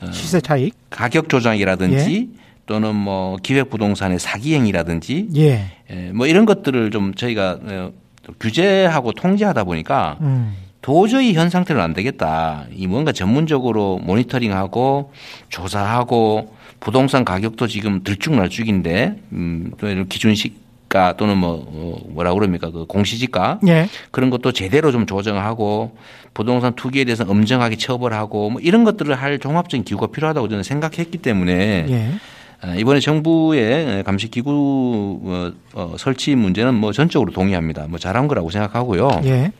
어, 0.00 0.10
시세 0.12 0.40
차익, 0.40 0.74
가격 0.90 1.28
조작이라든지 1.28 2.28
예. 2.32 2.38
또는 2.66 2.94
뭐 2.94 3.36
기획 3.42 3.70
부동산의 3.70 4.18
사기행이라든지 4.18 5.28
예. 5.36 5.72
예. 5.90 5.94
뭐 6.12 6.26
이런 6.26 6.44
것들을 6.44 6.90
좀 6.90 7.14
저희가 7.14 7.58
어, 7.62 7.92
규제하고 8.38 9.12
통제하다 9.12 9.64
보니까 9.64 10.18
음. 10.20 10.54
도저히 10.82 11.34
현 11.34 11.50
상태는 11.50 11.82
안 11.82 11.92
되겠다. 11.92 12.64
이 12.72 12.86
뭔가 12.86 13.12
전문적으로 13.12 13.98
모니터링하고 13.98 15.12
조사하고 15.48 16.54
부동산 16.80 17.24
가격도 17.24 17.66
지금 17.66 18.02
들쭉날쭉인데 18.04 19.16
음, 19.32 19.72
또 19.78 19.88
이런 19.88 20.08
기준시 20.08 20.54
가 20.88 21.14
또는 21.18 21.36
뭐 21.36 21.66
어, 21.66 21.98
뭐라 22.08 22.32
그럽니까 22.32 22.70
그 22.70 22.86
공시지가 22.86 23.60
예. 23.66 23.88
그런 24.10 24.30
것도 24.30 24.52
제대로 24.52 24.90
좀 24.90 25.04
조정하고 25.04 25.92
부동산 26.32 26.74
투기에 26.74 27.04
대해서 27.04 27.24
엄정하게 27.28 27.76
처벌하고 27.76 28.50
뭐 28.50 28.60
이런 28.62 28.84
것들을 28.84 29.14
할 29.14 29.38
종합적인 29.38 29.84
기구가 29.84 30.06
필요하다고 30.06 30.48
저는 30.48 30.62
생각했기 30.62 31.18
때문에 31.18 31.86
예. 31.90 32.12
아, 32.60 32.74
이번에 32.74 33.00
정부의 33.00 34.02
감시 34.04 34.28
기구 34.28 35.20
어, 35.24 35.52
어, 35.74 35.94
설치 35.98 36.34
문제는 36.34 36.74
뭐 36.74 36.92
전적으로 36.92 37.32
동의합니다. 37.32 37.86
뭐 37.88 37.98
잘한 37.98 38.26
거라고 38.26 38.50
생각하고요. 38.50 39.20
예. 39.24 39.52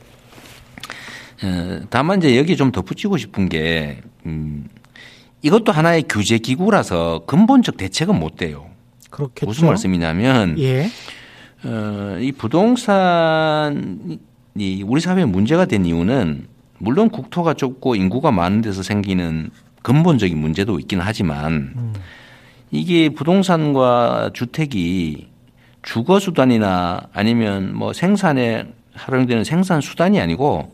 다만 1.91 2.19
이제 2.19 2.37
여기 2.37 2.57
좀 2.57 2.73
덧붙이고 2.73 3.17
싶은 3.19 3.49
게 3.49 3.99
음, 4.27 4.67
이것도 5.43 5.73
하나의 5.73 6.05
규제 6.09 6.39
기구라서 6.39 7.25
근본적 7.27 7.77
대책은 7.77 8.19
못 8.19 8.37
돼요. 8.37 8.67
그렇겠죠. 9.11 9.47
무슨 9.47 9.69
말씀이냐면 9.69 10.59
예. 10.59 10.91
어, 11.65 12.17
이 12.21 12.33
부동산이 12.33 14.19
우리 14.85 15.01
사회에 15.01 15.25
문제가 15.25 15.65
된 15.65 15.85
이유는 15.85 16.47
물론 16.79 17.11
국토가 17.11 17.55
좁고 17.55 17.97
인구가 17.97 18.31
많은 18.31 18.61
데서 18.61 18.83
생기는 18.83 19.51
근본적인 19.83 20.39
문제도 20.39 20.79
있긴 20.79 21.01
하지만 21.01 21.73
음. 21.77 21.93
이게 22.71 23.09
부동산과 23.09 24.31
주택이 24.35 25.29
주거 25.83 26.21
수단이나 26.21 27.09
아니면 27.13 27.75
뭐 27.75 27.93
생산에 27.93 28.67
활용되는 28.95 29.45
생산 29.45 29.81
수단이 29.81 30.21
아니고 30.21 30.73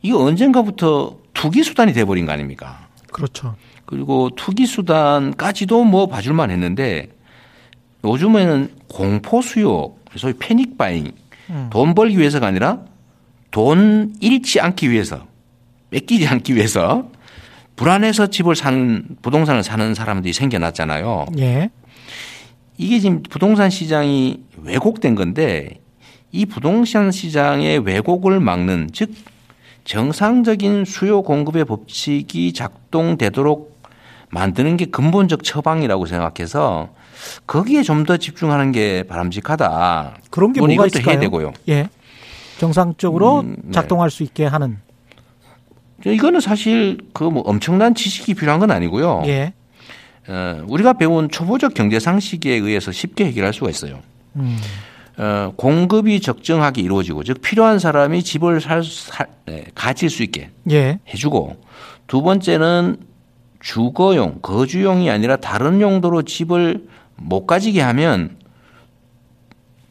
이거 0.00 0.24
언젠가부터 0.24 1.18
투기 1.34 1.62
수단이 1.62 1.92
돼버린 1.92 2.26
거 2.26 2.32
아닙니까? 2.32 2.88
그렇죠. 3.12 3.54
그리고 3.84 4.30
투기 4.34 4.66
수단까지도 4.66 5.84
뭐 5.84 6.06
봐줄만 6.06 6.50
했는데 6.50 7.08
요즘에는 8.04 8.70
공포 8.88 9.42
수요, 9.42 9.94
소위 10.16 10.34
패닉 10.34 10.76
바잉, 10.76 11.12
음. 11.50 11.68
돈 11.70 11.94
벌기 11.94 12.18
위해서가 12.18 12.46
아니라 12.46 12.80
돈 13.50 14.14
잃지 14.20 14.60
않기 14.60 14.90
위해서, 14.90 15.26
뺏기지 15.90 16.26
않기 16.26 16.54
위해서 16.54 17.08
불안해서 17.76 18.28
집을 18.28 18.56
사는 18.56 19.04
부동산을 19.22 19.62
사는 19.62 19.94
사람들이 19.94 20.32
생겨났잖아요. 20.32 21.26
예. 21.38 21.70
이게 22.78 22.98
지금 22.98 23.22
부동산 23.22 23.70
시장이 23.70 24.42
왜곡된 24.62 25.14
건데 25.14 25.80
이 26.32 26.46
부동산 26.46 27.10
시장의 27.10 27.80
왜곡을 27.80 28.40
막는 28.40 28.90
즉 28.92 29.12
정상적인 29.84 30.84
수요 30.84 31.22
공급의 31.22 31.64
법칙이 31.64 32.52
작동되도록 32.52 33.82
만드는 34.30 34.76
게 34.76 34.86
근본적 34.86 35.44
처방이라고 35.44 36.06
생각해서 36.06 36.88
거기에 37.46 37.82
좀 37.82 38.04
더 38.04 38.16
집중하는 38.16 38.72
게 38.72 39.04
바람직하다. 39.04 40.16
그런 40.30 40.52
게 40.52 40.60
뭐가 40.60 40.86
있을까요? 40.86 41.12
해야 41.12 41.20
되고요. 41.20 41.52
예. 41.68 41.88
정상적으로 42.58 43.40
음, 43.40 43.56
네. 43.64 43.70
작동할 43.72 44.10
수 44.10 44.22
있게 44.22 44.44
하는. 44.46 44.78
이거는 46.04 46.40
사실 46.40 46.98
그 47.12 47.24
뭐 47.30 47.42
엄청난 47.42 47.94
지식이 47.94 48.34
필요한 48.34 48.58
건 48.60 48.70
아니고요. 48.72 49.22
예. 49.26 49.52
어, 50.28 50.62
우리가 50.66 50.94
배운 50.94 51.28
초보적 51.30 51.74
경제 51.74 51.98
상식에 52.00 52.54
의해서 52.54 52.90
쉽게 52.92 53.26
해결할 53.26 53.52
수가 53.52 53.70
있어요. 53.70 54.00
음. 54.36 54.58
어, 55.18 55.52
공급이 55.56 56.20
적정하게 56.20 56.82
이루어지고 56.82 57.22
즉 57.22 57.40
필요한 57.42 57.78
사람이 57.78 58.22
집을 58.22 58.60
살, 58.60 58.82
살 58.82 59.26
네, 59.46 59.66
가질 59.74 60.10
수 60.10 60.22
있게 60.22 60.50
예. 60.70 60.98
해주고 61.08 61.56
두 62.06 62.22
번째는 62.22 62.96
주거용 63.60 64.38
거주용이 64.42 65.08
아니라 65.10 65.36
다른 65.36 65.80
용도로 65.80 66.22
집을 66.22 66.88
못 67.16 67.46
가지게 67.46 67.80
하면 67.80 68.36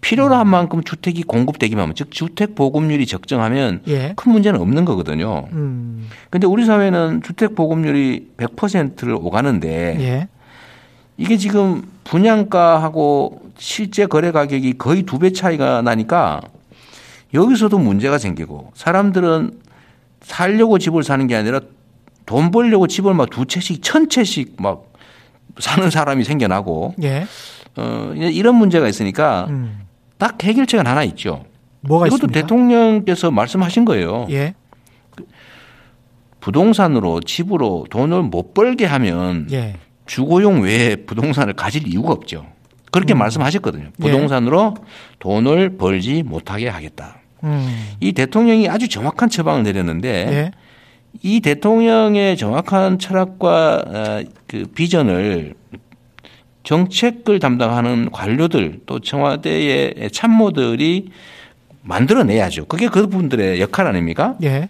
필요로 0.01 0.33
한 0.35 0.47
만큼 0.47 0.83
주택이 0.83 1.23
공급되기만 1.23 1.83
하면 1.83 1.95
즉 1.95 2.11
주택 2.11 2.55
보급률이 2.55 3.05
적정하면 3.05 3.81
예. 3.87 4.13
큰 4.15 4.31
문제는 4.31 4.59
없는 4.59 4.83
거거든요. 4.83 5.47
음. 5.51 6.09
근데 6.31 6.47
우리 6.47 6.65
사회는 6.65 7.21
주택 7.23 7.53
보급률이 7.55 8.31
100%를 8.37 9.13
오가는데 9.13 9.97
예. 9.99 10.27
이게 11.17 11.37
지금 11.37 11.83
분양가하고 12.03 13.51
실제 13.57 14.07
거래 14.07 14.31
가격이 14.31 14.79
거의 14.79 15.03
두 15.03 15.19
배 15.19 15.31
차이가 15.33 15.83
나니까 15.83 16.41
여기서도 17.33 17.77
문제가 17.77 18.17
생기고 18.17 18.71
사람들은 18.73 19.51
살려고 20.21 20.79
집을 20.79 21.03
사는 21.03 21.25
게 21.27 21.35
아니라 21.35 21.61
돈 22.25 22.49
벌려고 22.49 22.87
집을 22.87 23.13
막 23.13 23.29
두 23.29 23.45
채씩 23.45 23.83
천 23.83 24.09
채씩 24.09 24.55
막 24.59 24.90
사는 25.59 25.89
사람이 25.89 26.23
생겨나고 26.23 26.95
예. 27.03 27.25
어 27.77 28.13
이런 28.15 28.55
문제가 28.55 28.87
있으니까 28.87 29.47
음. 29.49 29.81
딱 30.17 30.43
해결책은 30.43 30.85
하나 30.87 31.03
있죠. 31.03 31.45
뭐가 31.81 32.07
이것도 32.07 32.27
있습니까? 32.27 32.41
대통령께서 32.41 33.31
말씀하신 33.31 33.85
거예요. 33.85 34.27
예. 34.29 34.53
부동산으로 36.39 37.21
집으로 37.21 37.85
돈을 37.89 38.23
못 38.23 38.53
벌게 38.53 38.85
하면 38.85 39.47
예. 39.51 39.75
주거용 40.05 40.63
외에 40.63 40.95
부동산을 40.95 41.53
가질 41.53 41.87
이유가 41.87 42.11
없죠. 42.11 42.45
그렇게 42.91 43.13
음. 43.13 43.19
말씀하셨거든요. 43.19 43.85
예. 43.85 44.03
부동산으로 44.03 44.75
예. 44.77 44.83
돈을 45.19 45.77
벌지 45.77 46.23
못하게 46.23 46.67
하겠다. 46.67 47.17
음. 47.43 47.95
이 47.99 48.11
대통령이 48.11 48.69
아주 48.69 48.89
정확한 48.89 49.29
처방을 49.29 49.63
내렸는데 49.63 50.09
예. 50.09 50.51
이 51.23 51.39
대통령의 51.41 52.37
정확한 52.37 52.99
철학과 52.99 53.83
어, 53.85 54.23
그 54.47 54.65
비전을 54.73 55.55
정책을 56.63 57.39
담당하는 57.39 58.09
관료들 58.11 58.81
또 58.85 58.99
청와대의 58.99 60.09
참모들이 60.11 61.09
만들어내야죠. 61.83 62.65
그게 62.65 62.87
그분들의 62.87 63.59
역할 63.59 63.87
아닙니까? 63.87 64.35
예. 64.43 64.69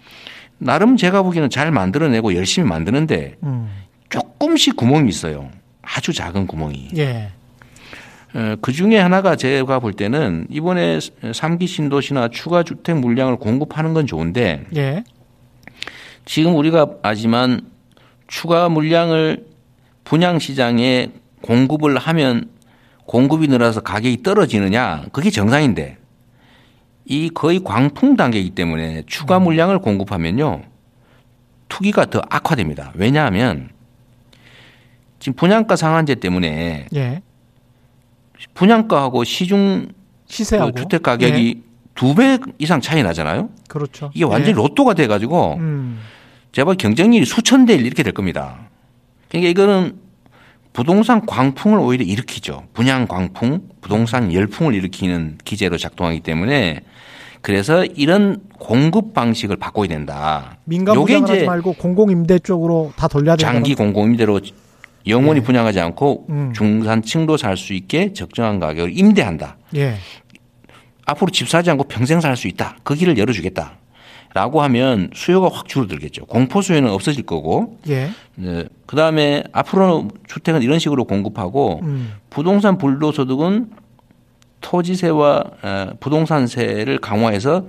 나름 0.57 0.95
제가 0.95 1.23
보기에는 1.23 1.49
잘 1.49 1.71
만들어내고 1.71 2.35
열심히 2.35 2.67
만드는데 2.67 3.35
음. 3.43 3.69
조금씩 4.09 4.75
구멍이 4.75 5.09
있어요. 5.09 5.49
아주 5.81 6.13
작은 6.13 6.47
구멍이. 6.47 6.89
예. 6.97 7.31
어, 8.33 8.55
그 8.61 8.71
중에 8.71 8.97
하나가 8.97 9.35
제가 9.35 9.79
볼 9.79 9.93
때는 9.93 10.47
이번에 10.49 10.99
3기 10.99 11.67
신도시나 11.67 12.29
추가 12.29 12.63
주택 12.63 12.97
물량을 12.97 13.37
공급하는 13.37 13.93
건 13.93 14.07
좋은데 14.07 14.65
예. 14.75 15.03
지금 16.31 16.55
우리가 16.55 16.87
아지만 17.01 17.59
추가 18.25 18.69
물량을 18.69 19.47
분양 20.05 20.39
시장에 20.39 21.09
공급을 21.41 21.97
하면 21.97 22.49
공급이 23.05 23.49
늘어서 23.49 23.81
가격이 23.81 24.23
떨어지느냐 24.23 25.07
그게 25.11 25.29
정상인데 25.29 25.97
이 27.03 27.29
거의 27.33 27.61
광풍 27.61 28.15
단계이기 28.15 28.51
때문에 28.51 29.03
추가 29.07 29.39
음. 29.39 29.43
물량을 29.43 29.79
공급하면요 29.79 30.61
투기가 31.67 32.05
더 32.05 32.21
악화됩니다. 32.29 32.93
왜냐하면 32.95 33.67
지금 35.19 35.35
분양가 35.35 35.75
상한제 35.75 36.15
때문에 36.15 36.87
예. 36.95 37.21
분양가하고 38.53 39.25
시중 39.25 39.89
시세하고 40.27 40.71
그 40.71 40.81
주택 40.83 41.03
가격이 41.03 41.55
예. 41.57 41.71
두배 41.93 42.39
이상 42.57 42.79
차이 42.79 43.03
나잖아요. 43.03 43.49
그렇죠. 43.67 44.11
이게 44.13 44.23
완전히 44.23 44.51
예. 44.51 44.55
로또가 44.55 44.93
돼가지고 44.93 45.55
음. 45.55 45.99
제발 46.51 46.75
경쟁률이 46.75 47.25
수천 47.25 47.65
대 47.65 47.75
일 47.75 47.85
이렇게 47.85 48.03
될 48.03 48.13
겁니다. 48.13 48.59
그러니까 49.29 49.49
이거는 49.49 49.95
부동산 50.73 51.25
광풍을 51.25 51.79
오히려 51.79 52.03
일으키죠. 52.05 52.63
분양 52.73 53.07
광풍, 53.07 53.61
부동산 53.81 54.33
열풍을 54.33 54.73
일으키는 54.73 55.37
기제로 55.43 55.77
작동하기 55.77 56.21
때문에 56.21 56.81
그래서 57.41 57.83
이런 57.85 58.41
공급 58.59 59.13
방식을 59.13 59.57
바꿔야 59.57 59.87
된다. 59.87 60.57
민간 60.65 60.95
분양하지 60.95 61.45
말고 61.45 61.73
공공 61.73 62.11
임대 62.11 62.37
쪽으로 62.39 62.93
다 62.95 63.07
돌려야 63.07 63.35
된다. 63.35 63.51
장기 63.51 63.73
공공 63.75 64.11
임대로 64.11 64.39
영원히 65.07 65.39
예. 65.39 65.43
분양하지 65.43 65.79
않고 65.79 66.27
음. 66.29 66.53
중산층도 66.53 67.35
살 67.37 67.57
수 67.57 67.73
있게 67.73 68.13
적정한 68.13 68.59
가격을 68.59 68.97
임대한다. 68.97 69.57
예. 69.75 69.95
앞으로 71.05 71.31
집 71.31 71.49
사지 71.49 71.71
않고 71.71 71.85
평생 71.85 72.21
살 72.21 72.37
수 72.37 72.47
있다. 72.47 72.77
그 72.83 72.93
길을 72.95 73.17
열어주겠다. 73.17 73.77
라고 74.33 74.61
하면 74.61 75.09
수요가 75.13 75.49
확 75.51 75.67
줄어들겠죠. 75.67 76.25
공포 76.25 76.61
수요는 76.61 76.89
없어질 76.89 77.23
거고. 77.23 77.77
예. 77.89 78.11
네. 78.35 78.65
그 78.85 78.95
다음에 78.95 79.43
앞으로 79.51 80.07
주택은 80.27 80.61
이런 80.61 80.79
식으로 80.79 81.03
공급하고 81.03 81.81
음. 81.83 82.13
부동산 82.29 82.77
불로소득은 82.77 83.71
토지세와 84.61 85.43
어, 85.63 85.91
부동산세를 85.99 86.99
강화해서 86.99 87.65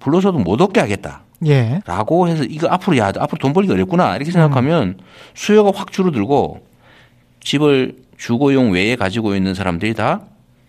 불로소득 0.00 0.42
못 0.42 0.60
얻게 0.60 0.80
하겠다. 0.80 1.22
예. 1.46 1.80
라고 1.86 2.26
해서 2.26 2.42
이거 2.42 2.66
앞으로 2.68 2.96
야, 2.98 3.08
앞으로 3.08 3.38
돈 3.38 3.52
벌기 3.52 3.70
어렵구나. 3.70 4.16
이렇게 4.16 4.32
생각하면 4.32 4.82
음. 4.82 4.96
수요가 5.34 5.70
확 5.72 5.92
줄어들고 5.92 6.66
집을 7.40 7.96
주거용 8.16 8.72
외에 8.72 8.96
가지고 8.96 9.36
있는 9.36 9.54
사람들이 9.54 9.94
다 9.94 10.22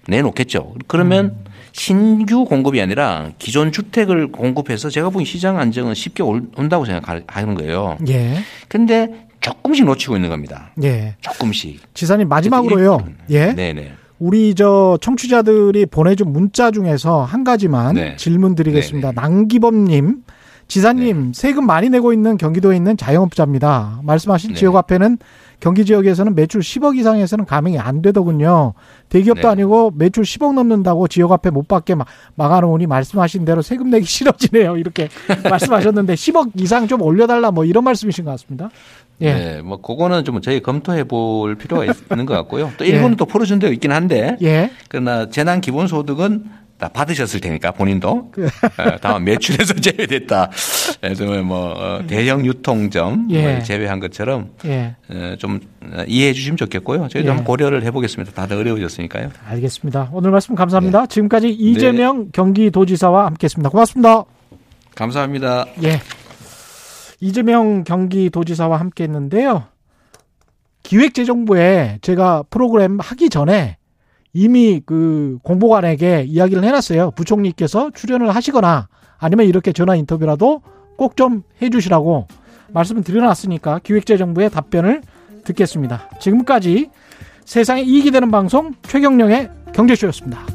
내놓겠죠. 0.08 0.76
그러면 0.88 1.26
음. 1.26 1.49
신규 1.80 2.44
공급이 2.44 2.82
아니라 2.82 3.30
기존 3.40 3.72
주택을 3.72 4.34
공급해서 4.34 4.90
제가 4.90 5.12
보기엔 5.12 5.26
시장 5.26 5.60
안정은 5.60 5.94
쉽게 5.94 6.22
온다고 6.22 6.84
생각하는 6.84 7.56
거예요. 7.56 7.98
예. 8.10 8.40
근데 8.68 9.26
조금씩 9.40 9.86
놓치고 9.86 10.18
있는 10.18 10.28
겁니다. 10.28 10.72
예. 10.84 11.16
조금씩. 11.22 11.80
지사님 11.94 12.28
마지막으로요. 12.28 13.06
예. 13.30 13.54
네네. 13.54 13.94
우리 14.20 14.54
저 14.56 14.98
청취자들이 15.00 15.86
보내준 15.86 16.34
문자 16.34 16.70
중에서 16.70 17.24
한 17.24 17.46
가지만 17.46 17.96
네. 17.96 18.18
질문 18.18 18.56
드리겠습니다. 18.56 19.14
남기범님, 19.14 20.24
지사님 20.68 21.28
네. 21.28 21.32
세금 21.34 21.66
많이 21.66 21.90
내고 21.90 22.12
있는 22.12 22.36
경기도에 22.36 22.76
있는 22.76 22.98
자영업자입니다. 22.98 24.02
말씀하신 24.04 24.50
네. 24.50 24.56
지역 24.58 24.76
앞에는 24.76 25.18
경기 25.60 25.86
지역에서는 25.86 26.36
매출 26.36 26.62
10억 26.62 26.98
이상에서는 26.98 27.46
가맹이 27.46 27.78
안 27.80 28.02
되더군요. 28.02 28.74
대기업도 29.10 29.42
네. 29.42 29.48
아니고 29.48 29.92
매출 29.96 30.24
10억 30.24 30.54
넘는다고 30.54 31.08
지역 31.08 31.32
앞에 31.32 31.50
못 31.50 31.68
받게 31.68 31.96
막아놓으니 32.36 32.88
말씀하신 32.88 33.46
대로 33.46 33.62
세금 33.62 33.90
내기 33.90 34.06
싫어지네요. 34.08 34.78
이렇게 34.78 35.10
말씀하셨는데 35.50 36.14
10억 36.14 36.52
이상 36.56 36.88
좀 36.88 37.02
올려달라 37.02 37.52
뭐 37.52 37.66
이런 37.66 37.84
말씀이신 37.84 38.26
것 38.26 38.32
같습니다. 38.32 38.70
예. 39.22 39.34
네, 39.34 39.62
뭐 39.62 39.82
그거는 39.82 40.24
좀 40.24 40.40
저희 40.42 40.62
검토해 40.62 41.04
볼 41.04 41.56
필요가 41.56 41.84
있는 41.84 42.26
것 42.26 42.34
같고요. 42.36 42.72
또 42.78 42.86
일부는 42.86 43.12
예. 43.14 43.16
또 43.18 43.26
풀어준 43.26 43.60
데가 43.60 43.74
있긴 43.74 43.92
한데, 43.92 44.38
예. 44.42 44.72
그러나 44.88 45.30
재난 45.30 45.60
기본소득은 45.60 46.46
다 46.80 46.88
받으셨을 46.88 47.42
테니까 47.42 47.72
본인도 47.72 48.32
그. 48.32 48.46
어, 48.46 48.98
다만 49.02 49.26
매출에서 49.26 49.74
제외됐다. 49.82 50.50
그래서 51.02 51.26
뭐 51.44 51.74
어, 51.74 52.08
대형 52.08 52.46
유통점 52.46 53.28
예. 53.32 53.56
뭐 53.56 53.64
제외한 53.64 54.00
것처럼 54.00 54.52
예. 54.64 54.96
어, 55.10 55.36
좀 55.38 55.60
이해해 56.08 56.32
주시면 56.32 56.56
좋겠고요. 56.56 57.10
저희도 57.10 57.28
예. 57.28 57.30
한번 57.30 57.44
고려를 57.44 57.84
해보겠습니다. 57.84 58.32
다들 58.32 58.58
어려워졌으니까요. 58.58 59.30
알겠습니다. 59.50 60.10
오늘 60.14 60.32
말씀 60.32 60.56
감사합니다. 60.56 61.02
네. 61.02 61.08
지금까지 61.08 61.50
이재명 61.50 62.26
네. 62.26 62.30
경기도지사와 62.32 63.26
함께했습니다. 63.26 63.70
고맙습니다. 63.70 64.24
감사합니다. 64.96 65.66
예. 65.84 66.00
이재명 67.20 67.84
경기도지사와 67.84 68.80
함께했는데요. 68.80 69.66
기획재정부에 70.84 72.00
제가 72.02 72.44
프로그램 72.50 73.00
하기 73.02 73.30
전에 73.30 73.79
이미 74.34 74.82
그 74.86 75.38
공보관에게 75.44 76.26
이야기를 76.28 76.64
해놨어요. 76.64 77.12
부총리께서 77.12 77.92
출연을 77.92 78.34
하시거나 78.36 78.88
아니면 79.18 79.48
이렇게 79.48 79.72
전화 79.74 79.96
인터뷰라도 79.96 80.62
꼭 80.98 81.16
좀 81.16 81.44
해주시라고 81.62 82.28
말씀을 82.74 83.04
드려놨으니까 83.04 83.80
기획재정부의 83.84 84.50
답변을 84.52 85.02
듣겠습니다. 85.46 86.10
지금까지 86.20 86.90
세상에 87.46 87.82
이익이 87.82 88.12
되는 88.12 88.30
방송 88.30 88.74
최경령의 88.84 89.50
경제쇼였습니다. 89.74 90.46